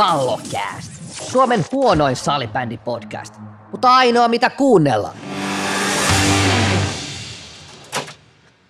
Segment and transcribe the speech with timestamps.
[0.00, 0.92] Kallokääst.
[1.30, 3.34] Suomen huonoin salibändi-podcast,
[3.70, 5.14] mutta ainoa mitä kuunnella.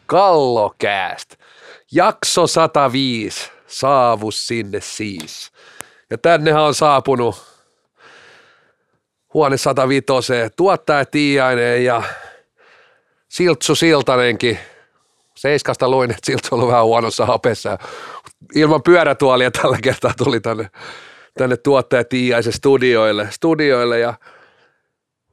[0.07, 1.37] Kallokääst.
[1.93, 3.51] Jakso 105.
[3.67, 5.53] Saavus sinne siis.
[6.11, 7.37] Ja tännehän on saapunut
[9.35, 10.07] huone 105.
[10.57, 12.03] Tuottaja Tiiainen ja
[13.29, 14.59] Siltsu Siltanenkin.
[15.35, 17.79] Seiskasta luin, että Siltsu on ollut vähän huonossa hapessa.
[18.55, 20.71] Ilman pyörätuolia tällä kertaa tuli tänne,
[21.39, 24.15] tänne tuottaja Tiiaisen studioille, studioille ja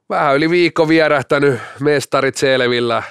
[0.10, 3.04] vähän yli viikko vierähtänyt mestarit selvillä.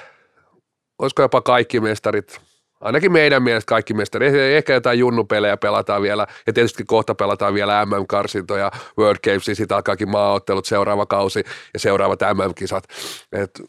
[0.99, 2.47] Olisiko jopa kaikki mestarit
[2.81, 4.35] Ainakin meidän mielestä kaikki mestarit.
[4.35, 10.09] Ehkä jotain junnupelejä pelataan vielä, ja tietysti kohta pelataan vielä MM-karsintoja, World Games, sitten alkaakin
[10.09, 11.43] maaottelut, seuraava kausi
[11.73, 12.83] ja seuraavat MM-kisat.
[13.31, 13.61] Et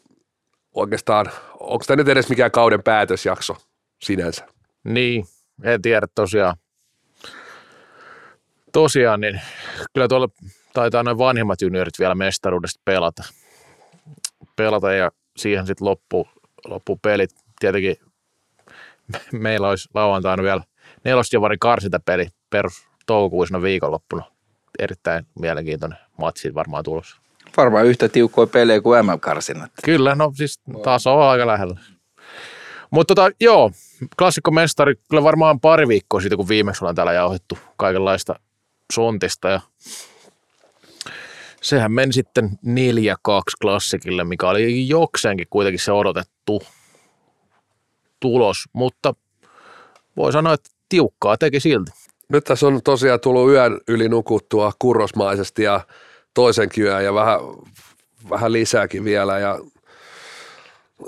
[0.74, 1.26] oikeastaan,
[1.60, 3.56] onko tämä nyt edes mikään kauden päätösjakso
[4.02, 4.46] sinänsä?
[4.84, 5.24] Niin,
[5.62, 6.56] en tiedä tosiaan.
[8.72, 9.40] Tosiaan, niin
[9.94, 10.28] kyllä tuolla
[10.72, 13.22] taitaa noin vanhimmat juniorit vielä mestaruudesta pelata.
[14.56, 16.28] Pelata ja siihen sitten loppu,
[16.66, 17.30] loppu pelit.
[17.60, 17.96] Tietenkin
[19.32, 20.62] meillä olisi lauantaina vielä
[21.04, 24.24] nelosjovari karsintapeli perus toukokuisena viikonloppuna.
[24.78, 27.16] Erittäin mielenkiintoinen matsi varmaan tulossa.
[27.56, 29.70] Varmaan yhtä tiukkoja pelejä kuin MM-karsinnat.
[29.84, 31.80] Kyllä, no siis taas on aika lähellä.
[32.90, 33.70] Mutta tota, joo,
[34.18, 38.34] klassikkomestari, kyllä varmaan pari viikkoa siitä, kun viimeksi ollaan täällä jauhettu kaikenlaista
[38.92, 39.60] suntista ja
[41.62, 42.70] sehän meni sitten 4-2
[43.62, 46.62] klassikille, mikä oli jokseenkin kuitenkin se odotettu
[48.20, 49.14] tulos, mutta
[50.16, 51.90] voi sanoa, että tiukkaa teki silti.
[52.28, 55.80] Nyt tässä on tosiaan tullut yön yli nukuttua kurrosmaisesti ja
[56.34, 57.40] toisen yön ja vähän,
[58.30, 59.58] vähän lisääkin vielä ja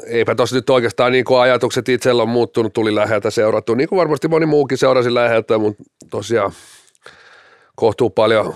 [0.07, 3.97] eipä tuossa nyt oikeastaan niin kuin ajatukset itsellä on muuttunut, tuli läheltä seurattu, niin kuin
[3.97, 6.53] varmasti moni muukin seurasi läheltä, mutta tosiaan
[7.81, 8.55] kohtuu paljon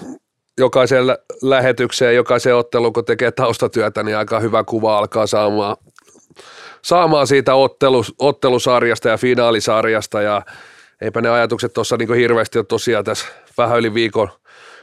[0.59, 1.05] jokaiseen
[1.43, 5.77] lähetykseen, jokaiseen otteluun, kun tekee taustatyötä, niin aika hyvä kuva alkaa saamaan
[6.85, 10.43] saamaan siitä ottelus, ottelusarjasta ja finaalisarjasta ja
[11.01, 13.27] eipä ne ajatukset tuossa niin hirveästi ole tosiaan tässä
[13.59, 14.29] vähän yli viikon,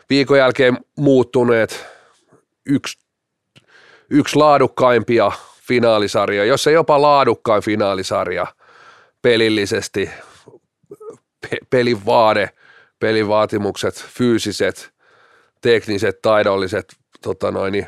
[0.09, 1.85] viikon jälkeen muuttuneet.
[2.66, 2.97] Yksi,
[4.09, 5.31] yksi laadukkaimpia
[5.68, 8.47] finaalisarjoja, jos ei jopa laadukkain finaalisarja
[9.22, 10.09] pelillisesti,
[11.41, 12.50] pe- pelin vaade,
[13.01, 14.91] pelin vaatimukset, fyysiset,
[15.62, 17.88] tekniset, taidolliset, tota noin,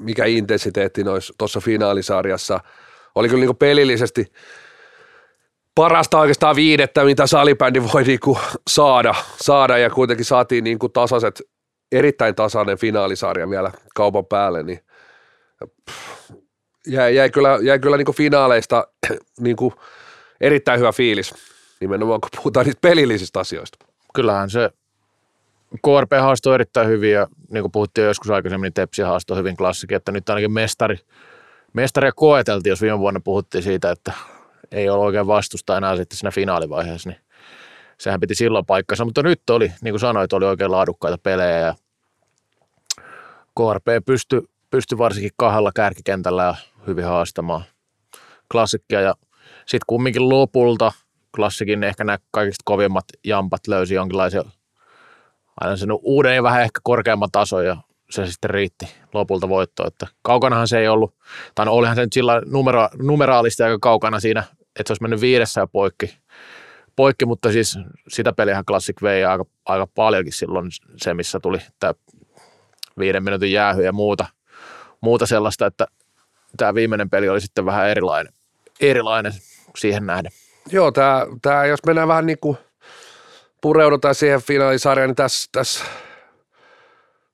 [0.00, 1.04] mikä intensiteetti
[1.38, 2.60] tuossa finaalisarjassa–
[3.16, 4.32] oli kyllä niin pelillisesti
[5.74, 8.38] parasta oikeastaan viidettä, mitä salibändi voi niin kuin
[8.68, 11.42] saada, saada, ja kuitenkin saatiin niin kuin tasaiset,
[11.92, 14.80] erittäin tasainen finaalisarja vielä kaupan päälle, niin
[16.86, 18.86] jäi, jäi kyllä, jäi kyllä niin kuin finaaleista
[19.40, 19.74] niin kuin
[20.40, 21.34] erittäin hyvä fiilis,
[21.80, 23.85] nimenomaan kun puhutaan niistä pelillisistä asioista.
[24.16, 24.70] Kyllähän se
[25.70, 29.56] KRP haastoi erittäin hyvin ja niin kuin puhuttiin jo joskus aikaisemmin, niin Tepsi haastoi hyvin
[29.56, 30.98] klassikin, että nyt ainakin mestari–
[31.76, 34.12] mestaria koeteltiin, jos viime vuonna puhuttiin siitä, että
[34.72, 37.20] ei ole oikein vastusta enää sitten siinä finaalivaiheessa, niin
[37.98, 41.74] sehän piti silloin paikkansa, mutta nyt oli, niin kuin sanoit, oli oikein laadukkaita pelejä ja
[43.56, 46.54] KRP pystyi pysty varsinkin kahdella kärkikentällä ja
[46.86, 47.64] hyvin haastamaan
[48.52, 49.14] klassikkia ja
[49.58, 50.92] sitten kumminkin lopulta
[51.36, 54.44] klassikin ehkä nämä kaikista kovimmat jampat löysi jonkinlaisen
[55.60, 57.76] aina sen uuden ja vähän ehkä korkeamman tason ja
[58.10, 59.86] se sitten riitti lopulta voitto.
[59.86, 61.14] Että kaukanahan se ei ollut,
[61.54, 65.20] tai no olihan se nyt sillä numero, numeraalista aika kaukana siinä, että se olisi mennyt
[65.20, 66.18] viidessä ja poikki,
[66.96, 71.94] poikki mutta siis sitä peliä Classic vei aika, aika paljonkin silloin se, missä tuli tämä
[72.98, 74.26] viiden minuutin jäähy ja muuta,
[75.00, 75.86] muuta sellaista, että
[76.56, 78.32] tämä viimeinen peli oli sitten vähän erilainen,
[78.80, 79.32] erilainen
[79.78, 80.32] siihen nähden.
[80.72, 82.58] Joo, tämä, tämä jos mennään vähän niin kuin
[83.60, 85.84] pureudutaan siihen finaalisarjaan, niin tässä, tässä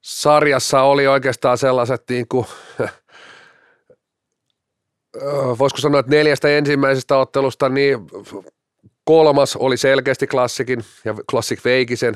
[0.03, 2.47] sarjassa oli oikeastaan sellaiset niin kuin,
[5.59, 7.99] voisiko sanoa, että neljästä ensimmäisestä ottelusta, niin
[9.05, 12.15] kolmas oli selkeästi klassikin ja klassik veikisen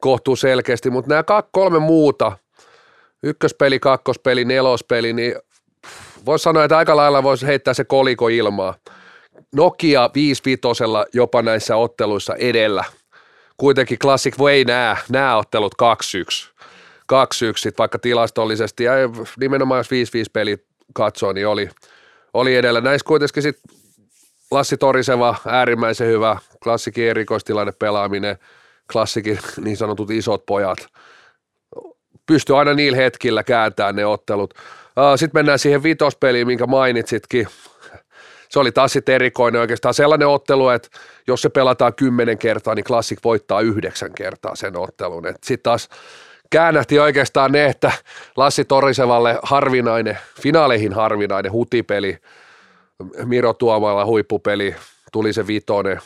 [0.00, 2.38] kohtuu selkeästi, mutta nämä kolme muuta,
[3.22, 5.34] ykköspeli, kakkospeli, nelospeli, niin
[6.26, 8.74] voisi sanoa, että aika lailla voisi heittää se koliko ilmaa.
[9.54, 10.42] Nokia 5
[11.12, 12.84] jopa näissä otteluissa edellä.
[13.56, 16.54] Kuitenkin Classic voi nämä, nämä ottelut 2-1
[17.12, 17.16] 2-1,
[17.78, 18.92] vaikka tilastollisesti ja
[19.40, 19.90] nimenomaan jos 5-5
[20.32, 20.56] peli
[20.92, 21.68] katsoo, niin oli,
[22.34, 22.80] oli edellä.
[22.80, 23.76] Näissä kuitenkin sitten
[24.50, 28.38] Lassi Toriseva, äärimmäisen hyvä, klassikin erikoistilanne pelaaminen,
[28.92, 30.78] klassikin niin sanotut isot pojat.
[32.26, 34.54] Pystyi aina niillä hetkillä kääntämään ne ottelut.
[35.16, 37.48] Sitten mennään siihen vitospeliin, minkä mainitsitkin.
[38.54, 40.88] Se oli taas sitten erikoinen oikeastaan sellainen ottelu, että
[41.26, 45.22] jos se pelataan kymmenen kertaa, niin Classic voittaa yhdeksän kertaa sen ottelun.
[45.42, 45.88] Sitten taas
[46.50, 47.92] käännähti oikeastaan ne, että
[48.36, 52.18] Lassi Torisevalle harvinainen, finaaleihin harvinainen hutipeli,
[53.24, 54.74] Miro Tuomalla huippupeli,
[55.12, 56.00] tuli se vitonen,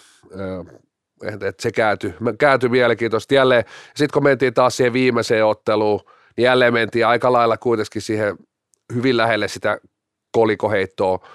[1.23, 3.65] että se kääntyi, kääntyi mielenkiintoisesti jälleen.
[3.87, 6.01] Sitten kun mentiin taas siihen viimeiseen otteluun,
[6.37, 8.37] niin jälleen mentiin aika lailla kuitenkin siihen
[8.95, 9.79] hyvin lähelle sitä
[10.33, 11.29] kolikoheittoa.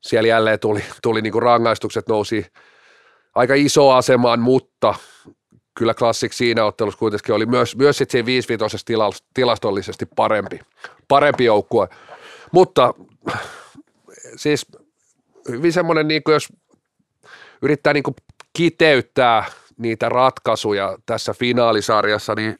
[0.00, 2.46] Siellä jälleen tuli, tuli niin kuin rangaistukset nousi
[3.34, 4.94] aika iso asemaan, mutta
[5.78, 8.48] kyllä Classic siinä ottelussa kuitenkin oli myös, myös sitten siinä 5
[9.34, 10.60] tilastollisesti parempi,
[11.08, 11.88] parempi joukkue.
[12.52, 12.94] Mutta
[14.36, 14.66] siis
[15.48, 16.48] hyvin semmoinen, niin jos
[17.62, 18.16] yrittää niin kuin
[18.56, 19.44] kiteyttää
[19.78, 22.58] niitä ratkaisuja tässä finaalisarjassa, niin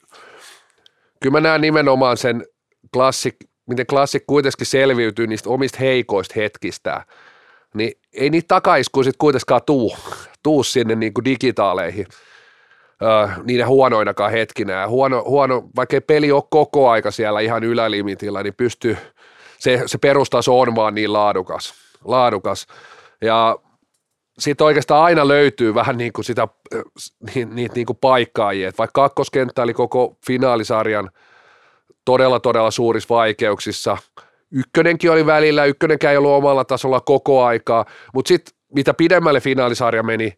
[1.22, 2.46] kyllä mä näen nimenomaan sen
[2.92, 3.36] klassik,
[3.66, 7.06] miten klassik kuitenkin selviytyy niistä omista heikoista hetkistä,
[7.74, 9.96] niin ei niitä takaiskuja sitten kuitenkaan tuu,
[10.42, 12.06] tuu sinne niin kuin digitaaleihin
[13.02, 14.72] öö, niiden huonoinakaan hetkinä.
[14.72, 18.96] Ja huono, huono, vaikka peli ole koko aika siellä ihan ylälimitillä, niin pystyy,
[19.58, 21.74] se, se perustaso on vaan niin laadukas.
[22.04, 22.66] laadukas.
[23.20, 23.58] Ja
[24.38, 26.48] sitten oikeastaan aina löytyy vähän niin kuin sitä,
[27.34, 28.68] niitä, niitä niin kuin paikkaajia.
[28.68, 31.10] Et vaikka kakkoskenttä oli koko finaalisarjan
[32.04, 33.96] todella, todella suurissa vaikeuksissa.
[34.52, 37.84] Ykkönenkin oli välillä, ykkönenkään ei ollut omalla tasolla koko aikaa,
[38.14, 40.32] mutta sitten mitä pidemmälle finaalisarja meni,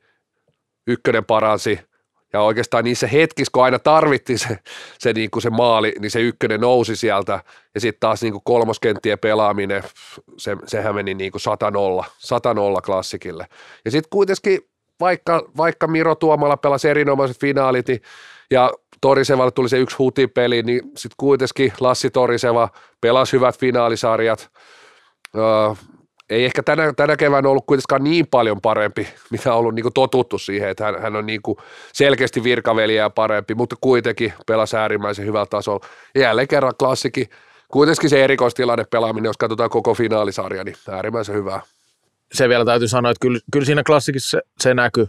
[0.86, 1.80] ykkönen paransi,
[2.32, 4.58] ja oikeastaan niissä hetkissä, kun aina tarvittiin se,
[4.98, 7.40] se, niin kuin se maali, niin se ykkönen nousi sieltä.
[7.74, 9.82] Ja sitten taas niin kuin kolmoskenttien pelaaminen,
[10.36, 11.42] se, sehän meni niin kuin
[12.02, 13.46] 100-0, 100-0 klassikille.
[13.84, 14.60] Ja sitten kuitenkin,
[15.00, 18.02] vaikka, vaikka Miro Tuomala pelasi erinomaiset finaalit, niin,
[18.50, 22.68] ja Torisevalle tuli se yksi hutipeli, niin sitten kuitenkin Lassi Toriseva
[23.00, 24.50] pelasi hyvät finaalisarjat.
[25.36, 25.74] Öö,
[26.30, 30.38] ei ehkä tänä, tänä keväänä ollut kuitenkaan niin paljon parempi, mitä on ollut niin totuttu
[30.38, 31.40] siihen, että hän, hän on niin
[31.92, 35.86] selkeästi virkaveliä parempi, mutta kuitenkin pelasi äärimmäisen hyvällä tasolla.
[36.14, 37.26] Ja jälleen kerran klassikin,
[37.68, 41.60] kuitenkin se erikoistilanne pelaaminen, jos katsotaan koko finaalisarja, niin äärimmäisen hyvää.
[42.32, 45.08] Se vielä täytyy sanoa, että kyllä, kyllä siinä klassikissa se, se näkyy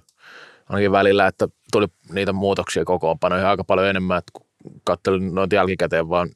[0.72, 4.48] ainakin välillä, että tuli niitä muutoksia kokoonpanoihin aika paljon enemmän, että kun
[4.84, 6.30] katselin noita jälkikäteen vaan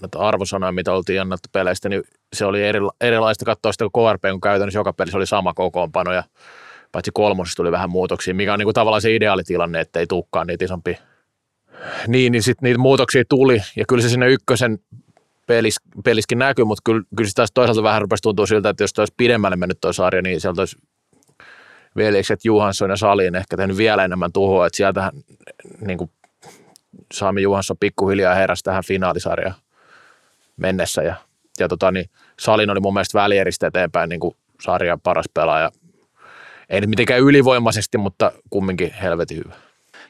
[0.00, 2.02] noita arvosanoja, mitä oltiin annettu peleistä, niin
[2.32, 6.24] se oli eri, erilaista katsoa sitä KRP, kun käytännössä joka pelissä oli sama kokoonpano ja
[6.92, 10.46] paitsi kolmosessa tuli vähän muutoksia, mikä on niin kuin tavallaan se ideaalitilanne, että ei tulekaan
[10.46, 10.98] niitä isompi.
[12.06, 14.78] Niin, niin sitten niitä muutoksia tuli ja kyllä se sinne ykkösen
[15.46, 18.98] pelis, peliskin näkyy, mutta kyllä, kyllä se taas toisaalta vähän rupesi tuntua siltä, että jos
[18.98, 20.76] olisi pidemmälle mennyt tuo sarja, niin sieltä olisi
[21.96, 25.12] veljekset Juhansson ja Salin ehkä tehnyt vielä enemmän tuhoa, että sieltähän
[25.80, 26.10] niin kuin
[27.12, 29.54] Saami Juhansson pikkuhiljaa heräsi tähän finaalisarjaan
[30.56, 31.14] mennessä ja,
[31.58, 35.70] ja tota, niin Salin oli mun mielestä välieristä eteenpäin niin kuin sarjan paras pelaaja.
[36.68, 39.54] Ei nyt mitenkään ylivoimaisesti, mutta kumminkin helvetin hyvä.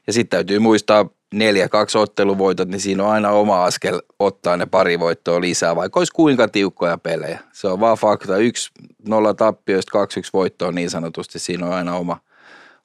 [0.07, 4.67] Ja sitten täytyy muistaa neljä, kaksi otteluvoitot, niin siinä on aina oma askel ottaa ne
[4.67, 7.39] pari voittoa lisää, vaikka olisi kuinka tiukkoja pelejä.
[7.53, 8.37] Se on vaan fakta.
[8.37, 8.71] Yksi
[9.09, 11.39] nolla tappioista, kaksi yksi voittoa niin sanotusti.
[11.39, 12.19] Siinä on aina oma,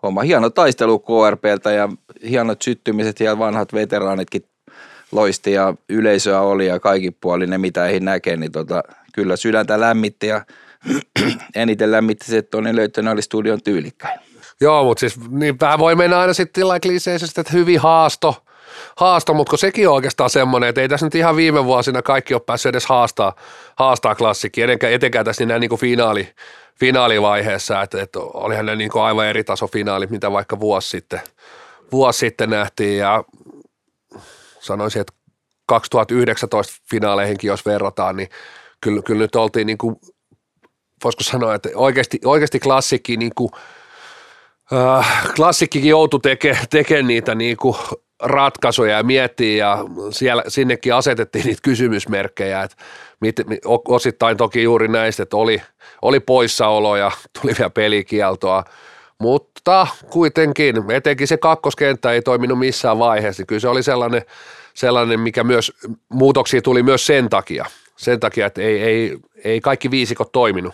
[0.04, 1.90] oma hieno taistelu KRPltä ja
[2.30, 4.44] hienot syttymiset ja vanhat veteraanitkin
[5.12, 8.84] loisti ja yleisöä oli ja kaikki puoli ne mitä ei näke, niin tota,
[9.14, 10.46] kyllä sydäntä lämmitti ja
[11.56, 14.20] eniten lämmitti se, että Toni Löytönen oli studion tyylikkäin.
[14.62, 18.44] Joo, mutta siis niin vähän voi mennä aina sitten kliseisesti, että hyvin haasto,
[18.98, 22.42] haasto, mutta sekin on oikeastaan semmoinen, että ei tässä nyt ihan viime vuosina kaikki ole
[22.46, 23.36] päässyt edes haastaa,
[23.76, 26.34] haastaa klassikki, etenkään, etenkään tässä niin, niin kuin finaali,
[26.80, 31.22] finaalivaiheessa, että, että olihan ne niin kuin aivan eri taso finaalit, mitä vaikka vuosi sitten,
[31.92, 33.24] vuosi sitten nähtiin ja
[34.60, 35.14] sanoisin, että
[35.66, 38.30] 2019 finaaleihinkin, jos verrataan, niin
[38.82, 39.96] kyllä, kyllä nyt oltiin niin kuin,
[41.04, 43.50] voisiko sanoa, että oikeasti, oikeasti klassikki niin kuin,
[44.74, 47.76] äh, klassikkikin joutui tekemään teke niitä niin kuin
[48.24, 49.78] ratkaisuja ja miettiä ja
[50.12, 52.76] siellä, sinnekin asetettiin niitä kysymysmerkkejä, että
[53.20, 53.36] mit,
[53.88, 55.62] osittain toki juuri näistä, että oli,
[56.02, 58.64] oli poissaoloja, tuli vielä pelikieltoa,
[59.20, 64.22] mutta kuitenkin, etenkin se kakkoskenttä ei toiminut missään vaiheessa, niin kyllä se oli sellainen,
[64.74, 65.72] sellainen mikä myös,
[66.10, 70.74] muutoksia tuli myös sen takia, sen takia, että ei, ei, ei kaikki viisikot toiminut.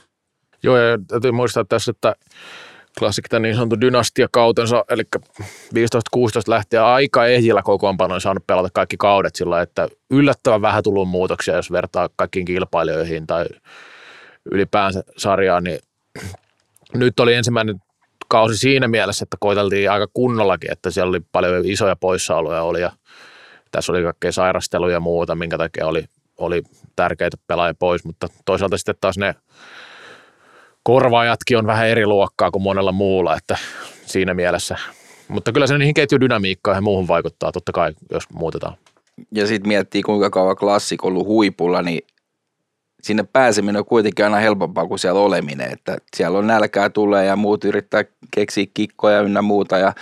[0.63, 2.15] Joo, ja täytyy muistaa tässä, että
[2.99, 5.03] Classic tämän niin sanotun dynastiakautensa, eli
[5.43, 5.45] 15-16
[6.47, 11.71] lähtien aika ehjillä kokoonpanoin saanut pelata kaikki kaudet sillä, että yllättävän vähän tullut muutoksia, jos
[11.71, 13.45] vertaa kaikkiin kilpailijoihin tai
[14.51, 15.79] ylipäänsä sarjaan, niin
[16.93, 17.75] nyt oli ensimmäinen
[18.27, 22.91] kausi siinä mielessä, että koiteltiin aika kunnollakin, että siellä oli paljon isoja poissaoloja oli ja
[23.71, 26.05] tässä oli kaikkea sairasteluja ja muuta, minkä takia oli,
[26.37, 26.63] oli
[26.95, 29.35] tärkeitä pelaajia pois, mutta toisaalta sitten taas ne
[30.83, 33.57] korvaajatkin on vähän eri luokkaa kuin monella muulla, että
[34.05, 34.77] siinä mielessä.
[35.27, 38.75] Mutta kyllä se niihin ketjudynamiikkaan ja muuhun vaikuttaa totta kai, jos muutetaan.
[39.31, 42.01] Ja sitten miettii, kuinka kauan klassikko ollut huipulla, niin
[43.01, 45.71] sinne pääseminen on kuitenkin aina helpompaa kuin siellä oleminen.
[45.71, 49.93] Että siellä on nälkää tulee ja muut yrittää keksiä kikkoja ynnä muuta ja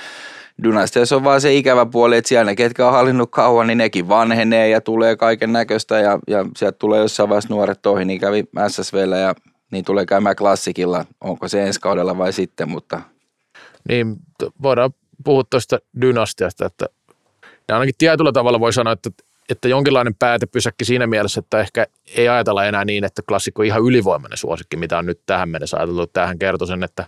[0.63, 4.09] Dynastiassa on vaan se ikävä puoli, että siellä ne, ketkä on hallinnut kauan, niin nekin
[4.09, 8.43] vanhenee ja tulee kaiken näköistä ja, ja sieltä tulee jossain vaiheessa nuoret toihin, niin kävi
[8.67, 9.35] SSVllä ja
[9.71, 13.01] niin tulee käymään klassikilla, onko se ensi kaudella vai sitten, mutta...
[13.89, 14.15] Niin,
[14.61, 14.91] voidaan
[15.23, 16.85] puhua tuosta dynastiasta, että
[17.67, 19.09] ja ainakin tietyllä tavalla voi sanoa, että,
[19.49, 23.81] että jonkinlainen päätepysäkki siinä mielessä, että ehkä ei ajatella enää niin, että klassikko on ihan
[23.81, 26.07] ylivoimainen suosikki, mitä on nyt tähän mennessä ajateltu.
[26.07, 27.05] Tähän kertoi sen, että,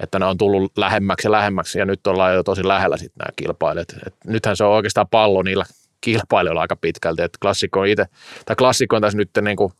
[0.00, 3.32] että ne on tullut lähemmäksi ja lähemmäksi ja nyt ollaan jo tosi lähellä sitten nämä
[3.36, 3.88] kilpailijat.
[4.06, 5.64] Et nythän se on oikeastaan pallo niillä
[6.00, 8.06] kilpailijoilla aika pitkälti, että klassikko on itse,
[8.46, 9.72] tai klassikko on tässä nyt niin kuin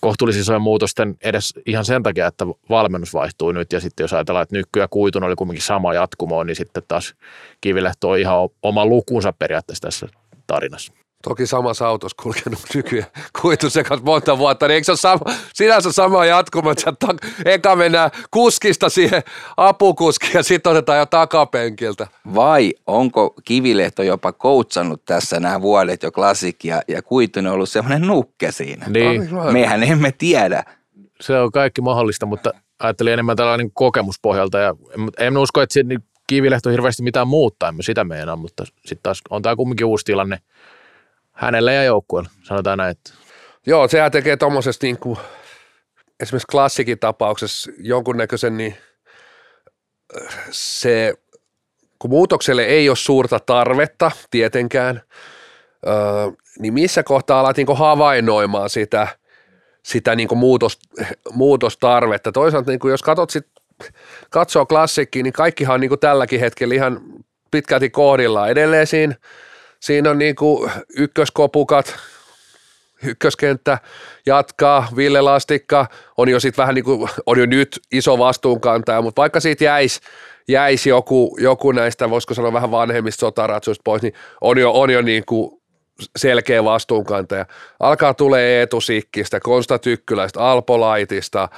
[0.00, 4.56] kohtuullisen muutosten edes ihan sen takia, että valmennus vaihtuu nyt ja sitten jos ajatellaan, että
[4.56, 7.14] Nykky ja Kuitun oli kuitenkin sama jatkumo, niin sitten taas
[7.60, 10.08] Kivilehto on ihan oma lukunsa periaatteessa tässä
[10.46, 10.97] tarinassa.
[11.22, 13.10] Toki samassa autossa kulkenut nykyään
[13.42, 16.92] kuitu sekä monta vuotta, niin eikö se ole sama, sinänsä sama jatkumo, että
[17.44, 19.22] eka mennään kuskista siihen
[19.56, 22.06] apukuskiin ja sitten otetaan jo takapenkiltä.
[22.34, 28.02] Vai onko Kivilehto jopa koutsannut tässä nämä vuodet jo klassikkia ja Kuitunen on ollut semmoinen
[28.02, 28.86] nukke siinä?
[28.88, 29.28] Niin.
[29.52, 30.64] Mehän emme tiedä.
[31.20, 36.04] Se on kaikki mahdollista, mutta ajattelin enemmän tällainen kokemuspohjalta ja en, en usko, että niin
[36.26, 40.38] Kivilehto hirveästi mitään muuttaa, emme sitä meinaa, mutta sitten taas on tämä kumminkin uusi tilanne–
[41.38, 42.90] hänelle ja joukkueelle, sanotaan näin.
[42.90, 43.10] Että.
[43.66, 45.18] Joo, sehän tekee tuommoisesta niin kuin,
[46.20, 48.76] esimerkiksi klassikin tapauksessa jonkunnäköisen, niin
[50.50, 51.14] se,
[51.98, 55.02] kun muutokselle ei ole suurta tarvetta tietenkään,
[55.86, 55.94] öö,
[56.58, 59.08] niin missä kohtaa alat niin havainnoimaan sitä,
[59.82, 60.78] sitä niin muutos,
[61.32, 62.32] muutostarvetta.
[62.32, 63.46] Toisaalta niin jos katsot sit,
[64.30, 67.00] katsoo klassikkiin, niin kaikkihan on niin tälläkin hetkellä ihan
[67.50, 68.50] pitkälti kohdillaan.
[68.50, 69.14] Edelleen siinä–
[69.80, 71.96] Siinä on niin kuin ykköskopukat,
[73.02, 73.78] ykköskenttä
[74.26, 79.22] jatkaa, Ville Lastikka on jo sitten vähän niin kuin, on jo nyt iso vastuunkantaja, mutta
[79.22, 80.00] vaikka siitä jäisi
[80.48, 85.02] jäis joku, joku näistä, voisiko sanoa vähän vanhemmista sotaratsuista pois, niin on jo, on jo
[85.02, 85.60] niin kuin
[86.16, 87.46] selkeä vastuunkantaja.
[87.80, 91.48] Alkaa tulee Eetu Sikkistä, Konsta Tykkyläistä, Alpo Laitista,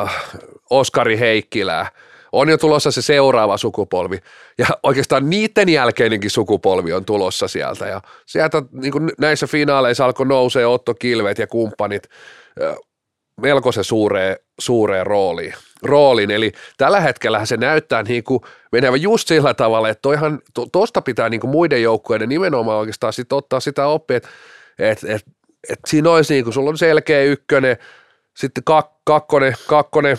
[0.00, 0.26] äh,
[0.70, 1.90] Oskari Heikkilää–
[2.32, 4.18] on jo tulossa se seuraava sukupolvi.
[4.58, 7.86] Ja oikeastaan niiden jälkeinenkin sukupolvi on tulossa sieltä.
[7.86, 12.08] Ja sieltä niin kuin näissä finaaleissa alkoi nousee Otto Kilvet ja kumppanit
[13.40, 15.54] melko se suureen, suureen rooliin.
[15.82, 16.30] rooliin.
[16.30, 18.40] Eli tällä hetkellä se näyttää niin kuin
[18.72, 23.12] menevä just sillä tavalla, että toihan, to, tosta pitää niin kuin muiden joukkueiden nimenomaan oikeastaan
[23.12, 24.28] sit ottaa sitä oppia, että
[24.78, 25.24] et, et,
[25.68, 27.76] et siinä olisi niin kuin, sulla on selkeä ykkönen,
[28.36, 30.16] sitten kak, kakkonen, kakkonen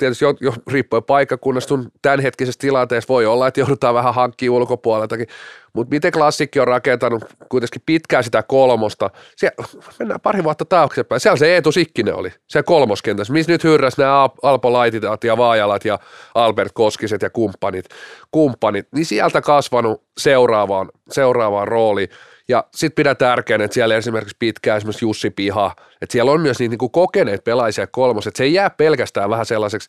[0.00, 5.26] tietysti jo, jo riippuen paikkakunnasta, tämänhetkisessä tilanteessa voi olla, että joudutaan vähän hankkimaan ulkopuoleltakin,
[5.72, 9.64] mutta miten klassikki on rakentanut kuitenkin pitkään sitä kolmosta, siellä,
[9.98, 14.28] mennään pari vuotta taaksepäin, siellä se Eetu Sikkinen oli, se kolmoskentässä, missä nyt hyrräs nämä
[14.42, 15.98] Alpo Laititat ja Vaajalat ja
[16.34, 17.84] Albert Koskiset ja kumppanit,
[18.30, 18.86] kumppanit.
[18.94, 22.08] Niin sieltä kasvanut seuraavaan, seuraavaan rooliin,
[22.50, 26.58] ja sitten pidän tärkeänä, että siellä esimerkiksi pitkään esimerkiksi Jussi Piha, että siellä on myös
[26.58, 29.88] niitä niin kuin kokeneet pelaisia kolmos, että se ei jää pelkästään vähän sellaiseksi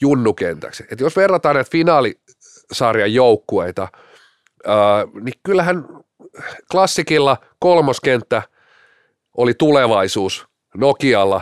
[0.00, 0.84] junnukentäksi.
[0.90, 3.88] Että jos verrataan näitä finaalisarjan joukkueita,
[4.66, 5.84] ää, niin kyllähän
[6.70, 8.42] klassikilla kolmoskenttä
[9.36, 11.40] oli tulevaisuus, Nokialla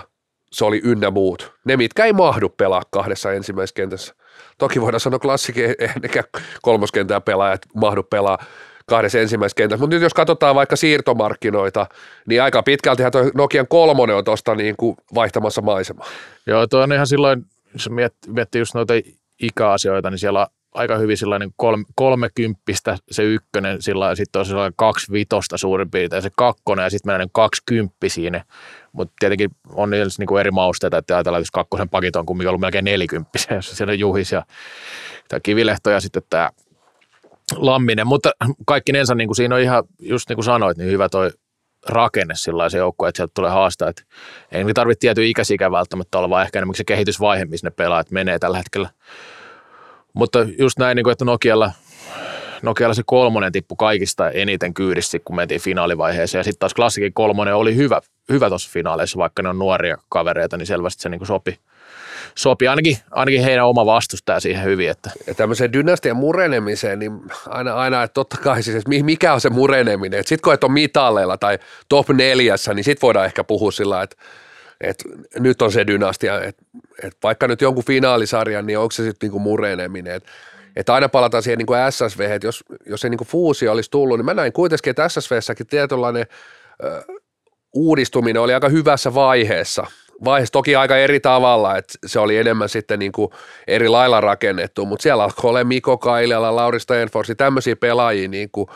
[0.52, 1.52] se oli ynnä muut.
[1.64, 4.14] Ne, mitkä ei mahdu pelaa kahdessa ensimmäisessä kentässä.
[4.58, 5.64] Toki voidaan sanoa klassikin,
[6.02, 6.24] eikä
[6.62, 8.38] kolmoskentää pelaajat mahdu pelaa
[8.88, 9.80] kahdessa ensimmäisessä kentässä.
[9.80, 11.86] Mutta nyt jos katsotaan vaikka siirtomarkkinoita,
[12.26, 16.06] niin aika pitkälti tuo Nokian kolmonen on tuosta niin kuin vaihtamassa maisemaa.
[16.46, 17.90] Joo, tuo on ihan silloin, jos
[18.26, 18.94] miettii, just noita
[19.42, 25.12] ikäasioita, niin siellä aika hyvin sellainen kolme, kolmekymppistä se ykkönen sillä sitten on sellainen kaksi
[25.12, 28.44] vitosta suurin piirtein se kakkonen ja sitten mennään kaksikymppi siinä.
[28.92, 32.48] Mutta tietenkin on niillä niin kuin eri mausteita, että ajatellaan, että kakkosen pakit on kumminkin
[32.48, 34.42] ollut melkein nelikymppisiä, jos siellä on Juhis ja
[35.28, 36.50] tämä Kivilehto ja sitten tämä
[37.54, 38.30] Lamminen, mutta
[38.66, 41.30] kaikkinensa niin kuin siinä on ihan, just niin kuin sanoit, niin hyvä toi
[41.88, 43.88] rakenne sellaisen joukkueen, että sieltä tulee haastaa.
[43.88, 44.02] Että
[44.52, 48.10] ei niin tarvitse tietyn ikäisikä välttämättä olla, vaan ehkä enemmän se kehitysvaihe, missä ne pelaajat
[48.10, 48.90] menee tällä hetkellä.
[50.12, 51.72] Mutta just näin, niin että Nokialla,
[52.62, 56.40] Nokialla se kolmonen tippu kaikista eniten kyydissä, kun mentiin finaalivaiheeseen.
[56.40, 60.56] Ja sitten taas klassikin kolmonen oli hyvä, hyvä tuossa finaaleissa, vaikka ne on nuoria kavereita,
[60.56, 61.58] niin selvästi se niin kuin sopi,
[62.34, 64.90] sopii ainakin, ainakin heidän oma vastustaja siihen hyvin.
[64.90, 65.10] Että.
[65.26, 67.12] Ja tämmöiseen dynastian murenemiseen, niin
[67.46, 70.24] aina, aina että totta kai siis, että mikä on se mureneminen.
[70.24, 74.16] Sitten kun et ole mitalleilla tai top neljässä, niin sitten voidaan ehkä puhua sillä että
[74.80, 75.04] et
[75.38, 76.62] nyt on se dynastia, että
[77.02, 80.30] et vaikka nyt jonkun finaalisarjan, niin onko se sitten niinku mureneminen, että
[80.76, 84.24] et aina palataan siihen niinku SSV, että jos, jos se niinku fuusio olisi tullut, niin
[84.24, 86.26] mä näin kuitenkin, että SSVssäkin tietynlainen
[86.84, 87.02] ö,
[87.72, 89.86] uudistuminen oli aika hyvässä vaiheessa,
[90.24, 93.30] vaiheessa toki aika eri tavalla, että se oli enemmän sitten niin kuin
[93.66, 98.68] eri lailla rakennettu, mutta siellä alkoi olla Miko Kailala, Lauri Stenforsi, tämmöisiä pelaajia niin kuin,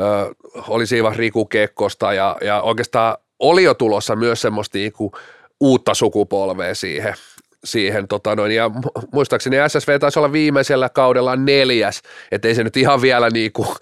[0.00, 0.34] ö,
[0.68, 5.12] oli siinä Riku Kekkosta ja, ja oikeastaan oli jo tulossa myös semmoista niin kuin
[5.60, 7.14] uutta sukupolvea siihen,
[7.64, 8.70] siihen tota noin, ja
[9.12, 12.02] muistaakseni SSV taisi olla viimeisellä kaudella neljäs,
[12.32, 13.76] ettei se nyt ihan vielä niinku,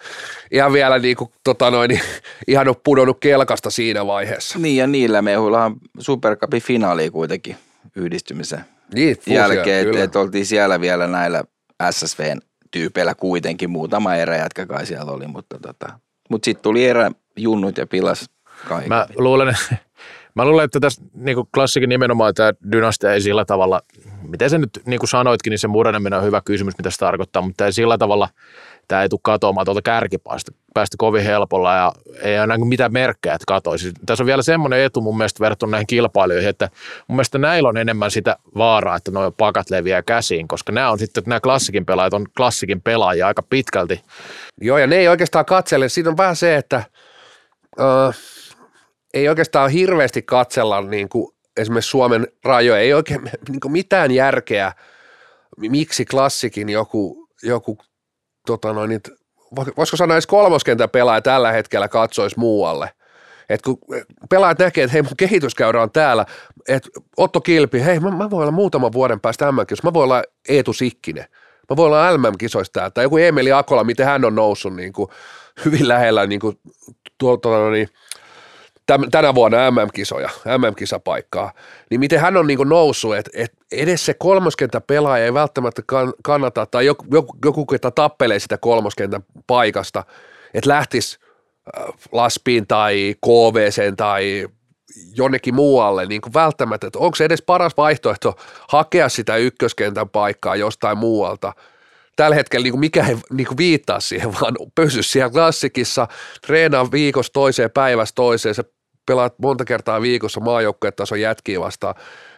[0.51, 2.01] ihan vielä niinku, tota noin,
[2.49, 4.59] ihan ole pudonnut kelkasta siinä vaiheessa.
[4.59, 7.57] Niin ja niillä mehuillahan Supercupin finaali kuitenkin
[7.97, 8.61] yhdistymisen
[8.95, 11.45] niin, fuusia, jälkeen, että et oltiin siellä vielä näillä
[11.91, 15.99] SSVn tyypeillä kuitenkin muutama eräjätkä kai siellä oli, mutta tota,
[16.31, 18.31] mut sitten tuli erä junnut ja pilas
[18.69, 18.89] kaikki.
[18.89, 19.57] Mä luulen,
[20.39, 23.81] Mä luulen, että tässä niin klassikin nimenomaan tämä dynastia ei sillä tavalla,
[24.29, 27.43] miten se nyt niin kuin sanoitkin, niin se mureneminen on hyvä kysymys, mitä se tarkoittaa,
[27.43, 28.29] mutta ei sillä tavalla,
[28.89, 31.93] tämä ei tule katoamaan tuolta kärkipäästä päästä kovin helpolla ja
[32.23, 33.93] ei ole mitään merkkejä, että katoisi.
[34.07, 36.69] Tässä on vielä semmoinen etu mun mielestä verrattuna näihin kilpailijoihin, että
[37.09, 40.99] mun mielestä näillä on enemmän sitä vaaraa, että nuo pakat leviää käsiin, koska nämä on
[40.99, 44.01] sitten, nämä klassikin pelaajat on klassikin pelaajia aika pitkälti.
[44.61, 45.89] Joo, ja ne ei oikeastaan katsele.
[45.89, 46.83] Siinä on vähän se, että
[47.79, 48.15] uh,
[49.15, 54.73] ei oikeastaan hirveästi katsella niin kuin esimerkiksi Suomen rajoja, ei oikein niin kuin mitään järkeä,
[55.57, 57.79] miksi klassikin joku, joku
[58.47, 59.01] tota noin,
[59.77, 62.91] voisiko sanoa edes kolmoskentän pelaaja tällä hetkellä katsoisi muualle.
[63.49, 63.79] Et kun
[64.31, 66.27] pelaajat näkee, että hei mun kehityskäyrä on täällä,
[66.69, 70.23] että Otto Kilpi, hei mä, mä voin olla muutaman vuoden päästä mm mä voin olla
[70.49, 71.25] Eetu Sikkinen,
[71.71, 75.09] mä voin olla MM-kisoista täällä, tai joku Emeli Akola, miten hän on noussut niin kuin,
[75.65, 76.59] hyvin lähellä niin kuin,
[77.19, 77.89] tuolta, no niin,
[79.11, 81.53] tänä vuonna MM-kisoja, MM-kisapaikkaa,
[81.91, 85.83] niin miten hän on niin kuin noussut, että, että edes se kolmoskentän pelaaja ei välttämättä
[86.25, 87.05] kannata, tai joku,
[87.45, 90.05] joku, ketä tappelee sitä kolmoskentän paikasta,
[90.55, 91.19] että lähtisi
[91.79, 94.49] äh, Laspiin tai KVC tai
[95.17, 98.37] jonnekin muualle, niin kuin välttämättä, että onko se edes paras vaihtoehto
[98.69, 101.53] hakea sitä ykköskentän paikkaa jostain muualta,
[102.17, 106.09] tällä hetkellä niin kuin mikä ei niin kuin viittaa siihen, vaan pysy siellä klassikissa,
[106.47, 108.65] treenaa viikossa toiseen, päivästä toiseen, se
[109.09, 111.95] pelaat monta kertaa viikossa maajoukkuetason jätkiä vastaan,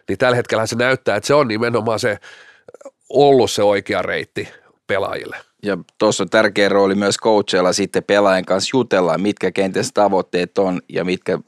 [0.09, 2.19] niin tällä hetkellä se näyttää, että se on nimenomaan se
[3.09, 4.49] ollut se oikea reitti
[4.87, 5.50] pelaajille.
[5.63, 10.81] Ja tuossa on tärkeä rooli myös coachilla sitten pelaajan kanssa jutella, mitkä kenties tavoitteet on
[10.89, 11.39] ja mitkä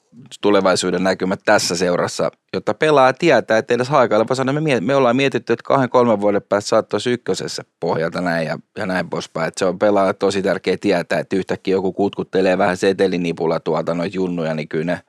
[0.40, 5.52] tulevaisuuden näkymät tässä seurassa, jotta pelaaja tietää, että edes haikailla sanoa, me, me ollaan mietitty,
[5.52, 9.48] että kahden kolmen vuoden päästä saattaisi ykkösessä pohjalta näin ja, ja näin poispäin.
[9.48, 14.16] Että se on pelaaja tosi tärkeä tietää, että yhtäkkiä joku kutkuttelee vähän setelinipulla tuolta noita
[14.16, 15.00] junnuja, niin kyllä ne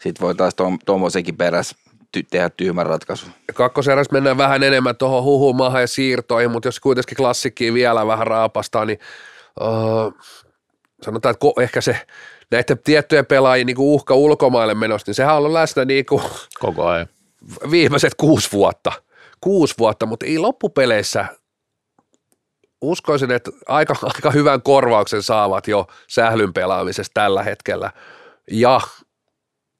[0.00, 0.54] sitten voi taas
[0.86, 1.76] tuommoisenkin perässä
[2.16, 3.26] ty- tehdä tyhmän ratkaisu.
[3.54, 8.84] Kakkoserässä mennään vähän enemmän tuohon huhumahan ja siirtoihin, mutta jos kuitenkin klassikkiin vielä vähän raapastaa,
[8.84, 8.98] niin
[9.60, 10.14] uh,
[11.02, 12.06] sanotaan, että ko- ehkä se
[12.50, 16.22] näiden tiettyjen pelaajien niin kuin uhka ulkomaille menosta, niin sehän on ollut läsnä niin kuin
[16.60, 17.06] koko ajan.
[17.70, 18.92] Viimeiset kuusi vuotta.
[19.40, 21.26] Kuusi vuotta, mutta ei loppupeleissä
[22.80, 27.92] uskoisin, että aika, aika hyvän korvauksen saavat jo sählyn pelaamisesta tällä hetkellä.
[28.50, 28.80] Ja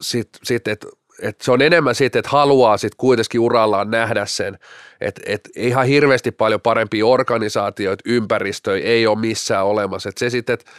[0.00, 0.88] sitten, sit, että
[1.22, 4.58] et se on enemmän sitten, että haluaa sitten kuitenkin urallaan nähdä sen,
[5.00, 10.08] että et ihan hirveästi paljon parempia organisaatioita, ympäristöjä ei ole missään olemassa.
[10.08, 10.70] Et se sitten, että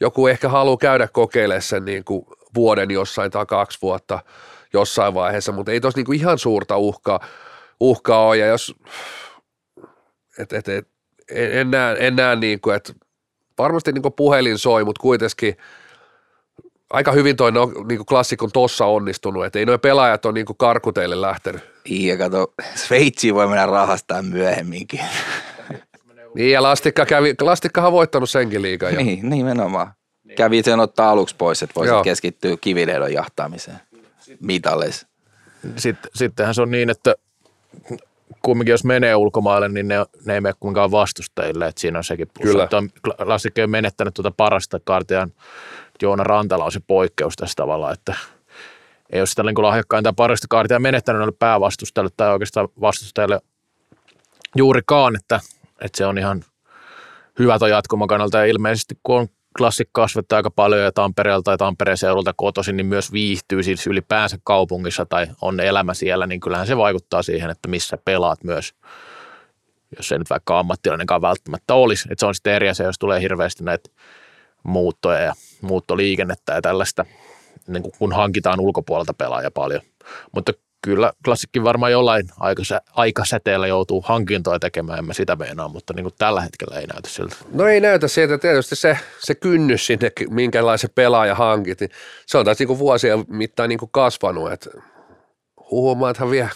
[0.00, 4.18] joku ehkä haluaa käydä kokeilemaan sen niin kuin vuoden jossain tai kaksi vuotta
[4.72, 7.20] jossain vaiheessa, mutta ei tuossa niin kuin ihan suurta uhkaa,
[7.80, 8.36] uhkaa ole.
[8.36, 8.74] Ja jos,
[10.38, 10.88] et, et, et,
[11.30, 12.92] en, näe, en näe niin kuin, että
[13.58, 15.56] varmasti niin kuin puhelin soi, mutta kuitenkin
[16.90, 20.46] aika hyvin toi no, niin kuin klassikon tossa onnistunut, että ei noin pelaajat ole niin
[20.46, 21.62] kuin karkuteille lähtenyt.
[21.88, 25.00] Ja kato, Sveitsiin voi mennä rahastaa myöhemminkin.
[26.34, 29.00] Niin ja Lastikka kävi, Lastikkahan on voittanut senkin liigan jo.
[29.00, 29.92] Niin, nimenomaan.
[30.24, 30.36] Niin.
[30.36, 33.80] Kävi sen ottaa aluksi pois, että voisi keskittyä kivileidon jahtaamiseen
[34.40, 35.06] mitalleissa.
[35.76, 37.14] Sitten, sittenhän se on niin, että
[38.42, 42.28] kumminkin jos menee ulkomaille, niin ne, ne ei mene kuinkaan vastustajille, että siinä on sekin
[42.34, 42.50] plus.
[42.50, 42.64] Kyllä.
[42.64, 45.32] Että on, Lastikka on menettänyt tuota parasta kartian,
[46.02, 48.14] Joona Rantala on se poikkeus tässä tavalla, että
[49.12, 53.40] ei ole sitä niin lahjakkainta parasta kaartia menettänyt noille päävastustajalle tai oikeastaan vastustajalle
[54.56, 55.40] juurikaan, että
[55.80, 56.44] että se on ihan
[57.38, 58.38] hyvä tuon jatkumon kannalta.
[58.38, 59.28] Ja ilmeisesti kun on
[59.58, 64.38] klassik kasvettaa aika paljon ja Tampereelta tai Tampereen seudulta kotoisin, niin myös viihtyy siis ylipäänsä
[64.44, 68.74] kaupungissa tai on elämä siellä, niin kyllähän se vaikuttaa siihen, että missä pelaat myös,
[69.96, 72.08] jos ei nyt vaikka ammattilainenkaan välttämättä olisi.
[72.10, 73.90] Että se on sitten eri asia, jos tulee hirveästi näitä
[74.66, 77.04] muuttoja ja muuttoliikennettä ja tällaista,
[77.68, 79.82] niin kun hankitaan ulkopuolelta pelaaja paljon.
[80.32, 80.52] Mutta
[80.82, 86.04] kyllä klassikki varmaan jollain aikasä, aikasäteellä joutuu hankintoja tekemään, en mä sitä meinaa, mutta niin
[86.04, 87.36] kuin tällä hetkellä ei näytä siltä.
[87.52, 91.90] No ei näytä siltä, tietysti se, se kynnys sinne, minkälaisen pelaaja hankit, niin
[92.26, 94.70] se on taas niin kuin vuosien mittaan niin kuin kasvanut, että
[95.70, 96.50] huomaa, että hän vie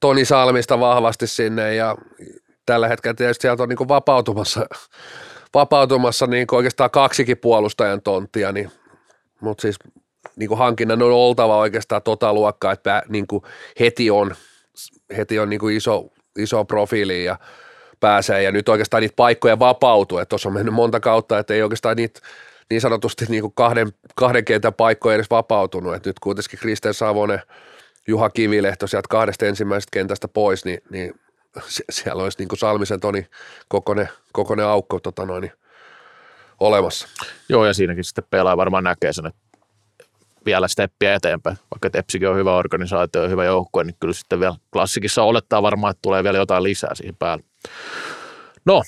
[0.00, 1.96] Toni Salmista vahvasti sinne ja
[2.66, 4.66] tällä hetkellä tietysti sieltä on niin kuin vapautumassa,
[5.54, 8.70] vapautumassa niin oikeastaan kaksikin puolustajan tonttia, niin,
[9.40, 9.76] mutta siis
[10.36, 13.42] niin kuin hankinnan on oltava oikeastaan tota luokkaa, että niin kuin
[13.80, 14.34] heti on,
[15.16, 17.38] heti on niin kuin iso, iso profiili ja
[18.00, 18.42] pääsee.
[18.42, 21.96] Ja nyt oikeastaan niitä paikkoja vapautuu, että tuossa on mennyt monta kautta, että ei oikeastaan
[21.96, 22.20] niitä
[22.70, 27.42] niin sanotusti niin kuin kahden, kahden kentän paikkoja edes vapautunut, että nyt kuitenkin Kristen Savonen,
[28.06, 31.14] Juha Kivilehto sieltä kahdesta ensimmäisestä kentästä pois, niin, niin
[31.90, 33.26] siellä olisi niin kuin Salmisen Toni
[33.68, 35.52] kokoinen, kokoinen aukko tota noin,
[36.60, 37.08] olemassa.
[37.48, 39.40] Joo, ja siinäkin sitten pelaaja varmaan näkee sen, että
[40.46, 41.56] vielä steppiä eteenpäin.
[41.70, 45.90] Vaikka Tepsikin on hyvä organisaatio ja hyvä joukkue, niin kyllä sitten vielä klassikissa olettaa varmaan,
[45.90, 47.44] että tulee vielä jotain lisää siihen päälle.
[48.64, 48.82] No,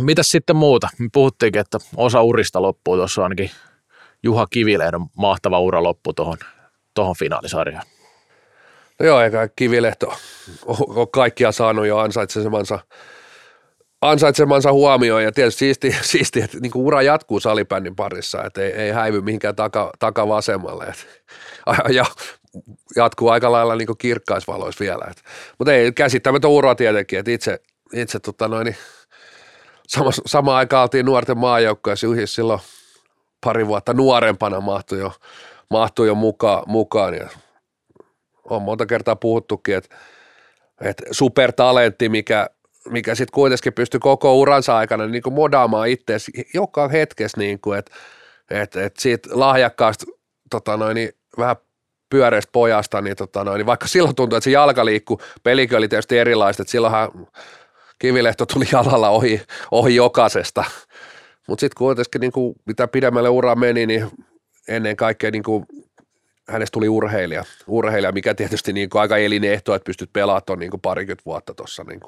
[0.00, 0.88] mitäs sitten muuta?
[0.98, 3.50] Me puhuttiinkin, että osa urista loppuu tuossa ainakin
[4.22, 6.38] Juha Kivilehdon mahtava ura loppu tuohon
[6.94, 7.86] tohon finaalisarjaan.
[9.00, 10.14] No joo, eikä Kivilehto
[10.66, 12.78] ole kaikkia saanut jo ansaitsemansa,
[14.00, 18.90] ansaitsemansa huomioon ja tietysti siisti, siisti että niin ura jatkuu salibändin parissa, että ei, ei
[18.90, 20.84] häivy mihinkään taka, takavasemmalle.
[20.84, 21.06] Et,
[21.96, 22.04] ja
[22.96, 25.06] jatkuu aika lailla niin kirkkaisvaloissa vielä.
[25.10, 25.22] Et,
[25.58, 27.60] mutta ei käsittämätön ura tietenkin, että itse,
[27.92, 28.76] itse tota noin, niin
[29.88, 32.60] sama, sama aikaan oltiin nuorten maajoukkoja, yhdessä silloin
[33.44, 35.12] pari vuotta nuorempana mahtui jo,
[35.70, 37.28] mahtui jo mukaan, mukaan ja
[38.50, 39.96] on monta kertaa puhuttukin, että,
[40.80, 42.50] että supertalentti, mikä,
[42.90, 47.78] mikä sitten kuitenkin pystyy koko uransa aikana niin kuin modaamaan itseäsi joka hetkessä, niin kuin,
[47.78, 47.92] että,
[48.50, 50.06] että, että siitä lahjakkaasta
[50.50, 51.56] tota noin, niin vähän
[52.10, 55.88] pyöreästä pojasta, niin, tota noin, niin vaikka silloin tuntui, että se jalka liikkuu, pelikin oli
[55.88, 57.10] tietysti erilaista, että silloinhan
[57.98, 60.64] Kivilehto tuli jalalla ohi, ohi jokaisesta,
[61.48, 64.10] mutta sitten kuitenkin niin kuin, mitä pidemmälle ura meni, niin
[64.68, 65.66] ennen kaikkea niin kuin
[66.48, 71.22] hänestä tuli urheilija, urheilija mikä tietysti niin kuin aika elinehto, että pystyt pelaamaan niin parikymmentä
[71.26, 72.00] vuotta tuossa niin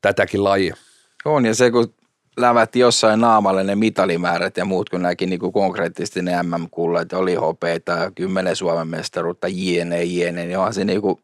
[0.00, 0.76] tätäkin lajia.
[1.24, 1.94] On ja se kun
[2.36, 7.34] lävätti jossain naamalle ne mitalimäärät ja muut, kun näki niin kuin konkreettisesti ne MM-kullat, oli
[7.34, 11.18] hopeita kymmenen Suomen mestaruutta, jne, jne, niin onhan se niin kuin,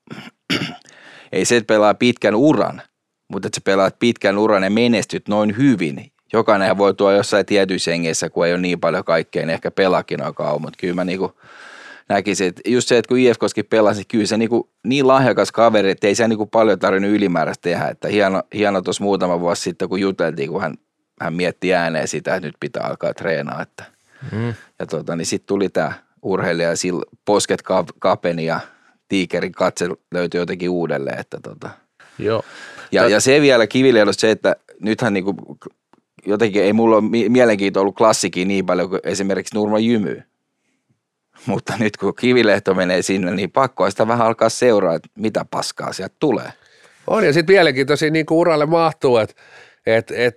[1.33, 2.83] ei se, että pelaa pitkän uran,
[3.29, 6.11] mutta että sä pelaat pitkän uran ja menestyt noin hyvin.
[6.33, 10.23] Jokainen voi tuoda jossain tietyissä hengessä, kun ei ole niin paljon kaikkea, niin ehkä pelakin
[10.23, 11.33] on kauan, mutta kyllä mä niin kuin
[12.09, 15.91] näkisin, että just se, että kun IFKski pelasi, kyllä se niin, kuin, niin lahjakas kaveri,
[15.91, 19.63] että ei se niin kuin paljon tarvinnut ylimääräistä tehdä, että hieno, hieno tuossa muutama vuosi
[19.63, 20.75] sitten, kun juteltiin, kun hän,
[21.21, 23.85] hän mietti ääneen sitä, että nyt pitää alkaa treenaa, että
[24.33, 24.55] mm.
[24.79, 27.61] ja tota, niin sitten tuli tämä urheilija ja sillä posket
[27.99, 28.61] kapeni ja
[29.09, 31.71] tiikerin katse löytyi jotenkin uudelleen, että tota.
[32.19, 32.43] Joo.
[32.93, 35.35] Ja, ja se vielä kiviliedosta se, että nythän niinku,
[36.27, 40.23] jotenkin ei mulla ole mielenkiintoa ollut klassikin niin paljon kuin esimerkiksi Nurma Jymy.
[41.47, 45.93] Mutta nyt kun kivilehto menee sinne, niin pakko sitä vähän alkaa seuraa, että mitä paskaa
[45.93, 46.53] sieltä tulee.
[47.07, 49.35] On ja sitten mielenkiintoisia niin kuin uralle mahtuu, että
[49.87, 50.37] et, et,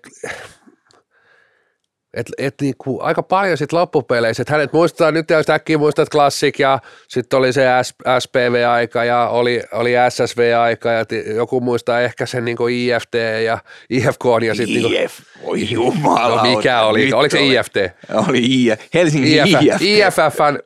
[2.13, 6.10] et, et niin kuin aika paljon sitten loppupeleissä, että hänet muistetaan nyt jos äkkiä muistat
[6.10, 7.65] klassik ja sitten oli se
[8.20, 13.13] SPV-aika ja oli, oli SSV-aika ja joku muistaa ehkä sen niin kuin IFT
[13.46, 13.58] ja
[13.89, 15.10] IFK ja sitten niin kuin,
[15.43, 16.43] oi jumala.
[16.43, 17.76] No mikä oli, oliko se IFT?
[18.28, 19.82] Oli IF, Helsingin IF, IFT.
[19.82, 20.60] IFFn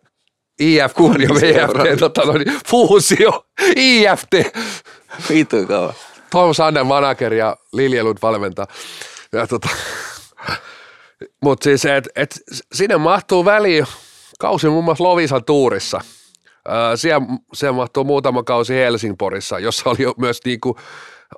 [0.62, 3.46] IFK ja VFT, tota, no, niin, fuusio,
[3.76, 4.34] IFT.
[5.30, 5.94] Vitu kauan.
[6.32, 8.68] Tom Sander manager ja Lilja Lund valmentaa.
[9.32, 9.70] Ja tota,
[11.42, 12.40] mutta siis, että et,
[12.74, 13.86] sinne mahtuu väliin
[14.40, 16.02] kausi muun muassa Lovisan tuurissa.
[16.96, 20.76] siellä, siellä mahtuu muutama kausi Helsingporissa, jossa oli myös niinku,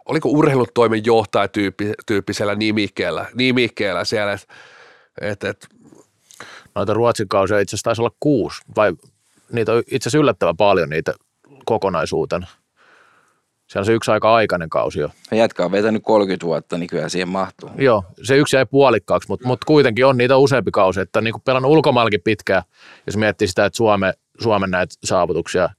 [0.05, 4.47] oliko urheilutoimen johtaja tyyppi, tyyppisellä nimikkeellä, nimikkeellä siellä, että
[5.21, 5.67] et, et,
[6.75, 8.93] Noita Ruotsin kausia itse asiassa taisi olla kuusi, vai
[9.53, 11.13] niitä on itse asiassa yllättävän paljon niitä
[11.65, 12.47] kokonaisuutena.
[13.67, 15.09] Se on se yksi aika aikainen kausi jo.
[15.31, 17.69] Jätkä on vetänyt 30 vuotta, niin kyllä siihen mahtuu.
[17.77, 21.41] Joo, se yksi jäi puolikkaaksi, mutta, mutta kuitenkin on niitä useampi kausi, että niin kuin
[21.45, 22.63] pelannut ulkomaillakin pitkään,
[23.07, 25.69] jos miettii sitä, että Suome, Suomen näitä saavutuksia,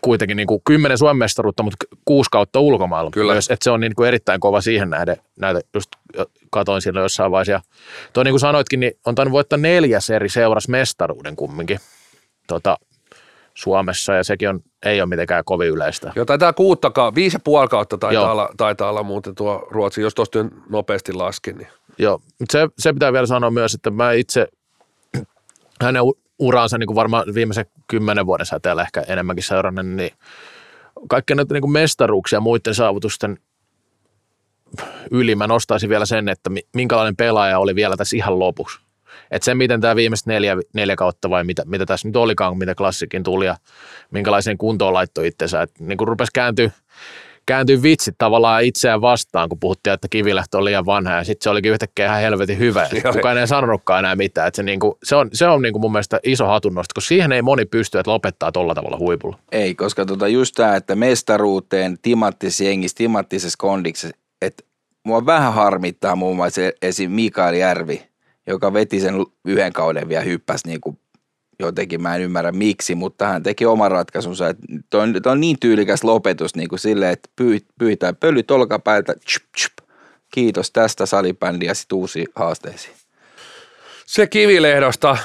[0.00, 3.10] kuitenkin niin kuin kymmenen Suomen mestaruutta, mutta kuusi kautta ulkomailla.
[3.10, 3.32] Kyllä.
[3.32, 5.90] Myös, että se on niin kuin erittäin kova siihen nähden, näitä just
[6.50, 7.52] katoin silloin jossain vaiheessa.
[7.52, 7.60] Ja
[8.12, 11.78] toi niin kuin sanoitkin, niin on tainnut voittaa neljäs eri seuras mestaruuden kumminkin.
[12.46, 12.76] Tota,
[13.56, 16.12] Suomessa ja sekin on, ei ole mitenkään kovin yleistä.
[16.16, 20.14] Joo, taitaa kuuttakaan, viisi ja puoli kautta taitaa olla, taitaa olla muuten tuo Ruotsi, jos
[20.14, 20.38] tuosta
[20.68, 21.58] nopeasti laskin.
[21.58, 21.68] Niin.
[21.98, 24.48] Joo, mutta se, se pitää vielä sanoa myös, että mä itse
[25.80, 26.02] hänen
[26.38, 30.10] uransa niin kuin varmaan viimeisen kymmenen vuoden säteellä ehkä enemmänkin seurannut, niin
[31.08, 33.38] kaikkea näitä niin kuin mestaruuksia muiden saavutusten
[35.10, 38.85] yli mä nostaisin vielä sen, että minkälainen pelaaja oli vielä tässä ihan lopuksi.
[39.30, 42.74] Että se, miten tämä viimeiset neljä, neljä kautta vai mitä, mitä tässä nyt olikaan, mitä
[42.74, 43.56] klassikin tuli ja
[44.10, 45.62] minkälaiseen kuntoon laittoi itsensä.
[45.62, 46.70] Että niin kuin rupesi kääntyä,
[47.46, 51.50] kääntyä vitsit tavallaan itseään vastaan, kun puhuttiin, että Kivilähtö on liian vanha ja sitten se
[51.50, 52.88] olikin yhtäkkiä ihan helvetin hyvä.
[53.12, 54.48] Kukaan ei sanonutkaan enää mitään.
[54.48, 57.08] Että se, niin kuin, se on, se on niin kuin mun mielestä iso hatunnosto, koska
[57.08, 59.38] siihen ei moni pysty, että lopettaa tuolla tavalla huipulla.
[59.52, 64.64] Ei, koska tota just tämä, että mestaruuteen timanttisessa jengissä, timanttisessa kondiksessa, että
[65.04, 67.10] mua vähän harmittaa muun muassa esim.
[67.10, 68.02] Mikael Järvi,
[68.46, 70.98] joka veti sen yhden kauden vielä hyppäsi niin kuin
[71.60, 74.54] jotenkin, mä en ymmärrä miksi, mutta hän teki oman ratkaisunsa.
[74.90, 77.28] Tuo on, on niin tyylikäs lopetus niin kuin silleen, että
[77.78, 79.14] pyyhitään pölyt olkapäältä,
[80.34, 82.94] kiitos tästä salibändiä sitten uusiin haasteisiin.
[84.06, 85.16] Se kivilehdosta,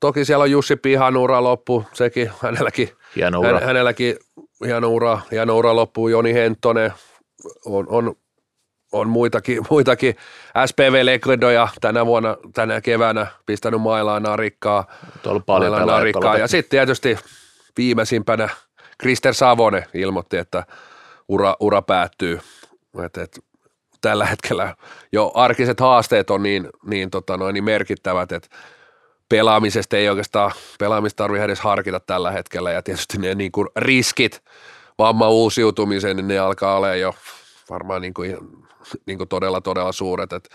[0.00, 3.60] toki siellä on Jussi Pihanura loppu, sekin hänelläkin, hieno ura.
[3.60, 4.16] hänelläkin
[4.64, 6.92] hieno ura, hieno ura loppuu, Joni Henttonen
[7.64, 8.16] on, on
[8.92, 10.16] on muitakin, muitakin
[10.66, 14.86] SPV-legendoja tänä vuonna, tänä keväänä pistänyt mailaan narikkaa.
[15.26, 16.38] On paljon mailaan narikkaa.
[16.38, 17.18] Ja sitten tietysti
[17.76, 18.48] viimeisimpänä
[18.98, 20.66] Krister Savonen ilmoitti, että
[21.28, 22.40] ura, ura päättyy.
[23.04, 23.40] Et, et,
[24.00, 24.76] tällä hetkellä
[25.12, 28.48] jo arkiset haasteet on niin, niin, tota noin, niin merkittävät, että
[29.28, 34.42] pelaamisesta ei oikeastaan, pelaamista tarvitse edes harkita tällä hetkellä ja tietysti ne niin kuin riskit
[34.98, 37.14] vamma uusiutumiseen, niin ne alkaa olla jo
[37.70, 38.36] varmaan niin kuin
[39.06, 40.32] niin kuin todella, todella suuret.
[40.32, 40.48] Et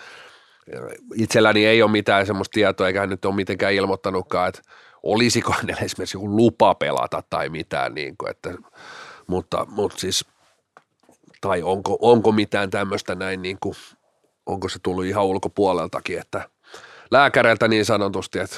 [1.15, 4.62] itselläni ei ole mitään semmoista tietoa, eikä hän nyt ole mitenkään ilmoittanutkaan, että
[5.04, 8.54] olisiko hänellä esimerkiksi joku lupa pelata tai mitään, niin kuin, että,
[9.28, 10.26] mutta, mutta siis,
[11.41, 13.76] tai onko, onko mitään tämmöistä näin, niin kuin,
[14.45, 16.50] onko se tullut ihan ulkopuoleltakin, että
[17.12, 18.58] lääkäreiltä niin sanotusti, että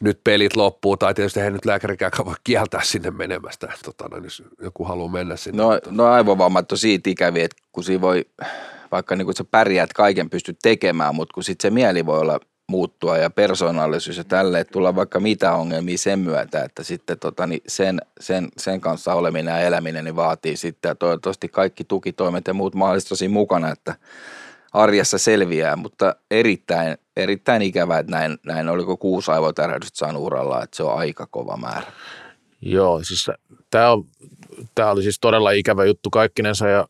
[0.00, 4.42] nyt pelit loppuu, tai tietysti ei nyt lääkärikään voi kieltää sinne menemästä, tota, no, jos
[4.62, 5.62] joku haluaa mennä sinne.
[5.62, 8.24] No, no aivovammat on siitä ikäviä, että kun siinä voi,
[8.92, 12.40] vaikka niin kun sä pärjäät, kaiken pystyt tekemään, mutta kun sitten se mieli voi olla
[12.68, 17.46] muuttua ja persoonallisuus ja tälle, että tulla vaikka mitä ongelmia sen myötä, että sitten tota,
[17.46, 22.46] niin sen, sen, sen, kanssa oleminen ja eläminen niin vaatii sitten ja toivottavasti kaikki tukitoimet
[22.46, 23.94] ja muut mahdollisesti siinä mukana, että
[24.74, 30.76] arjessa selviää, mutta erittäin, erittäin ikävää, että näin, näin oliko kuusi aivotärähdystä saanut uralla, että
[30.76, 31.86] se on aika kova määrä.
[32.60, 33.30] Joo, siis
[33.70, 34.04] tämä, on,
[34.74, 36.88] tämä oli siis todella ikävä juttu kaikkinensa ja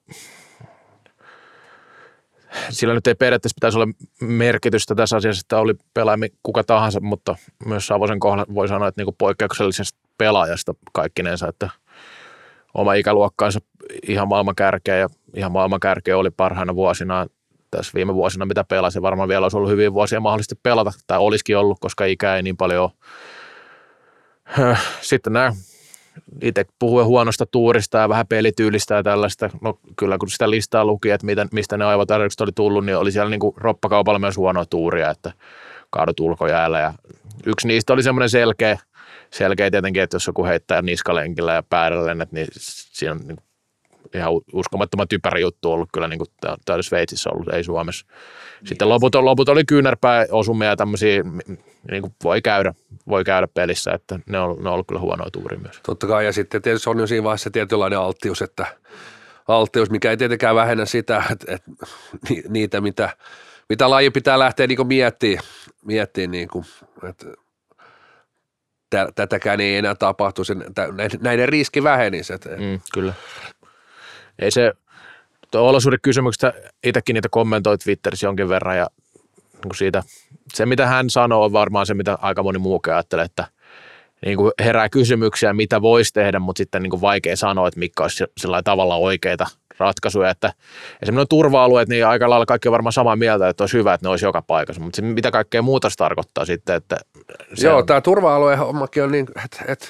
[2.70, 7.37] sillä nyt ei periaatteessa pitäisi olla merkitystä tässä asiassa, että oli pelaaja kuka tahansa, mutta
[7.66, 11.70] myös Savosen kohdalla voi sanoa, että niin poikkeuksellisesta pelaajasta kaikkinensa, että
[12.75, 13.61] oma ikäluokkaansa
[14.09, 17.27] ihan maailman kärkeä ja ihan maailman kärkeä oli parhaina vuosina
[17.76, 19.02] tässä viime vuosina, mitä pelasi.
[19.02, 22.56] Varmaan vielä olisi ollut hyviä vuosia mahdollisesti pelata, tai olisikin ollut, koska ikä ei niin
[22.56, 22.90] paljon.
[25.00, 25.52] Sitten nämä
[26.42, 29.50] itse puhuen huonosta tuurista ja vähän pelityylistä ja tällaista.
[29.60, 33.12] No kyllä kun sitä listaa luki, että miten, mistä ne aivotarjoukset oli tullut, niin oli
[33.12, 35.32] siellä niin kuin roppakaupalla myös huonoa tuuria, että
[35.90, 36.80] kaadut ulkojäällä.
[36.80, 36.92] Ja
[37.46, 38.78] yksi niistä oli semmoinen selkeä,
[39.30, 43.38] selkeä tietenkin, että jos joku heittää niskalenkillä ja päällä niin siinä on niin
[44.14, 46.29] ihan uskomattoman typerä juttu ollut kyllä niin kuin
[46.64, 48.07] täällä Sveitsissä ollut, ei Suomessa.
[48.64, 51.22] Sitten loput, loput oli kyynärpää osumia ja tämmöisiä,
[51.90, 52.74] niin kuin voi käydä,
[53.09, 55.81] voi käydä pelissä, että ne on, ne on ollut kyllä huonoa tuuri myös.
[55.87, 58.66] Totta kai, ja sitten tietysti on jo siinä vaiheessa tietynlainen alttius, että
[59.48, 61.70] alttius, mikä ei tietenkään vähennä sitä, että, että
[62.48, 63.16] niitä, mitä,
[63.68, 65.44] mitä laji pitää lähteä niin miettimään,
[65.85, 66.64] miettimään niin kuin,
[67.09, 67.27] että
[69.14, 70.64] tätäkään ei enää tapahtu, sen,
[71.20, 72.33] näiden riski vähenisi.
[72.33, 73.14] Mm, kyllä
[74.38, 74.73] ei se,
[75.55, 76.53] olosuhdekysymyksestä
[76.85, 78.87] itsekin niitä kommentoit Twitterissä jonkin verran ja
[79.64, 80.03] niin siitä,
[80.55, 83.47] se mitä hän sanoo on varmaan se, mitä aika moni muukin ajattelee, että
[84.27, 88.03] niin kuin herää kysymyksiä, mitä voisi tehdä, mutta sitten niin kuin vaikea sanoa, että mikä
[88.03, 89.47] olisi sillä tavalla oikeita
[89.79, 90.53] ratkaisuja, että
[91.03, 94.11] esimerkiksi turva-alueet, niin aika lailla kaikki on varmaan samaa mieltä, että olisi hyvä, että ne
[94.11, 96.97] olisi joka paikassa, mutta mitä kaikkea muuta se tarkoittaa sitten, että
[97.62, 97.87] Joo, on...
[97.87, 99.87] tämä turva-alueen hommakin on niin, että, että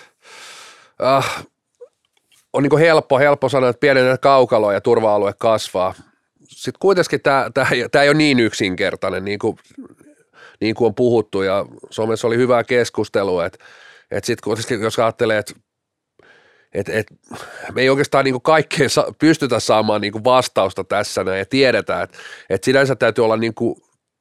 [1.18, 1.46] uh,
[2.54, 5.94] on niin helppo, helppo sanoa, että pienennät kaukaloa ja turva-alue kasvaa.
[6.44, 9.56] Sitten kuitenkin tämä, tämä, tämä ei ole niin yksinkertainen, niin kuin,
[10.60, 13.64] niin kuin on puhuttu ja somessa oli hyvää keskustelua, että,
[14.10, 15.54] että sitten kuitenkin jos ajattelee, että
[16.72, 17.06] et, et,
[17.72, 22.18] me ei oikeastaan niin kaikkeen sa- pystytä saamaan niin vastausta tässä näin ja tiedetään, että
[22.50, 23.54] et sinänsä täytyy olla niin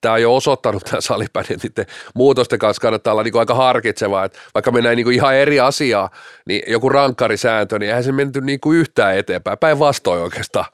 [0.04, 1.86] tämä on jo osoittanut tämä salipäin, että niiden
[2.16, 5.60] muutosten kanssa kannattaa olla niin kuin aika harkitsevaa, että vaikka mennään niin kuin ihan eri
[5.60, 6.10] asiaa,
[6.46, 10.66] niin joku rankkarisääntö, niin eihän se menty niin kuin yhtään eteenpäin, päinvastoin oikeastaan.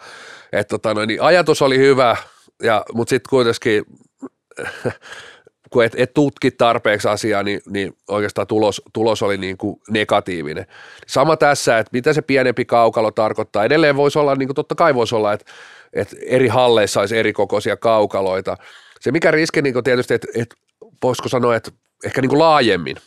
[0.52, 2.18] Että tota, no, niin ajatus oli hyvä,
[2.64, 3.86] ja, mutta sitten kuitenkin
[5.70, 10.66] kun et, et tutki tarpeeksi asiaa, niin, niin oikeastaan tulos, tulos oli niin kuin negatiivinen.
[11.08, 13.66] Sama tässä, että mitä se pienempi kaukalo tarkoittaa.
[13.66, 15.52] Edelleen voisi olla, niin kuin totta kai voisi olla, että,
[15.94, 18.58] että eri halleissa olisi eri kokoisia kaukaloita.
[19.00, 20.56] Se mikä riski niin tietysti, että, että
[21.04, 21.72] voisiko sanoa, että
[22.06, 22.98] ehkä niin laajemmin,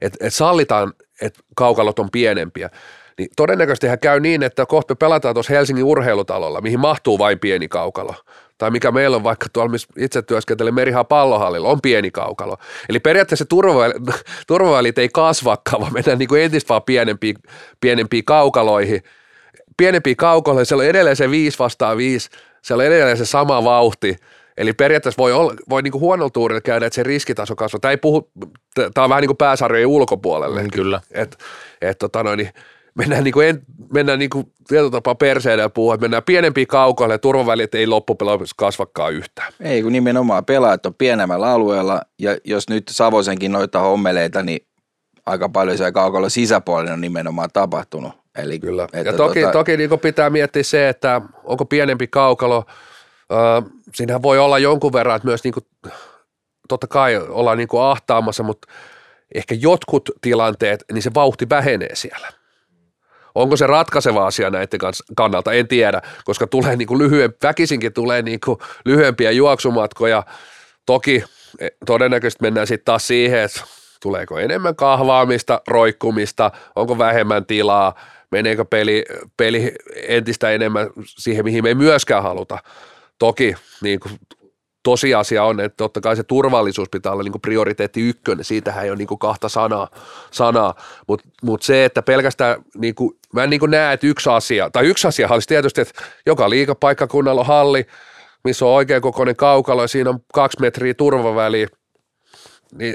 [0.00, 2.70] että, että sallitaan, että kaukalot on pienempiä,
[3.18, 8.14] niin todennäköisesti käy niin, että kohta pelataan tuossa Helsingin urheilutalolla, mihin mahtuu vain pieni kaukalo
[8.60, 12.56] tai mikä meillä on vaikka tuolla, missä itse työskentelee Merihan pallohallilla, on pieni kaukalo.
[12.88, 13.44] Eli periaatteessa
[14.46, 17.36] turvavälit ei kasvakaan, vaan mennään niin kuin entistä vaan pienempiin,
[17.80, 19.02] pienempiin kaukaloihin.
[19.76, 22.28] Pienempiin kaukaloihin, siellä on edelleen se 5 vastaan 5,
[22.62, 24.16] siellä on edelleen se sama vauhti.
[24.60, 27.80] Eli periaatteessa voi, olla, voi niin kuin huonolla tuurilla käydä, että se riskitaso kasvaa.
[27.80, 28.30] Tämä, ei puhu,
[28.74, 30.62] tämä on vähän niin kuin pääsarjojen ulkopuolelle.
[30.62, 31.00] Mm, kyllä.
[31.10, 31.38] Et,
[31.80, 32.50] et, tota noin, niin
[32.94, 36.66] mennään, niin kuin en, mennään niin kuin tietyllä tapaa perseellä ja puhua, että mennään pienempiin
[36.66, 39.52] kaukoille ja turvavälit ei loppupeleissä kasvakaan yhtään.
[39.60, 44.66] Ei, kun nimenomaan pelaajat on pienemmällä alueella ja jos nyt Savosenkin noita hommeleita, niin
[45.26, 48.12] aika paljon siellä kaukolla sisäpuolella on nimenomaan tapahtunut.
[48.38, 48.84] Eli, Kyllä.
[48.84, 49.52] Että ja toki, tota...
[49.52, 52.64] toki niin pitää miettiä se, että onko pienempi kaukalo,
[53.32, 53.64] äh,
[53.94, 55.66] siinähän voi olla jonkun verran, että myös niin kuin,
[56.68, 58.68] totta kai ollaan niin kuin ahtaamassa, mutta
[59.34, 62.28] ehkä jotkut tilanteet, niin se vauhti vähenee siellä
[63.34, 64.80] Onko se ratkaiseva asia näiden
[65.16, 65.52] kannalta?
[65.52, 70.22] En tiedä, koska tulee niin kuin lyhyen, väkisinkin tulee niin kuin lyhyempiä juoksumatkoja.
[70.86, 71.24] Toki
[71.58, 73.60] e, todennäköisesti mennään sitten taas siihen, että
[74.02, 77.94] tuleeko enemmän kahvaamista, roikkumista, onko vähemmän tilaa,
[78.30, 79.04] meneekö peli,
[79.36, 79.72] peli
[80.08, 82.58] entistä enemmän siihen, mihin me ei myöskään haluta.
[83.20, 84.18] Toki niin kuin
[84.82, 88.90] tosiasia on, että totta kai se turvallisuus pitää olla niin kuin prioriteetti ykkönen, siitähän ei
[88.90, 89.88] ole niin kuin kahta sanaa,
[90.30, 90.74] sanaa.
[91.06, 94.70] mutta mut se, että pelkästään, niin kuin, mä en niin kuin näe, että yksi asia,
[94.70, 97.86] tai yksi asia olisi tietysti, että joka liikapaikkakunnalla on halli,
[98.44, 101.66] missä on oikein kokoinen kaukalo ja siinä on kaksi metriä turvaväliä,
[102.78, 102.94] niin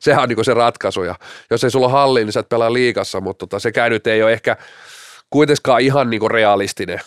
[0.00, 1.02] sehän on niin se ratkaisu.
[1.02, 1.14] Ja
[1.50, 4.22] jos ei sulla ole halli, niin sä et pelaa liikassa, mutta tota, sekään nyt ei
[4.22, 4.56] ole ehkä
[5.30, 7.00] kuitenkaan ihan niin realistinen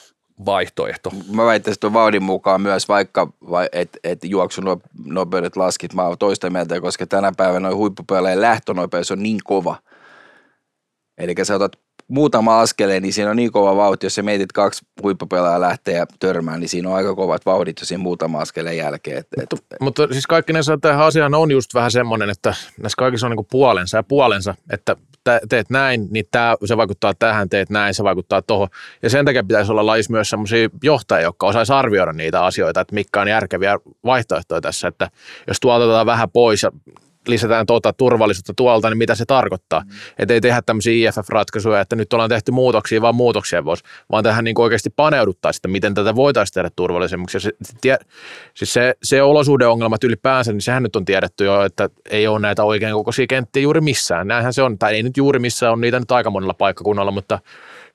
[0.46, 1.12] vaihtoehto.
[1.32, 3.28] Mä väittäisin tuon vauhdin mukaan myös, vaikka
[3.72, 9.24] että et juoksunopeudet laskit, mä oon toista mieltä, koska tänä päivänä noin huippupelejä lähtönopeus on
[9.24, 9.76] niin kova.
[11.18, 11.72] Eli sä otat
[12.08, 16.06] muutama askeleen, niin siinä on niin kova vauhti, jos sä mietit kaksi huippupelaajaa lähtee ja
[16.20, 19.18] törmää, niin siinä on aika kovat vauhdit jo siinä muutama askeleen jälkeen.
[19.18, 22.96] Et, et, mutta, mutta siis kaikki näissä tähän asiaan on just vähän semmoinen, että näissä
[22.98, 24.96] kaikissa on niin puolensa ja puolensa, että
[25.50, 28.68] teet näin, niin tämä, se vaikuttaa tähän, teet näin, se vaikuttaa tuohon.
[29.04, 32.96] Ja sen takia pitäisi olla lajissa myös sellaisia johtajia, jotka osaisi arvioida niitä asioita, että
[32.96, 35.10] mitkä on järkeviä vaihtoehtoja tässä, että
[35.48, 36.72] jos tuolta otetaan vähän pois ja
[37.28, 39.80] lisätään tuota turvallisuutta tuolta, niin mitä se tarkoittaa.
[39.80, 39.90] Mm.
[40.20, 44.44] Että ei tehdä tämmöisiä IFF-ratkaisuja, että nyt ollaan tehty muutoksia, vaan muutoksia vuosi, vaan tähän
[44.44, 47.38] niin oikeasti paneuduttaa sitä, miten tätä voitaisiin tehdä turvallisemmaksi.
[47.38, 47.98] Ja se, tie,
[48.54, 52.64] siis se, se olosuhdeongelmat ylipäänsä, niin sehän nyt on tiedetty jo, että ei ole näitä
[52.64, 54.28] oikein kokoisia kenttiä juuri missään.
[54.28, 57.40] Näinhän se on, tai ei nyt juuri missään, on niitä nyt aika monella paikkakunnalla, mutta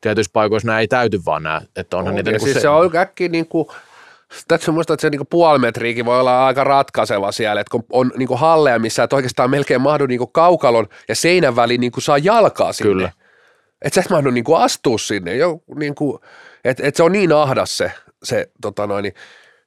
[0.01, 1.61] tietyissä paikoissa nämä ei täyty vaan nämä.
[1.77, 3.69] Että onhan on, niitä niin siis se, se on äkkiä niin kuin–
[4.49, 8.13] Täytyy muistaa, että se niinku puoli metriäkin voi olla aika ratkaiseva siellä, että kun on
[8.17, 12.73] niinku halleja, missä et oikeastaan melkein mahdu niinku kaukalon ja seinän väliin niinku saa jalkaa
[12.73, 12.93] sinne.
[12.93, 13.13] Kyllä.
[13.83, 15.37] Että sä et mahdu niinku astua sinne.
[15.37, 16.21] Jo, niinku,
[16.65, 17.93] että et se on niin ahdas se,
[18.23, 19.07] se tota noin,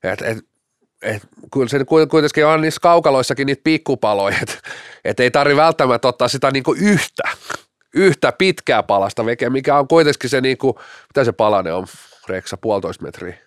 [0.04, 0.38] että et,
[1.01, 1.23] et,
[1.54, 4.56] kyllä se kuitenkin on niissä kaukaloissakin niitä pikkupaloja, että
[5.06, 7.23] et ei tarvi välttämättä ottaa sitä niinku yhtä,
[7.95, 11.88] yhtä pitkää palasta vekeä, mikä on kuitenkin se, niinku, mitä se palane on,
[12.28, 13.44] Reksa, puolitoista metriä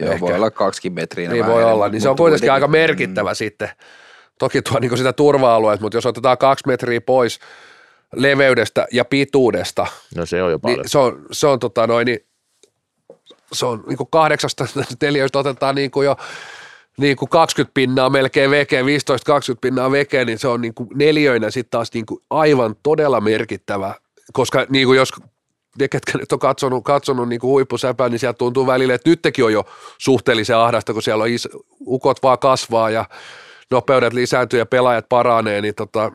[0.00, 0.20] Joo, Ehkä.
[0.20, 1.30] voi olla kaksi metriä.
[1.30, 3.34] Niin voi olla, niin se on kuitenkin aika merkittävä mm.
[3.34, 3.68] sitten.
[4.38, 7.38] Toki tuo niin sitä turva-alueet, mutta jos otetaan kaksi metriä pois
[8.16, 9.86] leveydestä ja pituudesta.
[10.16, 10.78] No se on jo niin paljon.
[10.78, 12.18] Niin se on, se on, tota noin, niin,
[13.52, 14.66] se on niin kuin kahdeksasta
[14.98, 16.16] teliöistä otetaan niin kuin jo
[16.96, 18.84] niin kuin 20 pinnaa melkein veke, 15-20
[19.60, 23.94] pinnaa veke, niin se on niin kuin neljöinä sitten taas niin kuin aivan todella merkittävä,
[24.32, 25.12] koska niin kuin jos
[25.78, 29.44] ne, ketkä nyt on katsonut, katsonut niin kuin huippusäpää, niin sieltä tuntuu välillä, että nytkin
[29.44, 29.64] on jo
[29.98, 31.48] suhteellisen ahdasta, kun siellä on is,
[31.86, 33.04] ukot vaan kasvaa ja
[33.70, 36.12] nopeudet lisääntyy ja pelaajat paranee, niin tota,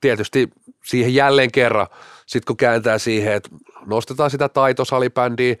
[0.00, 0.48] tietysti
[0.84, 1.86] siihen jälleen kerran,
[2.26, 3.50] sitten kun kääntää siihen, että
[3.86, 5.56] nostetaan sitä taitosalibändiä,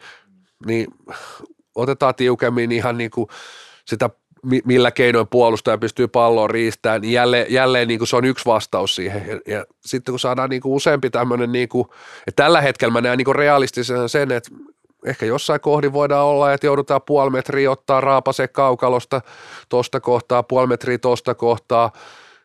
[0.66, 0.86] niin
[1.74, 3.26] otetaan tiukemmin ihan niin kuin
[3.84, 4.10] sitä
[4.64, 8.94] millä keinoin puolustaja pystyy palloon riistämään, niin jälleen, jälleen niin kuin se on yksi vastaus
[8.94, 9.26] siihen.
[9.28, 11.88] Ja, ja sitten kun saadaan niin kuin useampi tämmöinen, niin kuin,
[12.26, 14.50] että tällä hetkellä mä näen niin kuin realistisena sen, että
[15.06, 19.20] ehkä jossain kohdin voidaan olla, että joudutaan puoli metriä ottaa raapase kaukalosta
[19.68, 21.92] tosta kohtaa, puoli metriä tosta kohtaa,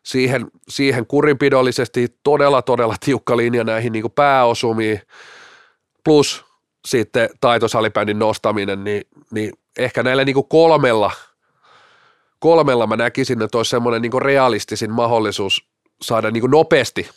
[0.02, 5.00] siihen, siihen kurinpidollisesti todella, todella tiukka linja näihin niin kuin pääosumiin,
[6.04, 6.44] plus
[6.86, 11.10] sitten taitosalipändin nostaminen, niin, niin ehkä näillä niin kuin kolmella–
[12.38, 15.64] kolmella mä näkisin, että olisi semmoinen niin realistisin mahdollisuus
[16.02, 17.10] saada niin nopeasti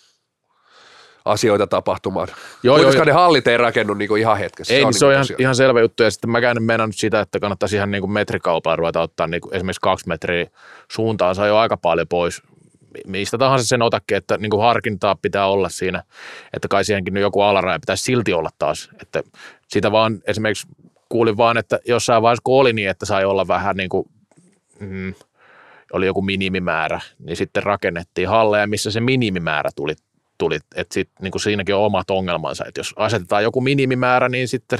[1.25, 2.27] asioita tapahtumaan.
[2.63, 4.73] Joo, Kuitenkaan joo, ne hallit ei rakennu niin ihan hetkessä.
[4.73, 6.03] Ei, se on, niin se on niin ihan, ihan, selvä juttu.
[6.03, 9.41] Ja sitten mäkään en meinannut sitä, että kannattaisi ihan niin kuin metrikaupalla ruveta ottaa niin
[9.51, 10.47] esimerkiksi kaksi metriä
[10.91, 12.41] suuntaan saa jo aika paljon pois
[13.07, 16.03] mistä tahansa sen otakin, että niin kuin harkintaa pitää olla siinä,
[16.53, 18.89] että kai siihenkin joku alaraja pitäisi silti olla taas.
[19.01, 19.23] Että
[19.67, 20.67] sitä vaan esimerkiksi
[21.09, 24.09] kuulin vaan, että jossain vaiheessa kun oli niin, että sai olla vähän niin kuin,
[24.79, 25.13] mm,
[25.93, 29.95] oli joku minimimäärä, niin sitten rakennettiin halleja, missä se minimimäärä tuli
[30.39, 34.47] tuli, että sit, niin kuin siinäkin on omat ongelmansa, että jos asetetaan joku minimimäärä, niin
[34.47, 34.79] sitten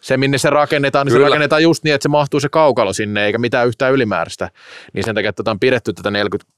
[0.00, 1.26] se, minne se rakennetaan, niin Kyllä.
[1.26, 4.50] se rakennetaan just niin, että se mahtuu se kaukalo sinne, eikä mitään yhtään ylimääräistä.
[4.92, 6.52] Niin sen takia, että on pidetty tätä 40,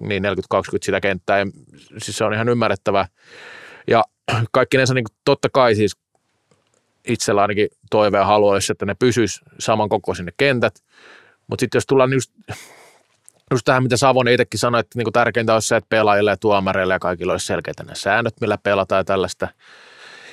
[0.00, 0.26] niin 40-20
[0.82, 1.46] sitä kenttää, ja
[1.98, 3.06] siis se on ihan ymmärrettävää.
[3.86, 4.04] Ja
[4.50, 5.96] kaikkinensa niin totta kai siis
[7.08, 10.74] itsellä ainakin toive ja haluaisi, että ne pysyisi saman kokoisin ne kentät,
[11.52, 12.32] mutta sitten jos tullaan just
[13.50, 16.36] just tähän, mitä Savon itsekin sanoi, että niin kuin tärkeintä olisi se, että pelaajille ja
[16.36, 19.48] tuomareille ja kaikilla olisi selkeitä ne säännöt, millä pelataan ja tällaista.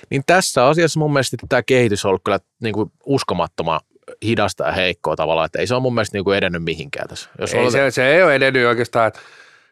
[0.10, 3.80] Niin tässä asiassa mun mielestä tämä kehitys on ollut kyllä niin kuin uskomattoman
[4.24, 7.30] hidasta ja heikkoa tavallaan, että ei se ole mun mielestä niin kuin edennyt mihinkään tässä.
[7.40, 9.20] Jos ei, se, se, ei ole edennyt oikeastaan, että,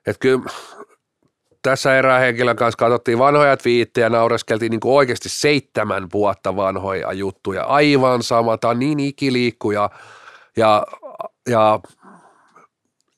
[0.08, 0.44] että kyllä
[1.62, 7.14] tässä erään henkilön kanssa katsottiin vanhoja twiittejä ja naureskeltiin niin kuin oikeasti seitsemän vuotta vanhoja
[7.14, 7.64] juttuja.
[7.64, 9.90] Aivan sama, tämä on niin ikiliikkuja
[10.58, 10.86] ja,
[11.48, 11.80] ja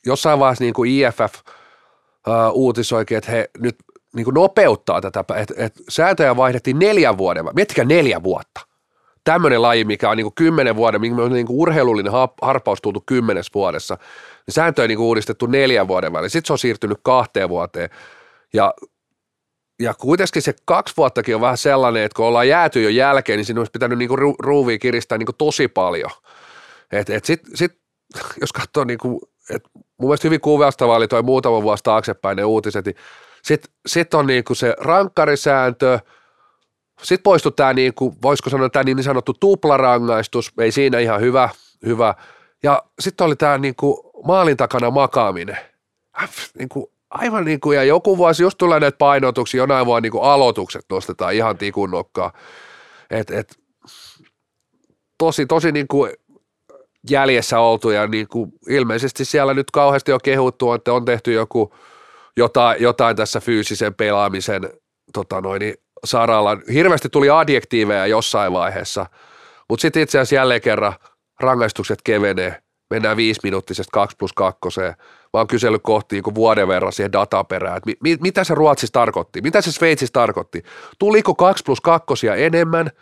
[0.05, 1.33] jossain vaiheessa niin kuin IFF
[2.53, 3.75] uutisoikin, että he nyt
[4.15, 8.61] niin kuin nopeuttaa tätä, että, että sääntöjä vaihdettiin neljän vuoden, miettikää neljä vuotta.
[9.23, 12.11] Tämmöinen laji, mikä on niin kuin kymmenen vuoden, mikä on niin kuin urheilullinen
[12.41, 13.97] harppaus tultu kymmenes vuodessa,
[14.47, 16.29] niin sääntöjä niin kuin uudistettu neljän vuoden väliin.
[16.29, 17.89] Sitten se on siirtynyt kahteen vuoteen.
[18.53, 18.73] Ja
[19.79, 23.45] ja kuitenkin se kaksi vuottakin on vähän sellainen, että kun ollaan jääty jo jälkeen, niin
[23.45, 26.11] siinä olisi pitänyt niinku ru- ruuvia kiristää niinku tosi paljon.
[26.91, 27.78] Et, et sit, sit,
[28.41, 32.85] jos katsoo, niinku, että mun mielestä hyvin kuvastavaa oli toi muutama vuosi taaksepäin ne uutiset,
[32.85, 32.95] niin
[33.43, 35.99] sitten sit on niinku se rankkarisääntö,
[37.03, 41.49] sitten poistui tämä, niinku, voisiko sanoa tämä niin sanottu tuplarangaistus, ei siinä ihan hyvä,
[41.85, 42.15] hyvä.
[42.63, 45.57] ja sitten oli tämä niinku maalin takana makaaminen.
[46.21, 46.29] Äh,
[46.59, 50.23] niinku, aivan niin kuin, ja joku vuosi just tulee näitä painotuksia, jonain vuonna niin kuin
[50.23, 52.31] aloitukset nostetaan ihan tikun nokkaan.
[53.09, 53.59] Et, et,
[55.17, 56.11] tosi, tosi niin kuin
[57.09, 61.75] jäljessä oltu ja niin kuin ilmeisesti siellä nyt kauheasti on kehuttu, että on tehty joku
[62.37, 64.69] jotain, jotain tässä fyysisen pelaamisen
[65.13, 65.73] tota noin,
[66.05, 66.57] saralla.
[66.73, 69.05] Hirveästi tuli adjektiiveja jossain vaiheessa,
[69.69, 70.93] mutta sitten itse asiassa jälleen kerran
[71.39, 72.61] rangaistukset kevenee.
[72.89, 74.59] Mennään viisi minuuttisesta 2 plus 2.
[74.79, 74.93] Mä
[75.33, 79.61] oon kysellyt kohti niin vuoden verran siihen dataperään, että mi, mitä se Ruotsissa tarkoitti, mitä
[79.61, 80.63] se Sveitsissä tarkoitti.
[80.99, 82.89] Tuliko 2 plus 2 enemmän–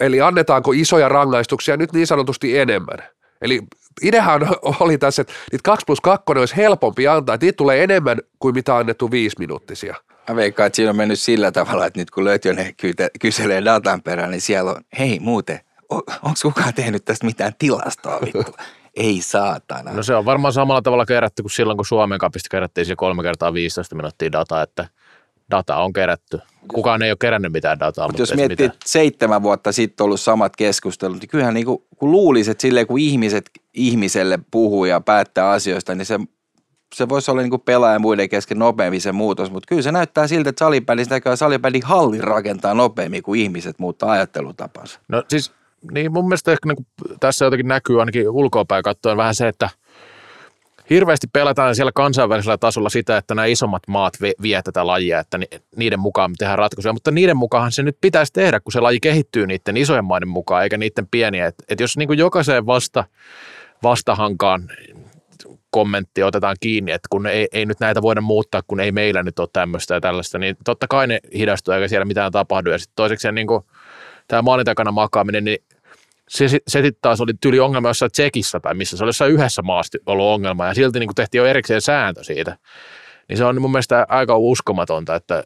[0.00, 2.98] Eli annetaanko isoja rangaistuksia nyt niin sanotusti enemmän.
[3.42, 3.60] Eli
[4.02, 4.48] ideahan
[4.80, 8.54] oli tässä, että niitä 2 plus 2 olisi helpompi antaa, että niitä tulee enemmän kuin
[8.54, 9.94] mitä annettu viisi minuuttisia.
[10.28, 12.74] Mä veikkaan, että siinä on mennyt sillä tavalla, että nyt kun ne
[13.20, 18.54] kyselee datan perään, niin siellä on, hei muuten, onko kukaan tehnyt tästä mitään tilastoa vittu?
[18.96, 19.92] Ei saatana.
[19.92, 23.22] No se on varmaan samalla tavalla kerätty kuin silloin, kun Suomen kapista kerättiin se kolme
[23.22, 24.88] kertaa 15 minuuttia dataa, että–
[25.56, 26.38] data on kerätty.
[26.68, 28.08] Kukaan ei ole kerännyt mitään dataa.
[28.08, 32.10] Mutta jos miettii, että seitsemän vuotta sitten ollut samat keskustelut, niin kyllähän niin kuin, kun
[32.10, 36.20] luulisi, että silleen kun ihmiset ihmiselle puhuu ja päättää asioista, niin se,
[36.94, 40.26] se voisi olla niin kuin pelaajan muiden kesken nopeammin se muutos, mutta kyllä se näyttää
[40.26, 40.64] siltä, että
[41.36, 45.00] salibändin halli rakentaa nopeammin kuin ihmiset muuttaa ajattelutapansa.
[45.08, 45.52] No siis,
[45.90, 49.70] niin mun mielestä ehkä niin kuin tässä jotenkin näkyy ainakin ulkoapäin katsoen vähän se, että–
[50.90, 55.38] hirveästi pelataan siellä kansainvälisellä tasolla sitä, että nämä isommat maat vie tätä lajia, että
[55.76, 59.00] niiden mukaan me tehdään ratkaisuja, mutta niiden mukaan se nyt pitäisi tehdä, kun se laji
[59.00, 61.46] kehittyy niiden isojen maiden mukaan, eikä niiden pieniä.
[61.46, 63.04] Että et jos niin kuin jokaiseen vasta,
[63.82, 64.68] vastahankaan
[65.70, 69.38] kommentti otetaan kiinni, että kun ei, ei nyt näitä voida muuttaa, kun ei meillä nyt
[69.38, 72.70] ole tämmöistä ja tällaista, niin totta kai ne hidastuu eikä siellä mitään tapahdu.
[72.70, 73.64] Ja sitten toiseksi niin kuin,
[74.28, 75.58] tämä maalin takana makaaminen, niin
[76.28, 79.62] se, se sitten taas oli tyyli ongelma jossain Tsekissä tai missä se oli jossain yhdessä
[79.62, 82.56] maassa ollut ongelma ja silti niin kuin tehtiin jo erikseen sääntö siitä.
[83.28, 85.44] Niin se on mun mielestä aika uskomatonta, että,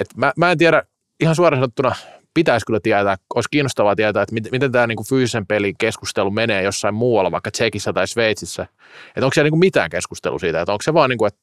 [0.00, 0.82] että mä, mä en tiedä,
[1.20, 1.94] ihan suoraan sanottuna
[2.34, 6.30] pitäisi kyllä tietää, olisi kiinnostavaa tietää, että miten, miten tämä niin kuin fyysisen pelin keskustelu
[6.30, 8.62] menee jossain muualla, vaikka Tsekissä tai Sveitsissä.
[9.08, 11.40] Että onko siellä niin kuin mitään keskustelua siitä, että onko se vaan niin kuin, että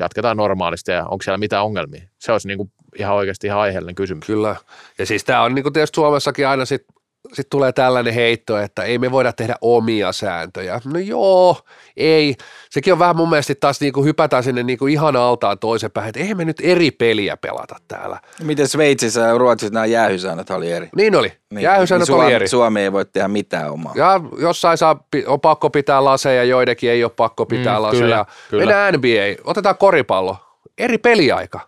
[0.00, 2.02] jatketaan normaalisti ja onko siellä mitään ongelmia.
[2.18, 4.26] Se olisi niin kuin ihan oikeasti ihan aiheellinen kysymys.
[4.26, 4.56] Kyllä.
[4.98, 6.84] Ja siis tämä on niin kuin tietysti Suomessakin aina sit
[7.28, 10.80] sitten tulee tällainen heitto, että ei me voida tehdä omia sääntöjä.
[10.84, 11.56] No joo,
[11.96, 12.34] ei.
[12.70, 15.90] Sekin on vähän mun mielestä taas niin kuin hypätään sinne niin kuin ihan altaan toisen
[15.90, 18.20] päähän, että eihän me nyt eri peliä pelata täällä.
[18.42, 20.88] Miten Sveitsissä ja Ruotsissa nämä jäähysäännöt oli eri?
[20.96, 21.32] Niin oli.
[21.50, 22.48] Niin, Jäähysäännöt niin oli Suomi, eri.
[22.48, 23.92] Suomi ei voi tehdä mitään omaa.
[23.96, 28.00] Ja jossain saa, on pakko pitää laseja, joidenkin ei ole pakko pitää Mm, laseja.
[28.02, 28.60] kyllä, kyllä.
[28.66, 30.36] Mennään NBA, otetaan koripallo,
[30.78, 31.60] eri peliaika,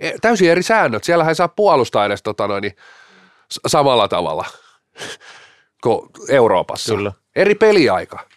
[0.00, 1.04] E- täysin eri säännöt.
[1.04, 2.76] Siellä ei saa puolustaa edes tota noin, niin,
[3.66, 4.44] samalla tavalla
[5.82, 6.94] kuin Euroopassa.
[6.94, 7.12] Kyllä.
[7.36, 8.28] Eri peliaika.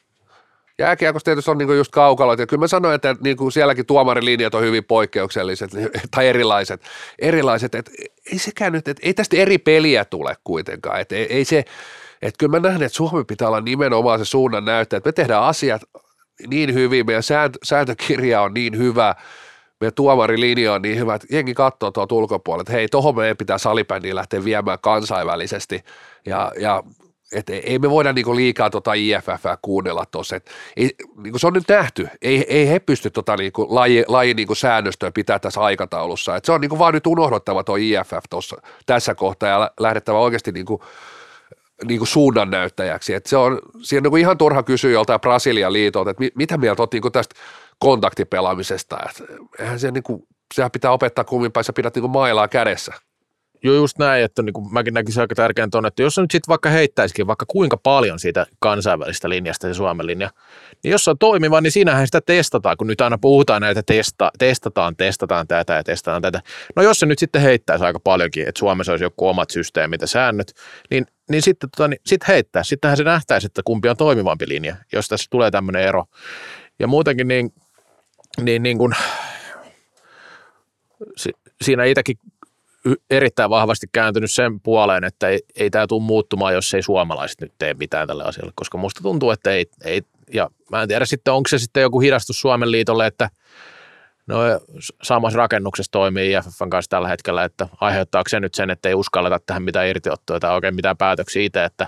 [0.79, 4.63] Jääkiekossa tietysti on niinku just kaukalot, ja kyllä mä sanoin, että niinku sielläkin tuomarilinjat on
[4.63, 5.71] hyvin poikkeukselliset
[6.15, 6.81] tai erilaiset.
[7.19, 7.91] erilaiset että
[8.31, 11.01] ei sekään nyt, että ei tästä eri peliä tule kuitenkaan.
[11.01, 11.65] Että ei, ei se,
[12.21, 15.43] että kyllä mä näen, että Suomi pitää olla nimenomaan se suunnan näyttäjä, että me tehdään
[15.43, 15.81] asiat
[16.47, 19.15] niin hyvin, meidän sääntö, sääntökirja on niin hyvä,
[19.81, 23.57] meidän tuomarilinja on niin hyvä, että jengi katsoo tuolta ulkopuolella, että hei, tohon meidän pitää
[23.57, 25.83] salibändiä lähteä viemään kansainvälisesti
[26.25, 26.83] ja, ja
[27.31, 30.35] et ei me voida niinku liikaa tota IFF kuunnella tuossa.
[31.17, 32.09] Niinku se on nyt nähty.
[32.21, 36.35] Ei, ei he pysty tota niinku laji, laji niinku säännöstöä pitää tässä aikataulussa.
[36.35, 40.17] Et se on niinku vaan nyt unohdottava tuo IFF tossa, tässä kohtaa ja lä- lähdettävä
[40.17, 40.83] oikeasti niinku,
[41.87, 43.13] niinku suunnannäyttäjäksi.
[43.13, 46.57] Et se on, siinä on niinku ihan turha kysyä joltain Brasilian liitolta, että mi, mitä
[46.57, 47.35] mieltä olet niinku tästä
[47.81, 48.97] kontaktipelaamisesta.
[49.09, 49.23] Et
[49.59, 52.93] eihän se niinku, sehän pitää opettaa kummin päin sä pidät niinku mailaa kädessä.
[53.63, 56.31] Joo, just näin, että niin kuin mäkin näkisin aika tärkeän tuonne, että jos sä nyt
[56.31, 60.29] sitten vaikka heittäisikin vaikka kuinka paljon siitä kansainvälistä linjasta se Suomen linja,
[60.83, 64.31] niin jos se on toimiva, niin siinähän sitä testataan, kun nyt aina puhutaan näitä, testa,
[64.39, 66.41] testataan, testataan tätä ja testataan tätä.
[66.75, 70.07] No jos se nyt sitten heittäisi aika paljonkin, että Suomessa olisi joku omat systeemit ja
[70.07, 70.53] säännöt,
[70.91, 72.63] niin, niin sitten tota, niin, sit heittää.
[72.63, 76.05] Sittenhän se nähtäisi, että kumpi on toimivampi linja, jos tässä tulee tämmöinen ero.
[76.79, 77.53] Ja muutenkin niin,
[78.41, 78.95] niin, niin kuin,
[81.15, 82.17] si, siinä itsekin
[83.09, 87.53] erittäin vahvasti kääntynyt sen puoleen, että ei, ei tämä tule muuttumaan, jos ei suomalaiset nyt
[87.57, 90.01] tee mitään tälle asialle, koska musta tuntuu, että ei, ei
[90.33, 93.29] ja mä en tiedä sitten, onko se sitten joku hidastus Suomen liitolle, että
[94.27, 94.37] no
[95.03, 99.39] samassa rakennuksessa toimii IFFn kanssa tällä hetkellä, että aiheuttaako se nyt sen, että ei uskalleta
[99.45, 101.87] tähän mitään irtiottoa tai oikein mitään päätöksiä itse, että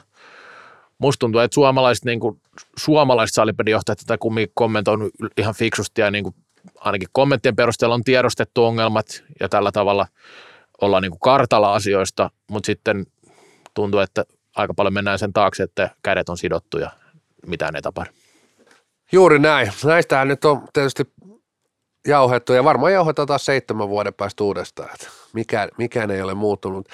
[0.97, 2.41] musta tuntuu, että suomalaiset, niin kuin,
[2.77, 6.35] suomalaiset salipelijohtajat tätä kumminkin kommentoinut ihan fiksusti ja niin kuin,
[6.75, 10.07] ainakin kommenttien perusteella on tiedostettu ongelmat ja tällä tavalla
[10.81, 13.05] ollaan niin kuin kartalla asioista, mutta sitten
[13.73, 14.25] tuntuu, että
[14.55, 16.91] aika paljon mennään sen taakse, että kädet on sidottu ja
[17.47, 18.11] mitään ei tapahdu.
[19.11, 19.71] Juuri näin.
[19.85, 21.03] Näistähän nyt on tietysti
[22.07, 24.89] jauhettu ja varmaan jauhetaan taas seitsemän vuoden päästä uudestaan.
[24.93, 26.87] Että mikään, mikään ei ole muuttunut.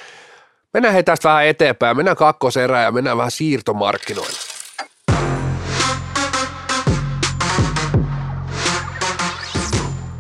[0.73, 1.97] Mennään hei tästä vähän eteenpäin.
[1.97, 4.39] Mennään kakkoserään ja mennään vähän siirtomarkkinoille.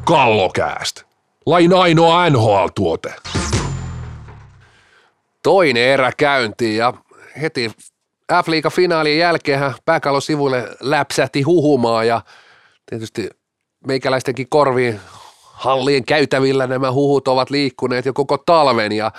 [0.05, 1.03] Kallokääst.
[1.45, 3.13] Lain ainoa NHL-tuote.
[5.43, 6.93] Toinen erä käyntiin ja
[7.41, 7.71] heti
[8.33, 12.21] F-liiga finaalin jälkeen pääkallon sivuille läpsähti huhumaa ja
[12.85, 13.29] tietysti
[13.87, 14.99] meikäläistenkin korviin
[15.41, 19.11] hallien käytävillä nämä huhut ovat liikkuneet jo koko talven ja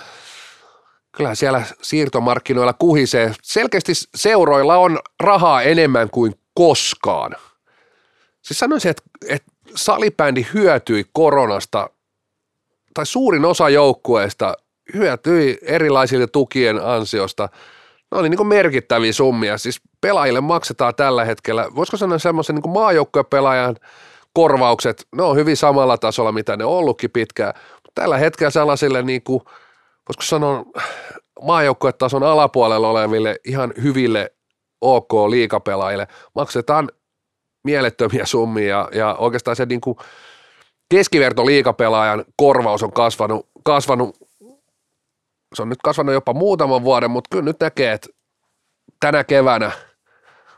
[1.17, 3.33] kyllä siellä siirtomarkkinoilla kuhisee.
[3.41, 7.35] Selkeästi seuroilla on rahaa enemmän kuin koskaan.
[8.41, 11.89] Siis sanoisin, että, että salibändi hyötyi koronasta,
[12.93, 14.53] tai suurin osa joukkueesta
[14.93, 17.49] hyötyi erilaisille tukien ansiosta.
[18.11, 19.57] Ne oli niin merkittäviä summia.
[19.57, 23.75] Siis pelaajille maksetaan tällä hetkellä, voisiko sanoa semmoisen niin maajoukkuepelaajan
[24.33, 27.53] korvaukset, ne on hyvin samalla tasolla, mitä ne on ollutkin pitkään.
[27.95, 29.43] Tällä hetkellä sellaisille, niin kuin,
[30.11, 30.65] voisiko sanoa,
[31.41, 34.33] maajoukkuetason alapuolella oleville ihan hyville
[34.81, 36.89] OK liikapelaajille maksetaan
[37.63, 39.97] mielettömiä summia ja, ja oikeastaan se niin kuin
[40.89, 44.17] keskiverto liikapelaajan korvaus on kasvanut, kasvanut,
[45.55, 48.09] se on nyt kasvanut jopa muutaman vuoden, mutta kyllä nyt näkee, että
[48.99, 49.71] tänä keväänä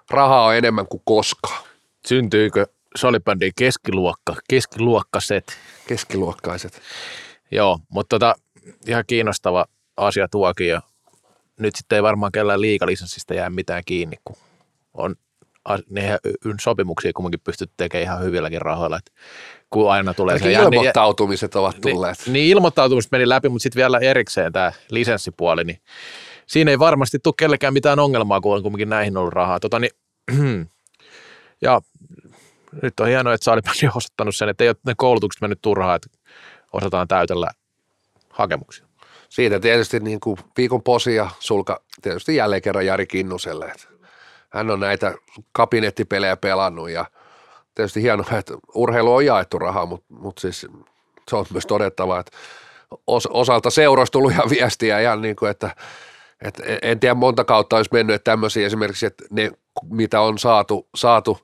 [0.10, 1.64] rahaa on enemmän kuin koskaan.
[2.08, 5.58] Syntyykö salibändiin keskiluokka, keskiluokkaset?
[5.88, 6.82] Keskiluokkaiset.
[7.52, 8.36] Joo, mutta tota,
[8.88, 9.66] ihan kiinnostava
[9.98, 10.82] asia tuokin ja
[11.60, 14.36] nyt sitten ei varmaan kellään liikalisenssistä jää mitään kiinni, kun
[14.94, 15.16] on
[15.90, 16.20] ne
[16.62, 19.12] sopimuksia kumminkin pystyt tekemään ihan hyvilläkin rahoilla, että
[19.70, 22.18] kun aina tulee Ainakin jänni- ilmoittautumiset ovat tulleet.
[22.26, 25.80] Niin, niin ilmoittautumiset meni läpi, mutta sitten vielä erikseen tämä lisenssipuoli, niin
[26.48, 29.60] siinä ei varmasti tule kellekään mitään ongelmaa, kun on kumminkin näihin ollut rahaa.
[29.60, 29.92] Tota, niin,
[31.62, 31.82] ja
[32.82, 35.96] nyt on hienoa, että Saalibändi on osoittanut sen, että ei ole ne koulutukset mennyt turhaan,
[35.96, 36.08] että
[36.74, 37.48] osataan täytellä
[38.34, 38.86] hakemuksia.
[39.30, 43.66] Siitä tietysti niin kuin viikon posia sulka tietysti jälleen kerran Jari Kinnuselle.
[43.66, 43.88] Että
[44.50, 45.14] hän on näitä
[45.52, 47.06] kabinettipelejä pelannut ja
[47.76, 50.68] tietysti hienoa, että urheilu on jaettu rahaa, mutta, mutta siis
[51.30, 52.38] se on myös todettava, että
[53.08, 55.76] os, osalta seuroista tullut ihan viestiä ihan niin kuin, että,
[56.42, 59.52] Et en- en tiedä monta kautta olisi mennyt, että tämmöisiä esimerkiksi, että ne
[59.90, 61.40] mitä on saatu, saatu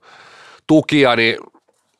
[0.67, 1.37] tukia, niin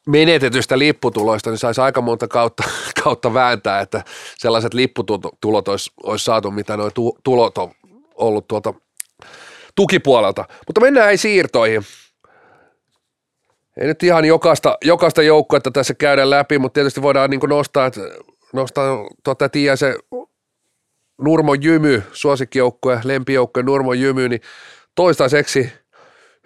[0.09, 2.63] menetetystä lipputuloista, niin saisi aika monta kautta,
[3.03, 4.03] kautta vääntää, että
[4.37, 7.71] sellaiset lipputulot olisi, olisi saatu, mitä nuo tu, tulot on
[8.15, 8.73] ollut tuolta
[9.75, 10.45] tukipuolelta.
[10.67, 11.81] Mutta mennään ei siirtoihin.
[13.81, 18.01] Ei nyt ihan jokaista, jokaista joukkuetta tässä käydä läpi, mutta tietysti voidaan niin nostaa, että
[18.53, 19.95] nostaa tuota, tiedä se
[21.21, 24.41] Nurmo Jymy, suosikkijoukkue, lempijoukkue Nurmo Jymy, niin
[24.95, 25.71] toistaiseksi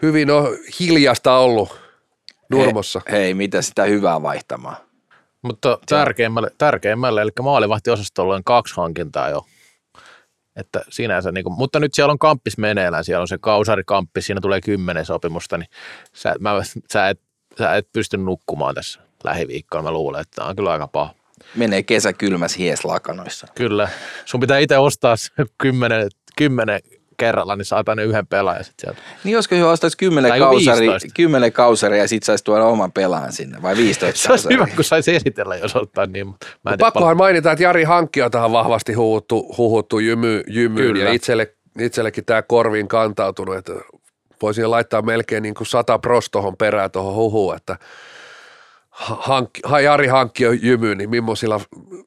[0.01, 1.82] hyvin on hiljasta ollut
[2.49, 3.01] Nurmossa.
[3.11, 4.75] Hei, hei, mitä sitä hyvää vaihtamaan?
[5.41, 9.45] Mutta tärkeimmälle, tärkeimmälle, eli maalivahtiosastolla on kaksi hankintaa jo.
[10.55, 14.41] Että sinänsä, niin kuin, mutta nyt siellä on kamppis meneillään, siellä on se kausarikamppis, siinä
[14.41, 15.69] tulee kymmenen sopimusta, niin
[16.13, 16.51] sä, mä,
[16.93, 17.19] sä, et,
[17.57, 21.13] sä et pysty nukkumaan tässä lähiviikkoina, mä luulen, että tämä on kyllä aika paha.
[21.55, 23.47] Menee kesä kylmäs hies lakanoissa.
[23.55, 23.89] Kyllä,
[24.25, 26.79] sun pitää itse ostaa se kymmenen, kymmenen
[27.17, 29.01] kerralla, niin saat aina yhden pelaajan sit sieltä.
[29.23, 31.09] Niin josko jo ostaisi 10 Tai kausari, 15.
[31.15, 34.83] 10 kausaria ja sit saisi tuoda oman pelaan sinne, vai 15 Se olisi hyvä, kun
[34.83, 38.31] saisi esitellä, jos ottaa niin, mutta mä en tiedä Pakkohan mainita, että Jari Hankki on
[38.31, 41.03] tähän vahvasti huhuttu, huhuttu jymy, jymyyn Kyllä.
[41.03, 43.73] ja itselle, itsellekin tämä korviin kantautunut, että
[44.41, 47.77] voisin laittaa melkein niin kuin sata pros tuohon perään tuohon huhuun, että
[48.93, 51.61] hankki, ha, Jari Hankki on jymy, niin millaisilla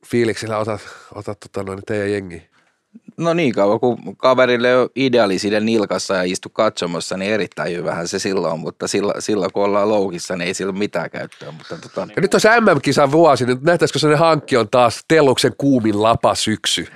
[0.06, 0.80] fiiliksillä otat,
[1.14, 2.42] otat tota noin, teidän jengi?
[3.16, 8.08] No niin kauan, kun kaverille on ideali siinä nilkassa ja istu katsomassa, niin erittäin hyvähän
[8.08, 11.50] se silloin, mutta silloin, silloin kun ollaan loukissa, niin ei sillä ole mitään käyttöä.
[11.50, 15.52] Mutta tota, Ja nyt on se MM-kisan vuosi, niin nähtäisikö se hankki on taas Telluksen
[15.58, 16.86] kuumin lapa syksy.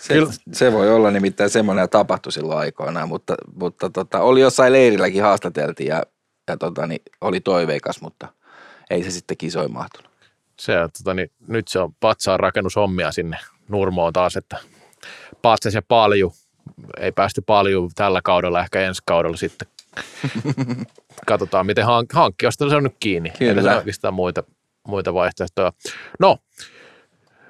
[0.00, 0.14] se,
[0.52, 5.88] se, voi olla nimittäin semmoinen tapahtui silloin aikoinaan, mutta, mutta tota, oli jossain leirilläkin haastateltiin
[5.88, 6.02] ja,
[6.48, 8.28] ja tota, niin oli toiveikas, mutta
[8.90, 10.10] ei se sitten kisoin mahtunut.
[10.60, 13.38] se, tota, niin, nyt se on patsaan rakennushommia sinne
[13.68, 14.56] Nurmoon taas, että
[15.42, 16.32] patsas ja palju.
[17.00, 19.68] Ei päästy paljon tällä kaudella, ehkä ensi kaudella sitten.
[21.26, 23.30] Katsotaan, miten hank- hankkijoista se on nyt kiinni.
[23.38, 23.76] Kyllä.
[23.76, 24.42] Oikeastaan muita,
[24.88, 25.72] muita vaihtoehtoja.
[26.18, 26.38] No,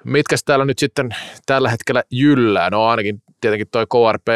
[0.05, 1.09] mitkä täällä nyt sitten
[1.47, 2.71] tällä hetkellä jyllää?
[2.71, 4.27] No ainakin tietenkin toi KRP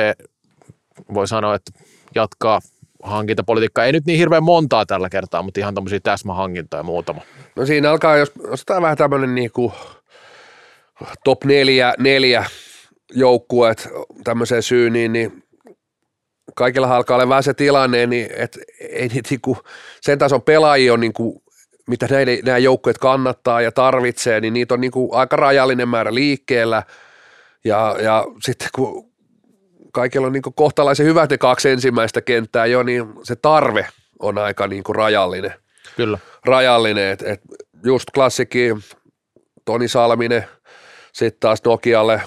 [1.14, 1.72] voi sanoa, että
[2.14, 2.60] jatkaa
[3.02, 3.84] hankintapolitiikkaa.
[3.84, 7.20] Ei nyt niin hirveän montaa tällä kertaa, mutta ihan tämmöisiä täsmähankintoja muutama.
[7.56, 9.72] No siinä alkaa, jos otetaan vähän tämmöinen niinku
[11.24, 12.44] top neljä, neljä
[13.14, 13.88] joukkueet
[14.24, 15.42] tämmöiseen syyniin, niin
[16.54, 19.58] kaikilla alkaa olla vähän se tilanne, niin että ei niitä niinku,
[20.00, 21.42] sen tason pelaajia on niinku,
[21.88, 26.82] mitä näiden, nämä joukkueet kannattaa ja tarvitsee, niin niitä on niinku aika rajallinen määrä liikkeellä
[27.64, 29.12] ja, ja sitten kun
[29.92, 33.86] kaikilla on niinku kohtalaisen hyvät ne kaksi ensimmäistä kenttää jo, niin se tarve
[34.18, 35.54] on aika niinku rajallinen
[35.96, 36.18] Kyllä.
[36.44, 37.40] rajallinen, että et
[37.84, 38.76] just klassikki,
[39.64, 40.44] Toni Salminen,
[41.12, 42.22] sitten taas Nokialle,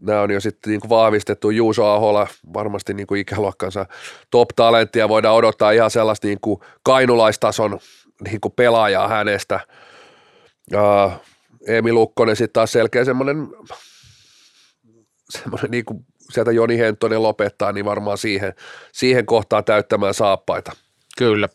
[0.00, 3.86] nämä on jo sitten niinku vahvistettu, Juuso Ahola, varmasti niinku ikäluokkansa
[4.30, 7.78] top-talenttia, voidaan odottaa ihan sellaista niinku kainulaistason
[8.24, 9.60] niinku pelaajaa hänestä.
[10.74, 11.12] Uh,
[11.66, 13.48] Emi Lukkonen sitten taas selkeä semmoinen,
[15.30, 18.54] semmoinen niinku sieltä Joni Henttonen lopettaa, niin varmaan siihen,
[18.92, 20.72] siihen kohtaan täyttämään saappaita.
[21.18, 21.48] Kyllä.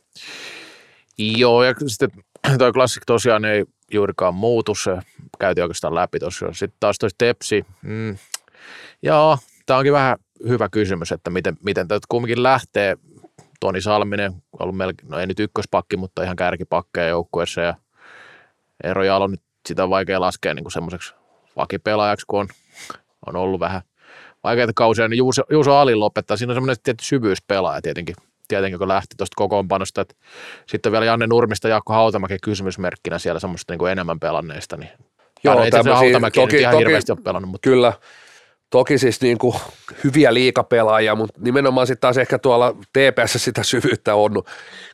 [1.17, 2.09] Joo, ja sitten
[2.57, 4.91] toi klassik tosiaan ei juurikaan muutu, se
[5.39, 6.45] käytiin oikeastaan läpi tuossa.
[6.51, 8.17] Sitten taas toi Tepsi, mm,
[9.03, 12.97] joo, tämä onkin vähän hyvä kysymys, että miten, miten tämä kumminkin lähtee.
[13.59, 17.75] Toni Salminen, ollut melkein, no ei nyt ykköspakki, mutta ihan kärkipakkeja joukkueessa ja
[18.83, 21.13] Eero Jalo nyt sitä on vaikea laskea niin semmoiseksi
[21.55, 22.47] vakipelaajaksi, kun on,
[23.27, 23.81] on ollut vähän
[24.43, 26.37] vaikeita kausia, niin Juuso, Juuso Alin lopettaa.
[26.37, 28.15] Siinä on semmoinen tietty syvyyspelaaja tietenkin,
[28.47, 30.01] tietenkin kun lähti tuosta kokoonpanosta.
[30.01, 30.15] Että
[30.67, 34.77] sitten vielä Janne Nurmista ja Jaakko Hautamäki kysymysmerkkinä siellä semmoista niin kuin enemmän pelanneista.
[34.77, 34.89] Niin,
[35.43, 37.93] Joo, Joo, ei tämmöisiä- Hautamäki toki, toki- ole pelannut, mutta Kyllä.
[38.73, 39.55] Toki siis niin kuin
[40.03, 44.43] hyviä liikapelaajia, mutta nimenomaan sitten taas ehkä tuolla TPS sitä syvyyttä on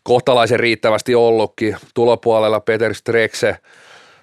[0.04, 1.78] kohtalaisen riittävästi ollutkin.
[1.94, 3.58] Tulopuolella Peter Strekse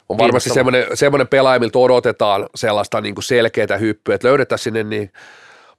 [0.08, 4.96] on varmasti semmoinen, semmoinen pelaaja, miltä odotetaan sellaista niin kuin selkeää hyppyä, että löydettäisiin sinne
[4.96, 5.12] niin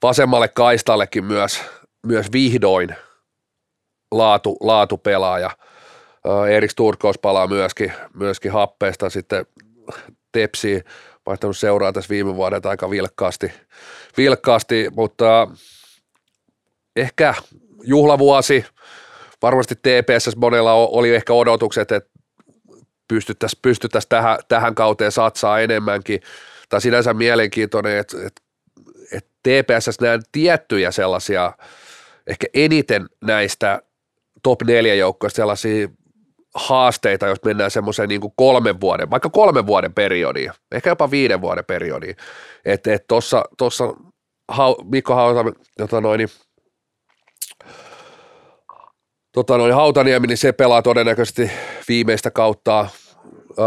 [0.03, 1.61] vasemmalle kaistallekin myös,
[2.05, 2.95] myös vihdoin
[4.11, 5.49] laatu, laatupelaaja.
[6.49, 9.45] Erik Sturkos palaa myöskin, myöskin happeesta sitten
[10.31, 10.83] Tepsiin,
[11.27, 13.51] vaihtanut seuraa tässä viime vuodet aika vilkkaasti,
[14.17, 15.47] vilkkaasti mutta
[16.95, 17.33] ehkä
[17.83, 18.65] juhlavuosi,
[19.41, 22.09] varmasti TPS monella oli ehkä odotukset, että
[23.07, 26.21] pystyttäisiin pystyttäisi tähän, tähän kauteen satsaa enemmänkin.
[26.69, 28.41] Tai sinänsä mielenkiintoinen, että, että,
[29.11, 31.53] että TPS näen tiettyjä sellaisia,
[32.27, 33.81] ehkä eniten näistä
[34.43, 35.87] top 4 joukkoista sellaisia
[36.57, 41.65] haasteita, jos mennään semmoiseen niin kolmen vuoden, vaikka kolmen vuoden periodiin, ehkä jopa viiden vuoden
[41.65, 42.15] periodiin.
[42.65, 43.93] Että et tuossa tossa
[44.51, 45.45] Hau, Mikko Hauta,
[45.79, 46.27] jota noin,
[49.31, 51.51] tota noin, Hautaniemi, niin se pelaa todennäköisesti
[51.87, 52.87] viimeistä kautta.
[53.59, 53.65] Öö,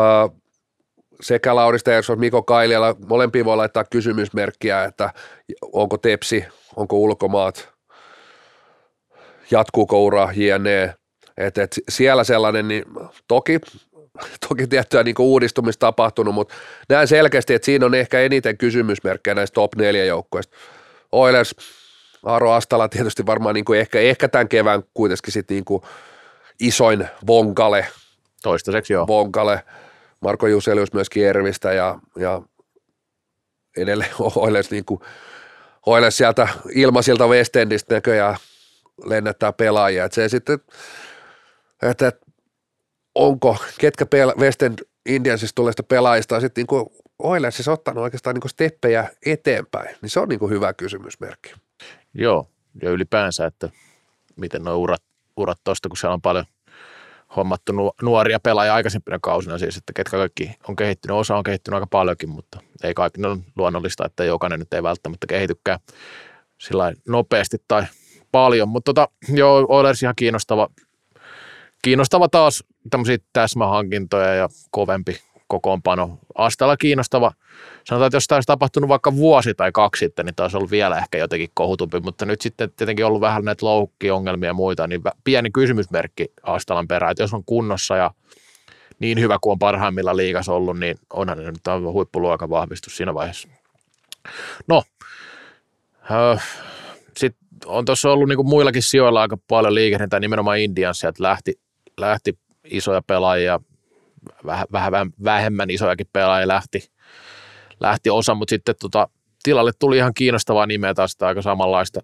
[1.21, 5.13] sekä Lauri Steersson, Mikko Kailiala, molempiin voi laittaa kysymysmerkkiä, että
[5.73, 6.45] onko Tepsi,
[6.77, 7.69] onko ulkomaat,
[9.51, 10.95] jatkuuko ura, jne.
[11.47, 12.85] Et, et siellä sellainen, niin
[13.29, 13.61] toki,
[14.49, 16.55] toki tiettyä niin uudistumista tapahtunut, mutta
[16.89, 20.57] näen selkeästi, että siinä on ehkä eniten kysymysmerkkejä näistä top 4 joukkoista.
[21.13, 21.55] Oilers,
[22.23, 25.83] Aro Astala tietysti varmaan niin kuin ehkä, ehkä tämän kevään kuitenkin sit niin kuin
[26.61, 27.87] isoin vonkale,
[28.43, 29.07] Toistaiseksi joo.
[29.07, 29.63] vonkale.
[30.21, 32.43] Marko Juselius myöskin Ervistä ja, ja
[33.77, 35.01] edelleen Oilers, niin kuin,
[35.87, 38.37] Oilers sieltä ilmaisilta West Endistä näköjään
[39.05, 40.05] lennättää pelaajia.
[40.05, 40.59] Et se sitten,
[41.83, 42.21] että et,
[43.15, 46.87] onko, ketkä pel- West End Indiansista tulleista pelaajista sitten niin
[47.19, 51.55] Oilersissa ottanut oikeastaan niin steppejä eteenpäin, niin se on niin hyvä kysymysmerkki.
[52.15, 52.49] Joo,
[52.83, 53.69] ja ylipäänsä, että
[54.37, 55.03] miten nuo urat,
[55.37, 56.45] urat tuosta, kun siellä on paljon
[57.37, 57.73] hommattu
[58.03, 61.17] nuoria pelaajia aikaisempina kausina siis, että ketkä kaikki on kehittynyt.
[61.17, 65.27] Osa on kehittynyt aika paljonkin, mutta ei kaikki on luonnollista, että jokainen nyt ei välttämättä
[65.27, 65.79] kehitykään
[66.59, 67.83] sillä nopeasti tai
[68.33, 68.69] paljon.
[68.69, 70.69] Mutta tota, joo, Oilers ihan kiinnostava,
[71.83, 76.19] kiinnostava taas tämmöisiä täsmähankintoja ja kovempi kokoonpano.
[76.35, 77.33] Astella kiinnostava.
[77.85, 80.99] Sanotaan, että jos tämä olisi tapahtunut vaikka vuosi tai kaksi sitten, niin taisi ollut vielä
[80.99, 85.51] ehkä jotenkin kohutumpi, mutta nyt sitten tietenkin ollut vähän näitä loukkiongelmia ja muita, niin pieni
[85.51, 88.11] kysymysmerkki Astalan perään, että jos on kunnossa ja
[88.99, 93.15] niin hyvä kuin on parhaimmilla liigas ollut, niin onhan ne nyt aivan huippuluokan vahvistus siinä
[93.15, 93.49] vaiheessa.
[94.69, 94.83] No,
[97.17, 101.61] sitten on tuossa ollut niin muillakin sijoilla aika paljon liikehdintää, nimenomaan Indian sieltä lähti,
[102.01, 103.61] lähti isoja pelaajia,
[104.47, 106.91] vähän, vähän vähemmän isojakin pelaajia lähti,
[107.81, 109.09] lähti osa, mutta sitten tota,
[109.43, 112.01] tilalle tuli ihan kiinnostavaa nimeä taas aika samanlaista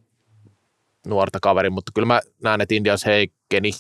[1.06, 3.70] nuorta kaveri, mutta kyllä mä näen, että Indians heikkeni.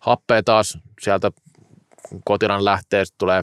[0.00, 1.30] Happea taas sieltä
[2.24, 3.42] kotiran lähtee, tulee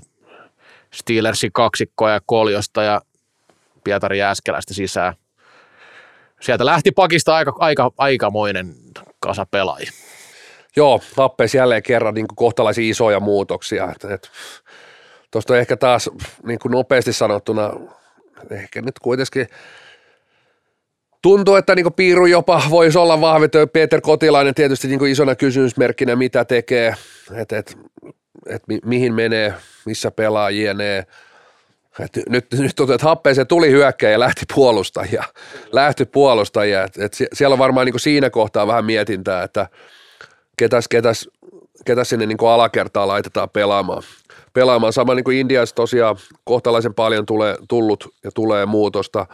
[0.94, 3.02] Steelersin kaksikkoa ja Koljosta ja
[3.84, 5.14] Pietari Jääskeläistä sisään.
[6.42, 8.76] Sieltä lähti pakista aika, aika, aikamoinen
[9.20, 9.92] kasa pelaajia.
[10.76, 13.94] Joo, Lappeessa jälleen kerran niin kuin kohtalaisia isoja muutoksia.
[15.32, 16.10] Tuosta ehkä taas
[16.44, 17.74] niin kuin nopeasti sanottuna,
[18.52, 19.48] ehkä nyt kuitenkin
[21.22, 23.58] tuntuu, että niin Piiru jopa voisi olla vahvempi.
[23.74, 26.96] Peter Kotilainen tietysti niin isona kysymysmerkkinä, mitä tekee,
[27.36, 27.78] että et,
[28.48, 29.54] et, mi, mihin menee,
[29.86, 31.06] missä pelaa jne.
[32.00, 35.24] Et nyt, nyt tuntuu, että happeeseen tuli hyökkäjä ja lähti puolustajia.
[35.72, 36.84] Lähti puolustajia.
[36.84, 39.68] Et, et siellä on varmaan niin siinä kohtaa vähän mietintää, että–
[40.58, 41.30] ketäs, ketäs,
[41.86, 44.04] ketäs sinne niin kuin alakertaa laitetaan pelaamaan.
[44.54, 44.94] pelaamaan.
[44.94, 49.28] Sama niin kuin Indiassa tosiaan kohtalaisen paljon tulee, tullut ja tulee muutosta.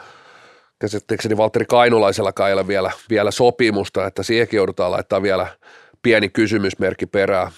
[0.79, 5.47] Käsittääkseni Valtteri Kainulaisella ei ole vielä, vielä sopimusta, että siihenkin joudutaan laittaa vielä
[6.01, 7.51] pieni kysymysmerkki perään.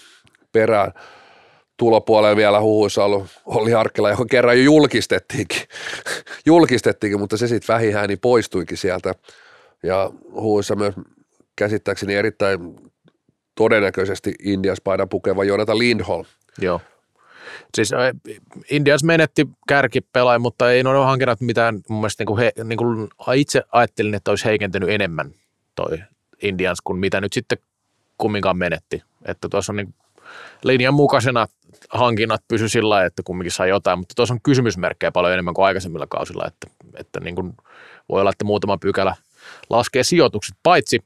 [0.51, 0.93] perään.
[1.77, 5.61] Tulopuolella vielä huhuissa ollut Olli Harkkila, joka kerran jo julkistettiinkin,
[6.45, 9.13] julkistettiinkin mutta se sitten vähihään niin poistuikin sieltä.
[9.83, 10.93] Ja huhuissa myös
[11.55, 12.75] käsittääkseni erittäin
[13.55, 16.25] todennäköisesti Indias paidan pukeva Jonathan Lindholm.
[16.61, 16.81] Joo.
[17.75, 17.91] Siis
[18.69, 23.09] Indias menetti kärkipelaaja, mutta ei noin hankinnat mitään, mun mielestä niin kuin he, niin kuin
[23.35, 25.31] itse ajattelin, että olisi heikentynyt enemmän
[25.75, 25.97] toi
[26.41, 27.57] Indians kuin mitä nyt sitten
[28.17, 29.03] kumminkaan menetti.
[29.25, 29.93] Että tuossa on niin
[30.63, 31.47] linjan mukaisena
[31.89, 35.65] hankinnat pysy sillä lailla, että kumminkin sai jotain, mutta tuossa on kysymysmerkkejä paljon enemmän kuin
[35.65, 37.53] aikaisemmilla kausilla, että, että niin kuin
[38.09, 39.15] voi olla, että muutama pykälä
[39.69, 41.03] laskee sijoitukset, paitsi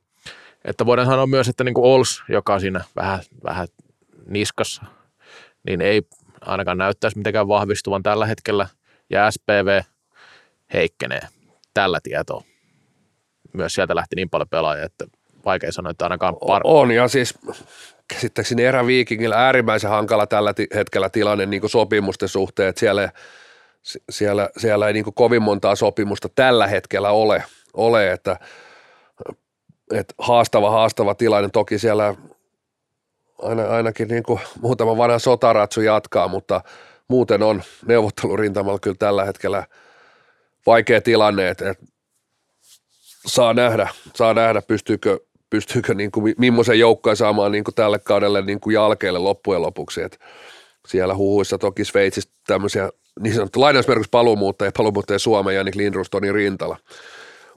[0.68, 3.68] että voidaan sanoa myös, että niin kuin Ols, joka on siinä vähän, vähän
[4.26, 4.84] niskassa,
[5.68, 6.02] niin ei
[6.42, 8.68] ainakaan näyttäisi mitenkään vahvistuvan tällä hetkellä,
[9.10, 9.82] ja SPV
[10.74, 11.22] heikkenee
[11.74, 12.44] tällä tietoa.
[13.54, 15.06] Myös sieltä lähti niin paljon pelaajia, että
[15.46, 16.62] vaikea sanoa, että ainakaan par...
[16.64, 17.40] On, ja siis
[18.08, 23.12] käsittääkseni eräviikingillä äärimmäisen hankala tällä hetkellä tilanne niin kuin sopimusten suhteen, että siellä,
[24.10, 27.44] siellä, siellä ei niin kuin kovin montaa sopimusta tällä hetkellä ole,
[27.74, 28.38] ole että–
[29.92, 31.50] et haastava, haastava tilanne.
[31.54, 32.16] Toki siellä
[33.42, 36.62] aina, ainakin niin kuin muutama vanha sotaratsu jatkaa, mutta
[37.08, 39.64] muuten on neuvottelurintamalla kyllä tällä hetkellä
[40.66, 41.86] vaikea tilanne, että, että
[43.28, 45.20] saa nähdä, saa nähdä pystyykö,
[45.50, 50.02] pystyykö niin kuin, millaisen joukkojen saamaan niin kuin tälle kaudelle niin kuin jalkeille loppujen lopuksi.
[50.02, 50.18] Että
[50.88, 56.78] siellä huhuissa toki Sveitsistä tämmöisiä niin sanottu lainausmerkiksi paluumuuttajia, paluumuuttajia Suomeen, Janik Lindrus, Toni Rintala.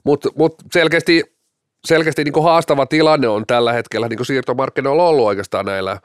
[0.03, 1.40] Mutta mut selkeästi
[1.85, 5.97] selkeästi niin kuin haastava tilanne on tällä hetkellä niin kuin siirtomarkkinoilla ollut oikeastaan näillä,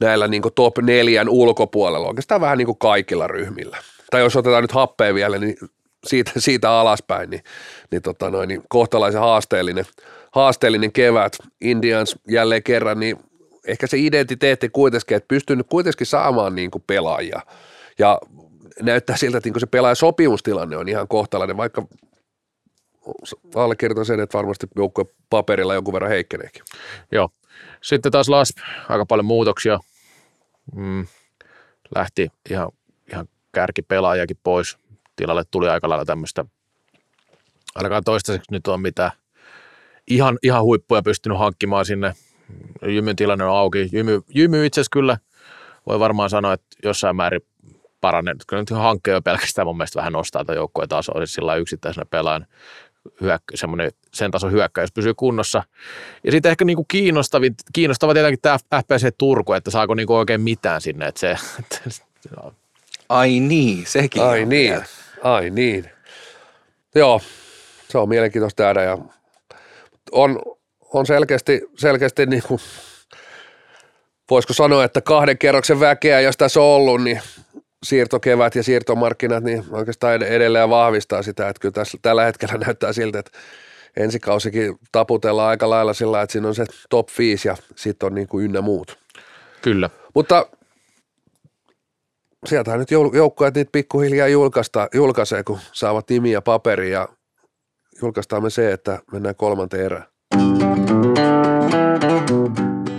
[0.00, 3.78] näillä niin kuin top neljän ulkopuolella, oikeastaan vähän niin kuin kaikilla ryhmillä.
[4.10, 5.56] Tai jos otetaan nyt happea vielä, niin
[6.06, 7.42] siitä, siitä alaspäin, niin,
[7.90, 9.84] niin, tota noin, niin kohtalaisen haasteellinen,
[10.32, 11.32] haasteellinen kevät.
[11.60, 13.16] Indians jälleen kerran, niin
[13.66, 17.40] ehkä se identiteetti kuitenkin, että pystynyt kuitenkin saamaan niin kuin pelaajia.
[17.98, 18.18] Ja
[18.82, 21.86] näyttää siltä, että niin kuin se pelaaja sopimustilanne on ihan kohtalainen, vaikka
[23.54, 26.62] allekirjoitan sen, että varmasti joukkue paperilla jonkun verran heikkeneekin.
[27.12, 27.28] Joo.
[27.80, 29.78] Sitten taas LASP, aika paljon muutoksia.
[30.74, 31.06] Mm,
[31.94, 32.68] lähti ihan,
[33.12, 34.78] ihan kärkipelaajakin pois.
[35.16, 36.44] Tilalle tuli aika lailla tämmöistä,
[37.74, 39.10] ainakaan toistaiseksi nyt on mitään
[40.06, 42.14] ihan, ihan huippuja pystynyt hankkimaan sinne.
[42.86, 43.88] Jymyn tilanne on auki.
[43.92, 45.18] Jymy, jymy itse asiassa kyllä
[45.86, 47.40] voi varmaan sanoa, että jossain määrin
[48.00, 48.34] paranee.
[48.46, 52.04] Kyllä nyt hankkeen jo pelkästään mun mielestä vähän nostaa tätä joukkueen tasoa, siis sillä yksittäisenä
[52.10, 52.46] pelaajan
[53.20, 55.62] hyökkä, semmoinen sen tason hyökkäys pysyy kunnossa.
[56.24, 60.80] Ja sitten ehkä niinku kiinnostavin, kiinnostava tietenkin tämä FPC Turku, että saako niinku oikein mitään
[60.80, 61.06] sinne.
[61.06, 61.80] Että se, että,
[63.08, 64.22] Ai niin, sekin.
[64.22, 64.84] Ai on niin, vielä.
[65.22, 65.90] ai niin.
[66.94, 67.20] Joo,
[67.88, 68.98] se on mielenkiintoista nähdä ja
[70.12, 70.42] on,
[70.92, 72.60] on selkeästi, selkeästi niin kuin,
[74.30, 77.20] voisiko sanoa, että kahden kerroksen väkeä, jos tässä on ollut, niin
[77.82, 82.92] siirtokevät ja siirtomarkkinat, niin oikeastaan ed- edelleen vahvistaa sitä, että kyllä tässä, tällä hetkellä näyttää
[82.92, 83.30] siltä, että
[83.96, 88.14] ensi kausikin taputellaan aika lailla sillä, että siinä on se top 5 ja sitten on
[88.14, 88.98] niin kuin ynnä muut.
[89.62, 89.90] kyllä.
[90.14, 90.46] Mutta
[92.46, 97.08] sieltähän nyt joukkueet niitä pikkuhiljaa julkaista, julkaisee, kun saavat nimiä ja paperi ja
[98.02, 100.04] julkaistaan me se, että mennään kolmanteen erään.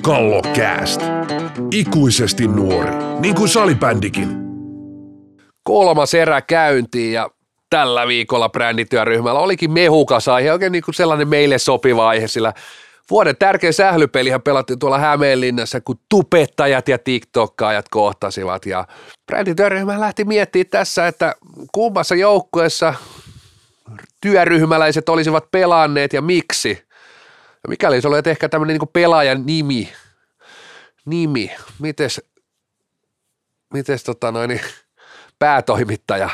[0.02, 1.02] Kallokääst.
[1.72, 4.47] Ikuisesti nuori, niin kuin salibändikin.
[5.68, 7.30] Kolmas erä käyntiin ja
[7.70, 12.54] tällä viikolla brändityöryhmällä olikin mehukas aihe, oikein niin kuin sellainen meille sopiva aihe, sillä
[13.10, 18.66] vuoden tärkein sählypelihän pelattiin tuolla Hämeenlinnassa, kun tupettajat ja tiktokkaajat kohtasivat.
[18.66, 18.88] Ja
[19.26, 21.36] brändityöryhmä lähti miettimään tässä, että
[21.72, 22.94] kummassa joukkueessa
[24.22, 26.70] työryhmäläiset olisivat pelanneet ja miksi.
[27.64, 29.90] Ja mikäli se oli ehkä tämmöinen niin pelaajan nimi,
[31.06, 32.22] nimi, mites,
[33.74, 34.62] mites tota noin, niin,
[35.40, 36.30] päätoimittaja,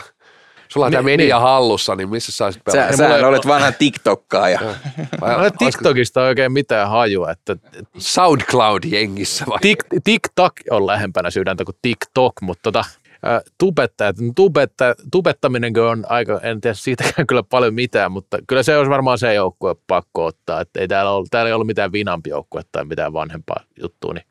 [0.68, 1.42] sulla on Niin, tämä media niin.
[1.44, 2.98] hallussa, niin missä sä olisit Sä, pelannut?
[2.98, 4.60] sä mulla- olet vanha TikTokkaaja.
[5.22, 7.56] Vai Mä en TikTokista oikein mitään hajua, että
[7.98, 9.60] SoundCloud-jengissä vai?
[9.62, 12.86] Tik, TikTok on lähempänä sydäntä kuin TikTok, mutta tota,
[13.24, 18.78] ää, tubettajat, tubetta, tubettaminen on aika, en tiedä siitäkään kyllä paljon mitään, mutta kyllä se
[18.78, 22.30] olisi varmaan se joukkue pakko ottaa, että ei täällä, ollut, täällä ei ollut mitään vinampi
[22.30, 24.26] joukkue tai mitään vanhempaa juttua, niin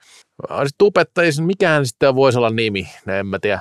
[0.79, 3.61] tubettajissa, mikähän sitten voisi olla nimi, en mä tiedä,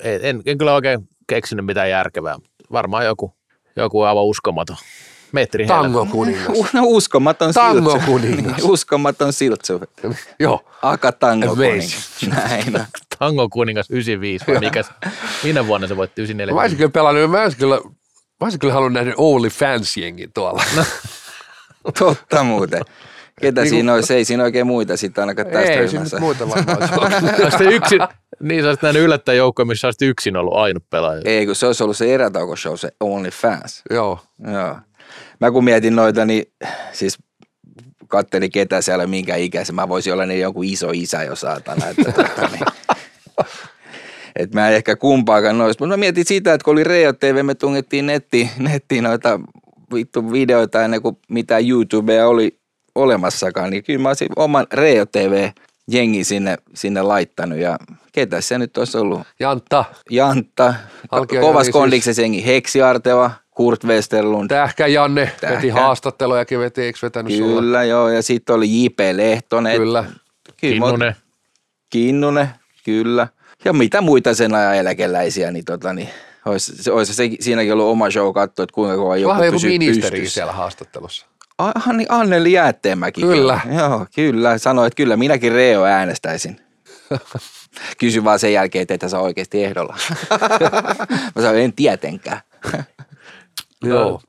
[0.00, 2.36] en, en, en kyllä oikein keksinyt mitään järkevää,
[2.72, 3.34] varmaan joku,
[3.76, 4.76] joku aivan uskomaton.
[5.32, 6.72] Metri Tango kuningas.
[6.72, 8.06] No, uskomaton Tango siltsu.
[8.10, 8.62] kuningas.
[8.72, 9.80] Uskomaton siltsu.
[10.40, 10.64] Joo.
[10.82, 11.72] Aka tango Amazing.
[12.22, 12.22] kuningas.
[12.50, 12.86] Näin.
[13.18, 14.90] Tango kuningas 95, vai mikä, se-
[15.42, 16.54] minä vuonna se voitti 94?
[16.54, 17.90] Mä olisin kyllä pelannut, mä olisin kyllä, mä
[18.40, 20.64] olisin kyllä halunnut nähdä Only Fans-jengin tuolla.
[21.98, 22.82] Totta muuten.
[23.40, 24.14] Ketä Niin siinä olisi?
[24.14, 26.16] Ei siinä oikein muita sitten ainakaan tästä Ei, siinä ryhmässä.
[26.16, 26.78] nyt muita varmaan.
[27.42, 28.00] Olisit yksin,
[28.40, 31.22] niin sä olisit nähnyt yllättäen joukkoja, missä olisit yksin ollut ainut pelaaja.
[31.24, 33.82] Ei, kun se olisi ollut se erätaukoshow, se Only Fans.
[33.90, 34.20] Joo.
[34.52, 34.76] Joo.
[35.40, 36.44] Mä kun mietin noita, niin
[36.92, 37.18] siis
[38.08, 39.74] kattelin ketä siellä, minkä ikäisen.
[39.74, 41.86] Mä voisin olla niin joku iso isä jo saatana.
[41.88, 42.66] Että, tota, niin.
[44.36, 47.44] Et mä en ehkä kumpaakaan noista, mutta mä mietin sitä, että kun oli Reo TV,
[47.44, 49.40] me tungettiin nettiin, nettiin noita
[49.94, 52.58] vittu videoita ennen kuin mitään YouTubea oli
[52.94, 55.48] olemassakaan, niin kyllä mä olisin oman Reo TV
[55.88, 57.78] jengi sinne, sinne laittanut ja
[58.12, 59.20] ketä se nyt olisi ollut?
[59.40, 60.74] Jantta, Jantta,
[61.12, 61.72] Halkia kovas siis.
[61.72, 65.72] kondiksen jengi, Heksi Arteva, Kurt Westerlund, Tähkä Janne veti Tähkä.
[65.72, 67.60] haastattelujakin, veti, eikö vetänyt sulla?
[67.60, 68.98] Kyllä joo, ja sitten oli J.P.
[69.12, 69.76] Lehtonen.
[69.76, 70.04] Kyllä.
[70.56, 71.16] Kinnunen.
[71.90, 72.48] Kinnunen,
[72.84, 73.28] kyllä.
[73.64, 76.08] Ja mitä muita sen ajan eläkeläisiä, niin, tota, niin
[76.44, 79.54] olisi, se, olisi se, siinäkin ollut oma show katsoa, että kuinka kauan joku Vähän joku
[79.54, 80.34] pysyy ministeri pystyssä.
[80.34, 81.26] siellä haastattelussa.
[81.58, 83.20] Anni, Anneli Jäätteenmäki.
[83.20, 83.60] Kyllä.
[83.76, 84.58] Joo, kyllä.
[84.58, 86.60] Sanoi, että kyllä minäkin Reo äänestäisin.
[87.98, 89.96] Kysy vaan sen jälkeen, että et sä oikeasti ehdolla.
[91.34, 92.40] Mä sanoin, en tietenkään.
[93.84, 94.20] Joo.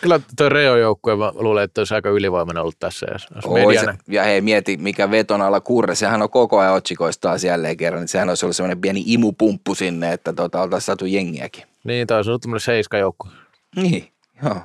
[0.00, 3.06] Kyllä tuo Reo-joukkue, mä luulen, että olisi aika ylivoimainen ollut tässä.
[3.12, 5.94] Jos, Oi, se, ja hei, mieti, mikä veton alla kurre.
[5.94, 8.00] Sehän on koko ajan otsikoissa taas jälleen kerran.
[8.00, 11.64] Niin sehän olisi ollut semmoinen pieni imupumppu sinne, että tota, oltaisiin saatu jengiäkin.
[11.84, 13.30] Niin, tämä olisi ollut tämmöinen seiska-joukkue.
[13.76, 14.08] Niin,
[14.44, 14.60] joo.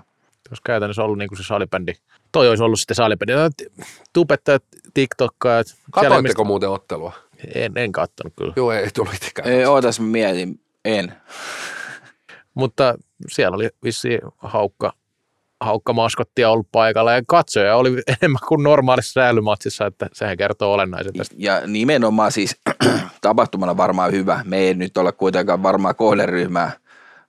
[0.54, 1.94] Olisi käytännössä ollut niin kuin se salibändi.
[2.32, 3.34] Toi olisi ollut sitten salibändi.
[3.34, 5.68] No, t- Tubettajat, TikTokkaajat.
[5.68, 7.14] siellä Katoitteko muuten ottelua?
[7.32, 8.54] mistä- En, en kattonut kyllä.
[8.56, 9.50] Joo, ei tullut itsekään.
[9.50, 10.60] Ei, ootas mietin.
[10.86, 11.14] En.
[12.54, 12.96] Mutta
[13.28, 14.94] siellä oli vissiin haukka,
[15.62, 17.90] haukka maskottia ollut paikalla ja katsoja oli
[18.22, 21.36] enemmän kuin normaalissa säilymatsissa, että sehän kertoo olennaisen tästä.
[21.38, 22.58] Ja nimenomaan siis
[23.22, 24.42] tapahtumana varmaan hyvä.
[24.46, 26.72] Me ei nyt ole kuitenkaan varmaan kohderyhmää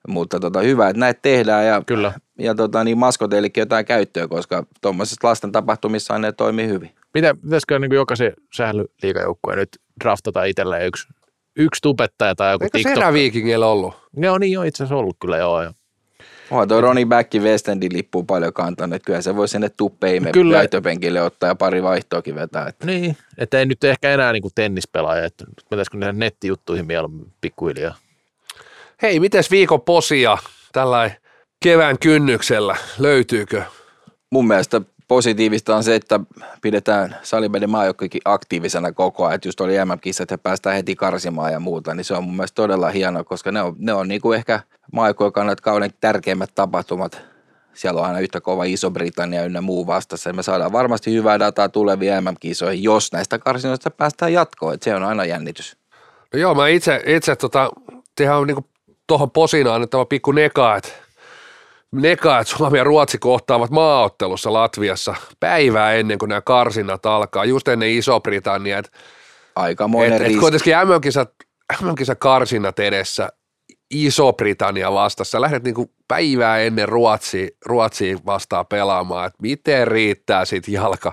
[0.08, 2.12] Mutta tota, hyvä, että näitä tehdään ja, Kyllä.
[2.38, 6.90] ja tota, niin maskoteillekin jotain käyttöä, koska tuommoisessa lasten tapahtumissa ne toimii hyvin.
[7.14, 9.68] Mitä, pitäisikö niin jokaisen sählyliikajoukkueen nyt
[10.04, 11.08] draftata itselleen yksi,
[11.56, 13.02] yksi tubettaja tai joku Eikö se TikTok?
[13.02, 13.94] eräviikingillä ollut?
[14.16, 15.62] Joo, niin on itse asiassa ollut kyllä, joo.
[15.62, 15.72] joo.
[16.50, 20.32] Onhan tuo Ronnie Backin West Endin lippu paljon kantanut, että kyllä se voi sinne tuppeimme
[20.32, 20.58] Kyllä.
[20.58, 22.66] lähtöpenkille ottaa ja pari vaihtoakin vetää.
[22.68, 27.32] Että Niin, että ei nyt ehkä enää niin kuin tennispelaaja, että pitäisikö ne nettijuttuihin mieluummin
[27.40, 27.94] pikkuhiljaa.
[29.02, 30.38] Hei, mites viikon posia
[30.72, 31.10] tällä
[31.62, 32.76] kevään kynnyksellä?
[32.98, 33.62] Löytyykö?
[34.34, 36.20] mun mielestä positiivista on se, että
[36.62, 39.34] pidetään salibändin maajoukkoikin aktiivisena koko ajan.
[39.34, 42.54] Että just oli MM-kissat ja päästään heti karsimaan ja muuta, niin se on mun mielestä
[42.54, 44.60] todella hienoa, koska ne on, ne on niin kuin ehkä
[44.92, 47.22] maajoukkojen kannalta kauden tärkeimmät tapahtumat.
[47.74, 50.30] Siellä on aina yhtä kova Iso-Britannia ynnä muu vastassa.
[50.30, 54.74] Ja me saadaan varmasti hyvää dataa tuleviin MM-kisoihin, jos näistä karsinoista päästään jatkoon.
[54.74, 55.76] Että se on aina jännitys.
[56.32, 57.70] No joo, mä itse, itse tota,
[58.16, 58.66] tehdään niinku
[59.06, 60.88] tuohon posina annettava pikku neka, että
[61.92, 67.68] neka, että Suomi ja Ruotsi kohtaavat maaottelussa Latviassa päivää ennen kuin nämä karsinnat alkaa, just
[67.68, 68.78] ennen Iso-Britannia.
[68.78, 68.92] Et,
[69.56, 70.40] Aikamoinen et, et riski.
[70.40, 71.30] kuitenkin MM-kisat,
[71.82, 73.28] MM-kisat karsinnat edessä
[73.94, 75.40] Iso-Britannia vastassa.
[75.40, 81.12] Lähdet niinku päivää ennen Ruotsi, Ruotsia vastaan pelaamaan, että miten riittää sitten jalka,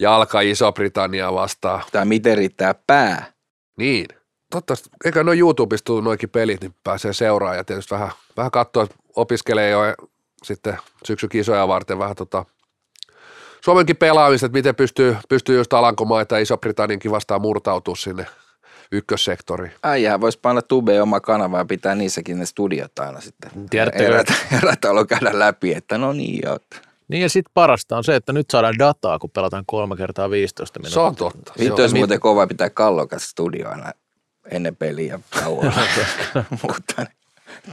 [0.00, 1.82] jalka Iso-Britannia vastaan.
[1.92, 3.32] Tai miten riittää pää.
[3.78, 4.06] Niin.
[4.50, 8.86] Toivottavasti, eikä noin YouTubesta tuu noikin pelit, niin pääsee seuraamaan ja tietysti vähän, vähän katsoa,
[9.16, 9.80] opiskelee jo
[10.42, 12.44] sitten syksykisoja varten vähän tota,
[13.64, 18.26] Suomenkin pelaamista, että miten pystyy, pystyy just Alankomaita ja Iso-Britanniankin vastaan murtautua sinne
[18.92, 19.72] ykkössektoriin.
[19.82, 23.50] Äijähän voisi panna tubeen oma kanava ja pitää niissäkin ne studiot aina sitten.
[23.70, 24.26] Tiedättekö- Erät,
[24.62, 26.58] erätalo käydä läpi, että no niin joo.
[27.08, 30.78] Niin ja sitten parasta on se, että nyt saadaan dataa, kun pelataan kolme kertaa 15
[30.78, 30.94] minuuttia.
[30.94, 31.52] Se on totta.
[31.58, 33.92] Vittu olisi muuten kova pitää kallokas studio aina
[34.50, 35.72] ennen peliä ja tauolla.
[36.62, 37.06] Mutta,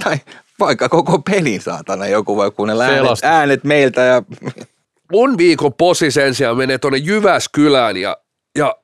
[0.04, 0.18] tai
[0.60, 4.24] vaikka koko pelin saatana joku voi kuunnella äänet, äänet meiltä ja
[5.12, 8.18] mun viikon posi sen sijaan menee tuonne Jyväskylään ja,
[8.58, 8.76] ja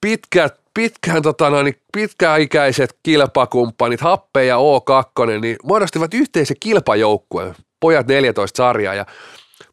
[0.00, 8.06] pitkät, pitkään, tota noin, niin pitkäikäiset kilpakumppanit, Happe ja O2, niin muodostivat yhteisen kilpajoukkueen, pojat
[8.06, 9.06] 14 sarjaa ja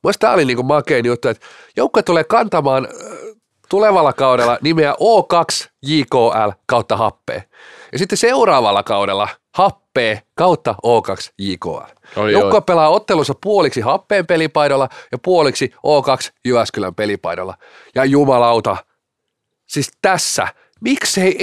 [0.04, 1.46] Mielestäni tämä oli niin makein juttu, että
[1.78, 2.88] joukkue tulee kantamaan
[3.70, 7.44] tulevalla kaudella nimeä O2 JKL kautta Happe.
[7.92, 11.92] Ja sitten seuraavalla kaudella Happe kautta O2 JKL.
[12.16, 12.62] Oi, Joukkue oi.
[12.62, 17.58] pelaa ottelussa puoliksi Happeen pelipaidolla ja puoliksi O2 Jyväskylän pelipaidolla.
[17.96, 18.78] Ja jumalauta,
[19.68, 20.48] siis tässä,
[20.82, 21.38] miksei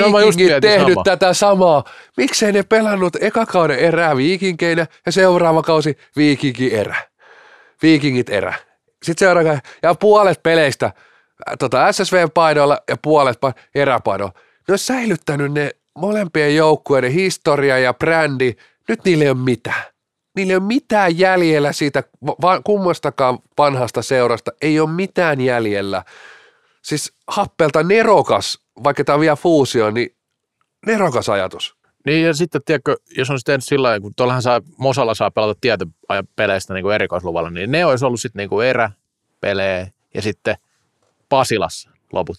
[0.00, 1.04] No, mietin tehnyt samaa.
[1.04, 1.84] tätä samaa?
[2.16, 6.96] Miksei ne pelannut eka kauden eräviikinkeinä ja seuraava kausi viikinki erä?
[7.82, 8.54] Viikingit erä.
[9.02, 10.92] Sitten seuraava ja puolet peleistä
[11.58, 14.34] tota SSV-paidoilla ja puolet pa- eräpaidoilla.
[14.68, 18.56] Ne on säilyttänyt ne molempien joukkueiden historia ja brändi.
[18.88, 19.84] Nyt niillä ei ole mitään.
[20.36, 22.02] Niillä ei ole mitään jäljellä siitä
[22.64, 24.50] kummastakaan vanhasta seurasta.
[24.62, 26.04] Ei ole mitään jäljellä.
[26.82, 30.16] Siis Happelta nerokas, vaikka tämä on vielä fuusio, niin
[30.86, 31.76] nerokas ajatus.
[32.06, 35.58] Niin ja sitten, tiedätkö, jos on sitten sillä lailla, kun tuollahan saa, Mosalla saa pelata
[35.60, 35.94] tietyn
[36.36, 40.56] peleistä niin kuin erikoisluvalla, niin ne olisi ollut sitten niin kuin eräpelejä ja sitten
[41.32, 42.36] Pasilassa loput.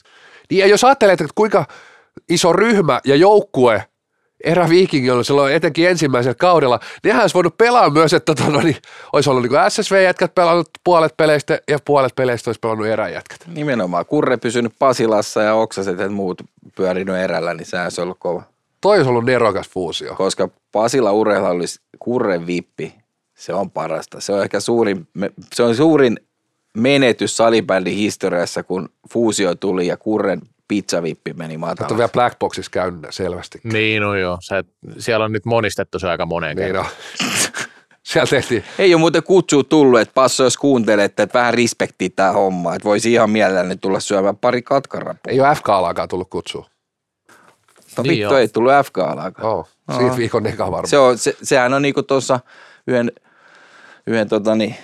[0.49, 1.65] Niin ja jos ajattelet, että kuinka
[2.29, 3.83] iso ryhmä ja joukkue
[4.43, 8.61] eräviikingi oli silloin etenkin ensimmäisellä kaudella, niin nehän olisi voinut pelaa myös, että tota, no,
[8.61, 8.75] niin,
[9.13, 13.47] olisi ollut niin SSV-jätkät pelannut puolet peleistä ja puolet peleistä olisi pelannut eräjätkät.
[13.47, 16.41] nimenomaan Kurre pysynyt Pasilassa ja Oksaset ja muut
[16.75, 18.43] pyörinyt erällä, niin sehän olisi ollut kova.
[18.81, 20.15] Toi olisi ollut nerokas fuusio.
[20.15, 22.95] Koska Pasila urheilla olisi Kurren vippi,
[23.35, 24.21] se on parasta.
[24.21, 25.07] Se on ehkä suurin,
[25.53, 26.17] se on suurin
[26.78, 32.71] menetys salibändin historiassa, kun fuusio tuli ja Kurren pizzavippi meni Että on vielä Black Boxissa
[32.71, 33.59] käynyt selvästi.
[33.63, 34.38] Niin, no joo.
[34.41, 34.63] Se,
[34.97, 36.91] siellä on nyt monistettu se aika moneen Niin kertaan.
[38.03, 42.32] Siellä tehtiin, Ei ole muuten kutsua tullut, että Passo jos kuuntelette, että vähän respektiä tämä
[42.32, 45.32] homma, että voisi ihan mielelläni tulla syömään pari katkarapua.
[45.32, 46.67] ei ole FK-alaakaan tullut kutsua.
[47.97, 49.47] No Niin vittu, ei tullut FK alaakaan.
[49.53, 50.88] Oh, siitä viikon neka varmaan.
[50.88, 52.39] Se on, se, sehän on niinku tuossa
[52.88, 53.11] yhden,
[54.07, 54.78] yhden totani,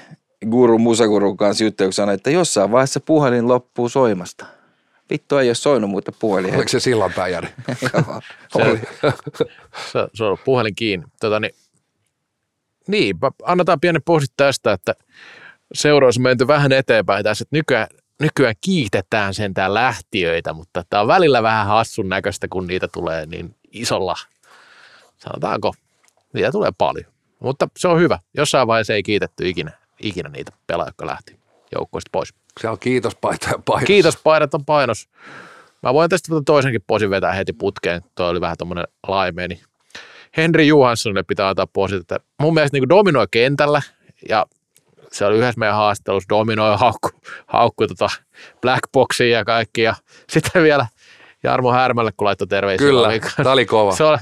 [0.48, 4.46] guru Musagurun kanssa juttu, kun sanoi, että jossain vaiheessa puhelin loppuu soimasta.
[5.10, 6.56] Vittu ei ole soinut muuta puhelin.
[6.56, 6.80] Oliko se?
[7.94, 8.22] Joo,
[8.54, 8.80] Se, oli.
[9.92, 11.06] se, se on puhelin kiinni.
[11.20, 11.56] Tota, niin,
[12.88, 14.96] niin, annetaan pieni posit tästä, että
[15.74, 17.88] seuraus on menty vähän eteenpäin tässä, että nykyään,
[18.20, 23.56] nykyään kiitetään sentään lähtiöitä, mutta tämä on välillä vähän hassun näköistä, kun niitä tulee niin
[23.72, 24.16] isolla,
[25.18, 25.74] sanotaanko,
[26.34, 27.06] niitä tulee paljon.
[27.40, 28.20] Mutta se on hyvä.
[28.38, 29.72] Jossain vaiheessa ei kiitetty ikinä,
[30.04, 31.40] ikinä niitä pelaajia, jotka lähti
[31.76, 32.34] joukkueesta pois.
[32.60, 33.86] Se on kiitos paita ja paino.
[33.86, 35.10] Kiitos, paidat on painos.
[35.84, 38.02] Mä voin tästä toisenkin posin vetää heti putkeen.
[38.16, 39.62] Tuo oli vähän tommonen laimeeni
[40.38, 43.82] Henri Johanssonille pitää antaa posit, että mun mielestä niin dominoi kentällä
[44.30, 44.46] ja
[45.12, 47.10] se oli yhdessä meidän haastattelussa dominoi haukku,
[47.48, 48.10] haukku tota
[48.62, 49.96] blackboxia ja kaikki ja
[50.30, 50.88] sitten vielä
[51.44, 52.88] Jarmo Härmälle, kun laittoi terveisiä.
[52.88, 53.96] Kyllä, tämä oli kova.
[53.96, 54.18] Se oli,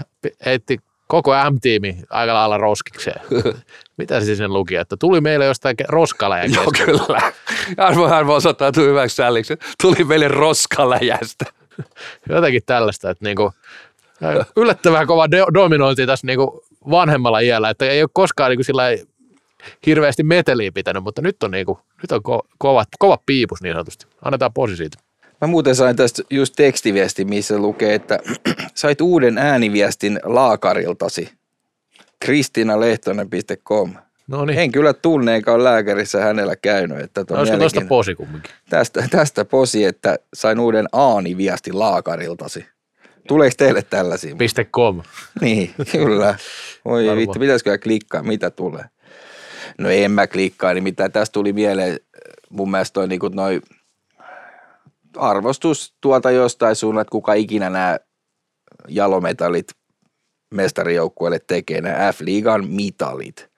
[0.46, 0.78] heitti
[1.08, 3.22] koko M-tiimi aika lailla roskikseen.
[3.98, 7.32] Mitä se sinne luki, että tuli meille jostain ke- roskaläjä Joo, kyllä.
[7.78, 9.58] Arvo Härmä osoittautui hyväksi sälliksi.
[9.82, 11.46] Tuli meille roskaläjästä.
[12.30, 13.54] Jotenkin tällaista, että niinku,
[14.56, 18.84] yllättävän kova de- dominointi tässä niinku vanhemmalla iällä, että ei ole koskaan niinku sillä
[19.86, 24.06] hirveästi meteliä pitänyt, mutta nyt on, niinku, nyt on ko- kova, kova piipus niin sanotusti.
[24.26, 24.98] Annetaan posi siitä.
[25.42, 28.20] Mä muuten sain tästä just tekstiviesti, missä lukee, että
[28.76, 31.30] sait uuden ääniviestin laakariltasi.
[32.26, 33.94] kristinalehtonen.com.
[34.28, 37.00] No niin, En kyllä tunne, eikä ole lääkärissä hänellä käynyt.
[37.00, 37.90] Että on olisiko mielenkiintoinen.
[37.90, 38.52] posi kumminkin?
[38.70, 42.66] tästä, tästä posi, että sain uuden aaniviestin laakariltasi.
[43.28, 44.36] Tuleeko teille tällaisia?
[44.36, 45.02] Piste .com.
[45.42, 46.36] Niin, kyllä.
[46.86, 47.18] Oi Varmaan.
[47.18, 48.84] vittu, pitäisikö klikkaa, mitä tulee?
[49.78, 52.00] No en mä klikkaa, niin mitä tästä tuli mieleen,
[52.50, 53.62] mun mielestä toi niinku noi
[55.18, 57.98] arvostus tuolta jostain suunnalta, kuka ikinä nämä
[58.88, 59.68] jalometallit
[60.54, 63.50] mestarijoukkueelle tekee, nämä F-liigan mitalit.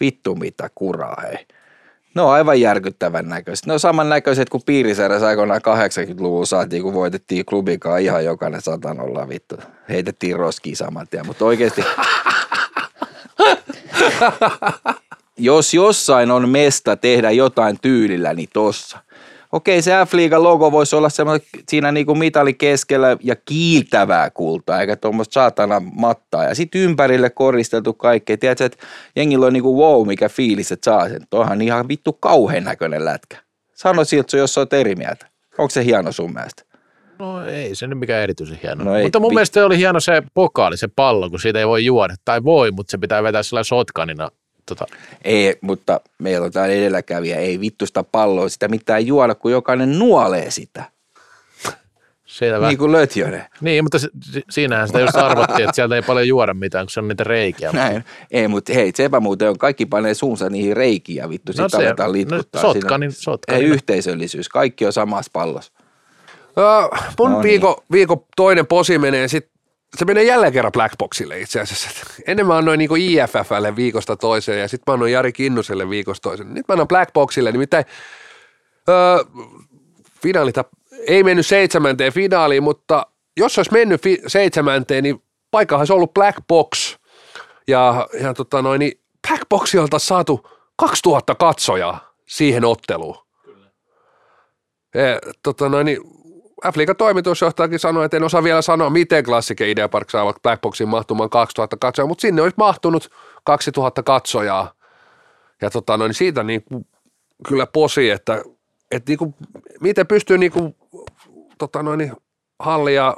[0.00, 1.46] Vittu mitä kuraa, hei.
[2.14, 3.66] Ne on aivan järkyttävän näköiset.
[3.66, 9.56] Ne on samannäköiset kuin piirisäädässä aikoinaan 80-luvulla saatiin, kun voitettiin klubikaan ihan jokainen satanolla vittu.
[9.88, 11.84] Heitettiin roskiin saman tien, mutta oikeasti...
[15.36, 18.98] jos jossain on mesta tehdä jotain tyylillä, niin tossa.
[19.52, 24.96] Okei, se F-liigan logo voisi olla semmoinen siinä niinku mitali keskellä ja kiiltävää kultaa, eikä
[24.96, 26.44] tuommoista saatana mattaa.
[26.44, 28.36] Ja sitten ympärille koristeltu kaikkea.
[28.36, 28.78] Tiedätkö, että
[29.16, 31.22] jengillä on niinku wow, mikä fiilis, että saa sen.
[31.30, 33.36] Tuohan ihan vittu kauhean näköinen lätkä.
[33.74, 35.26] Sano siltä, jos olet eri mieltä.
[35.58, 36.62] Onko se hieno sun mielestä?
[37.18, 38.84] No ei se nyt mikään erityisen hieno.
[38.84, 41.84] No mutta mun vi- mielestä oli hieno se pokaali, se pallo, kun siitä ei voi
[41.84, 42.14] juoda.
[42.24, 44.30] Tai voi, mutta se pitää vetää sillä sotkanina.
[44.74, 44.86] Tota,
[45.24, 47.36] Ei, mutta meillä on täällä edelläkävijä.
[47.36, 50.84] Ei vittusta palloa sitä mitään juoda, kun jokainen nuolee sitä.
[52.26, 52.68] selvä.
[52.68, 53.44] Niin kuin Lötjönen.
[53.60, 56.90] Niin, mutta si- si- siinähän sitä just arvottiin, että sieltä ei paljon juoda mitään, kun
[56.90, 57.70] se on niitä reikiä.
[57.72, 58.04] Näin.
[58.30, 61.68] Ei, mutta hei, sepä muuten on, kaikki panee suunsa niihin reikiin ja vittu, No no
[61.68, 63.62] se- aletaan no sotkanin- Siinä- sotkanin.
[63.64, 65.72] Ei yhteisöllisyys, kaikki on samassa pallossa.
[66.56, 67.42] Uh, mun No niin.
[67.42, 69.49] viikon, viikon toinen posi menee sit,
[69.96, 71.90] se menee jälleen kerran Blackboxille itse asiassa.
[72.26, 76.54] Ennen mä annoin niinku IFFlle viikosta toiseen ja sitten mä annoin Jari Kinnuselle viikosta toiseen.
[76.54, 77.84] Nyt mä annan Blackboxille, nimittäin
[78.88, 79.46] uh,
[80.22, 80.64] finaalita
[81.06, 86.38] ei mennyt seitsemänteen finaaliin, mutta jos olisi mennyt fi- seitsemänteen, niin paikkahan se ollut Black
[86.48, 86.96] Box.
[87.68, 93.16] Ja, ja tota noin, niin Black Boxilta saatu 2000 katsojaa siihen otteluun.
[94.94, 96.00] Ja, tota noin, niin
[96.66, 101.30] F-liigan toimitusjohtajakin sanoi, että en osaa vielä sanoa, miten Klassiken Idea Park saavat Blackboxin mahtumaan
[101.30, 103.10] 2000 katsojaa, mutta sinne olisi mahtunut
[103.44, 104.72] 2000 katsojaa.
[105.62, 106.64] Ja tota noin, siitä niin
[107.48, 108.42] kyllä posi, että,
[108.90, 109.34] että niin kuin,
[109.80, 110.76] miten pystyy niin kuin,
[111.58, 112.12] tota noin, niin
[112.58, 113.16] halli ja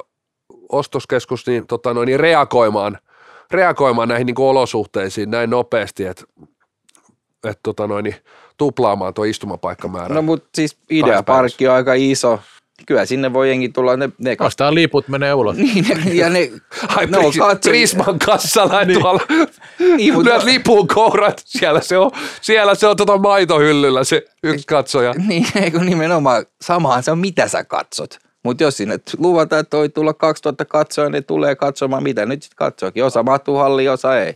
[0.69, 2.97] ostoskeskus niin, tota noin, niin reagoimaan,
[3.51, 6.23] reagoimaan näihin niin kuin olosuhteisiin näin nopeasti, että,
[7.43, 8.15] että tota noin, niin,
[8.57, 10.15] tuplaamaan tuo istumapaikkamäärä.
[10.15, 12.39] No mutta siis ideaparkki on aika iso.
[12.85, 15.57] Kyllä sinne voi jengi tulla, ne, ne Vastaan liput menee ulos.
[15.57, 16.51] niin, ne, ja ne,
[16.87, 17.69] Ai ne on Pris-.
[17.69, 19.01] Prisman kassalla niin.
[19.01, 19.21] tuolla.
[19.79, 22.11] Niin, mutta- Lyöt lipun kourat, siellä se on,
[22.41, 25.13] siellä se on tota maitohyllyllä se yksi katsoja.
[25.13, 28.19] Niin, eikö nimenomaan samahan se on, mitä sä katsot.
[28.43, 32.55] Mutta jos sinne luvataan, että toi tulla 2000 katsoa, niin tulee katsomaan, mitä nyt sitten
[32.55, 33.03] katsoakin.
[33.03, 34.33] Osa mahtuu halliin, osa ei.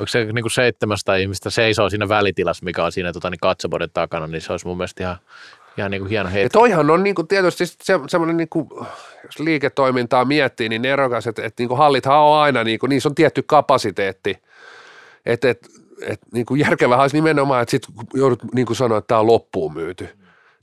[0.00, 3.90] Onko se niin kuin 700 ihmistä seisoo siinä välitilassa, mikä on siinä tota, niin katsobodin
[3.94, 5.16] takana, niin se olisi mun mielestä ihan,
[5.78, 6.52] ihan niin kuin hieno Ja hetki.
[6.52, 8.86] toihan on niinku tietysti se, semmoinen, niinku,
[9.24, 13.42] jos liiketoimintaa miettii, niin erokas, että, että niinku hallithan on aina, niinku, niissä on tietty
[13.42, 14.38] kapasiteetti.
[15.26, 15.68] Että et,
[16.06, 19.74] et, niinku järkevähän olisi nimenomaan, että sit kun joudut niinku sanoa, että tämä on loppuun
[19.74, 20.08] myyty.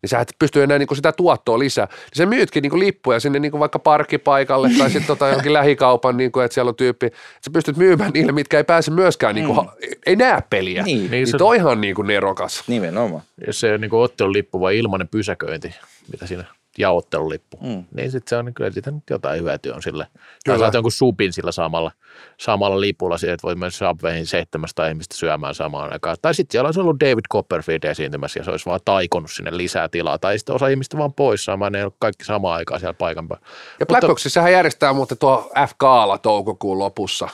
[0.02, 1.86] Niin sä et pysty enää niinku sitä tuottoa lisää.
[1.86, 6.40] Niin sä myytkin niinku lippuja sinne niinku vaikka parkkipaikalle tai sitten tota johonkin lähikaupan, niinku,
[6.40, 7.06] että siellä on tyyppi.
[7.06, 9.70] Että sä pystyt myymään niille, mitkä ei pääse myöskään, niinku, mm.
[10.06, 10.84] ei näe peliä.
[10.84, 10.98] Niin.
[10.98, 12.64] Niin, Niin se- niin toihan on niinku nerokas.
[12.68, 13.24] Nimenomaan.
[13.48, 15.76] Jos se on niin kuin ottelulippu vai ilmainen pysäköinti,
[16.12, 16.46] mitä siinä
[16.82, 17.84] ja ottelulippu, Mm.
[17.96, 20.08] niin sitten se on, kyllä siitä nyt jotain hyötyä on sille.
[20.14, 20.24] Kyllä.
[20.46, 21.92] Tai saat jonkun supin sillä samalla,
[22.38, 26.18] samalla lipulla, siihen, että voi myös Subwayhin 700 ihmistä syömään samaan aikaan.
[26.22, 29.90] Tai sitten siellä olisi ollut David Copperfield esiintymässä ja se olisi vaan taikonut sinne lisää
[29.90, 30.18] tilaa.
[30.20, 33.28] Tai sitten osa ihmistä vaan pois saamaan, ne ei ole kaikki samaan aikaan siellä paikan
[33.28, 33.46] päällä.
[33.80, 37.30] Ja Blackboxissahan järjestää muuten tuo FKlla toukokuun lopussa.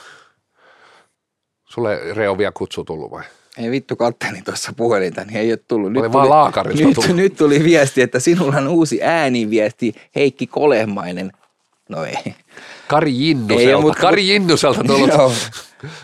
[1.69, 3.24] Sulle Reo vielä kutsu tullut vai?
[3.57, 5.97] Ei vittu kattelin tuossa puhelinta, niin ei ole tullut.
[5.97, 7.15] Oli vaan laakarilta nyt, tullut.
[7.15, 11.31] nyt tuli viesti, että sinulla on uusi ääniviesti Heikki Kolehmainen
[11.89, 12.35] No ei.
[12.88, 13.61] Kari Jinnuselta.
[13.69, 15.09] Ei, mutta- Kari Jinnuselta tullut.
[15.09, 15.31] Joo,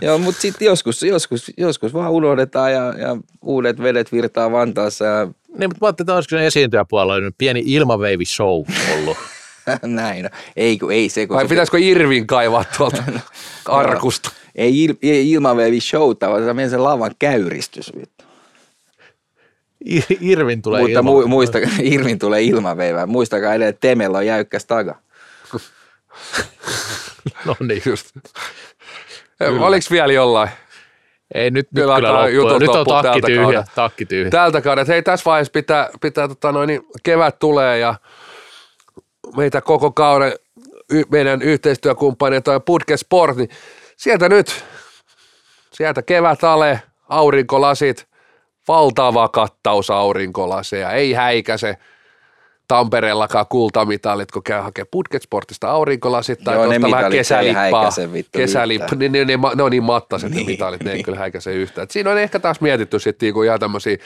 [0.01, 5.25] Joo mutta sitten joskus, joskus, joskus vaan unohdetaan ja, ja uudet vedet virtaa Vantaassa ja
[5.25, 5.33] Niin,
[5.69, 8.63] mutta mä ajattelin, että olisiko se esiintyjäpuolella nyt pieni ilmaveivi show
[8.93, 9.17] ollut.
[9.83, 10.29] näin.
[10.55, 13.03] Ei, kun ei se, kun Vai se, pitäisikö Irvin kaivaa tuolta
[13.65, 14.29] arkusta?
[14.55, 17.91] Ei, il, ei ilmavevi showta, vaan se menee se lavan käyristys.
[19.85, 21.11] Ir- Irvin tulee Mutta ilma.
[21.11, 23.05] mu, muista, Irvin tulee ilmaveivää.
[23.05, 24.95] Muistakaa edelleen, että Temellä on jäykkäs taga.
[27.45, 27.81] No niin.
[27.85, 28.07] Just.
[29.59, 30.49] Oliko vielä jollain?
[31.33, 34.29] Ei nyt, nyt Kyllä kyllä, jutut Nyt on takki tältä tyhjä, takki tyhjä.
[34.29, 34.91] Tältä kaudelta.
[34.91, 37.95] Hei, tässä vaiheessa pitää, pitää tota noin, niin kevät tulee ja
[39.37, 40.33] meitä koko kauden
[41.11, 43.49] meidän yhteistyökumppaneita on Putke Sport, niin
[44.03, 44.65] sieltä nyt,
[45.73, 48.07] sieltä kevät ale, aurinkolasit,
[48.67, 51.77] valtava kattaus aurinkolaseja, ei häikäse.
[52.67, 57.89] Tampereellakaan kultamitalit, kun käy hakemaan Putket Sportista aurinkolasit tai Joo, ne tuosta vähän kesälippaa.
[58.31, 60.45] Kesälippa, niin, niin, niin, ne on niin mattaset ne Niin.
[60.45, 61.83] mitalit, ne ei kyllä häikäise yhtään.
[61.83, 63.97] Et siinä on ehkä taas mietitty sitten niinku ihan tämmöisiä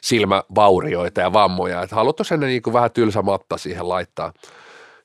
[0.00, 4.32] silmävaurioita ja vammoja, että haluttu sen niinku vähän tylsä matta siihen laittaa.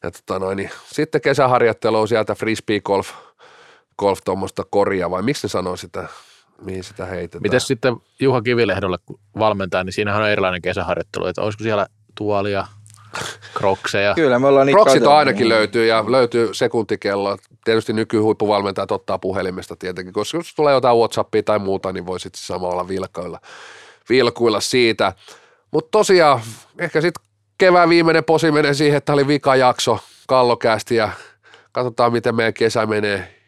[0.04, 3.12] Ja tota noin, niin sitten kesäharjoittelu sieltä frisbee golf,
[4.02, 6.08] golf tuommoista koria vai miksi ne sanoo sitä,
[6.62, 7.42] mihin sitä heitetään?
[7.42, 12.68] Miten sitten Juha Kivilehdolle kun valmentaa, niin siinähän on erilainen kesäharjoittelu, että olisiko siellä tuolia,
[13.54, 14.14] krokseja.
[14.14, 15.10] Kyllä me ollaan niitä katseltu.
[15.10, 17.38] ainakin löytyy ja löytyy sekuntikello.
[17.64, 22.42] Tietysti nykyhuippuvalmentajat ottaa puhelimesta tietenkin, koska jos tulee jotain Whatsappia tai muuta, niin voi sitten
[22.42, 23.40] samalla vilkailla,
[24.10, 25.14] vilkuilla siitä.
[25.72, 26.42] Mutta tosiaan
[26.80, 27.26] ehkä sitten
[27.58, 31.10] kevään viimeinen posi menee siihen, että oli vika jakso kallokästi ja
[31.72, 33.41] katsotaan miten meidän kesä menee.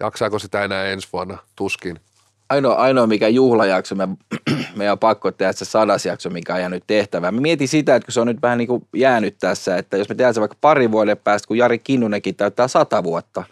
[0.00, 1.38] Jaksaako sitä enää ensi vuonna?
[1.56, 2.00] Tuskin.
[2.48, 4.08] Ainoa, ainoa mikä juhlajakso, me,
[4.76, 7.34] meidän on pakko tehdä se sadas jakso, mikä on jäänyt tehtävään.
[7.34, 10.08] Mä mietin sitä, että kun se on nyt vähän niin kuin jäänyt tässä, että jos
[10.08, 13.44] me tehdään se vaikka pari vuoden päästä, kun Jari Kinnunenkin täyttää sata vuotta,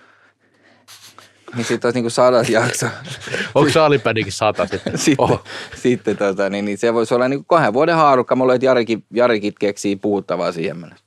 [1.56, 2.86] niin sitten olisi niin kuin sadas jakso.
[3.54, 4.98] Onko saalipädikin sata sitten?
[5.04, 5.44] sitten, Oho.
[5.76, 8.36] sitten tota, niin, niin se voisi olla niin kuin kahden vuoden haarukka.
[8.36, 11.04] Mulla että Jarikin, Jarikin keksii puhuttavaa siihen mennessä.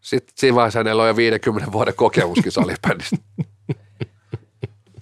[0.00, 3.16] Sitten siinä vaiheessa hänellä on jo 50 vuoden kokemuskin salibändistä.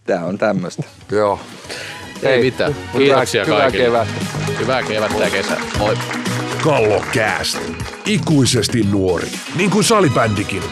[0.07, 0.83] Tämä on tämmöistä.
[1.11, 1.41] Joo.
[2.23, 2.73] Ei mitään.
[2.83, 3.85] Mutta Kiitoksia hyvää kaikille.
[3.85, 4.15] kevättä.
[4.59, 5.61] Hyvää kevättä ja kesää.
[5.79, 5.99] Moi.
[6.65, 7.59] Kallokääst.
[8.07, 9.29] Ikuisesti nuori.
[9.57, 10.63] Niin kuin salibändikin.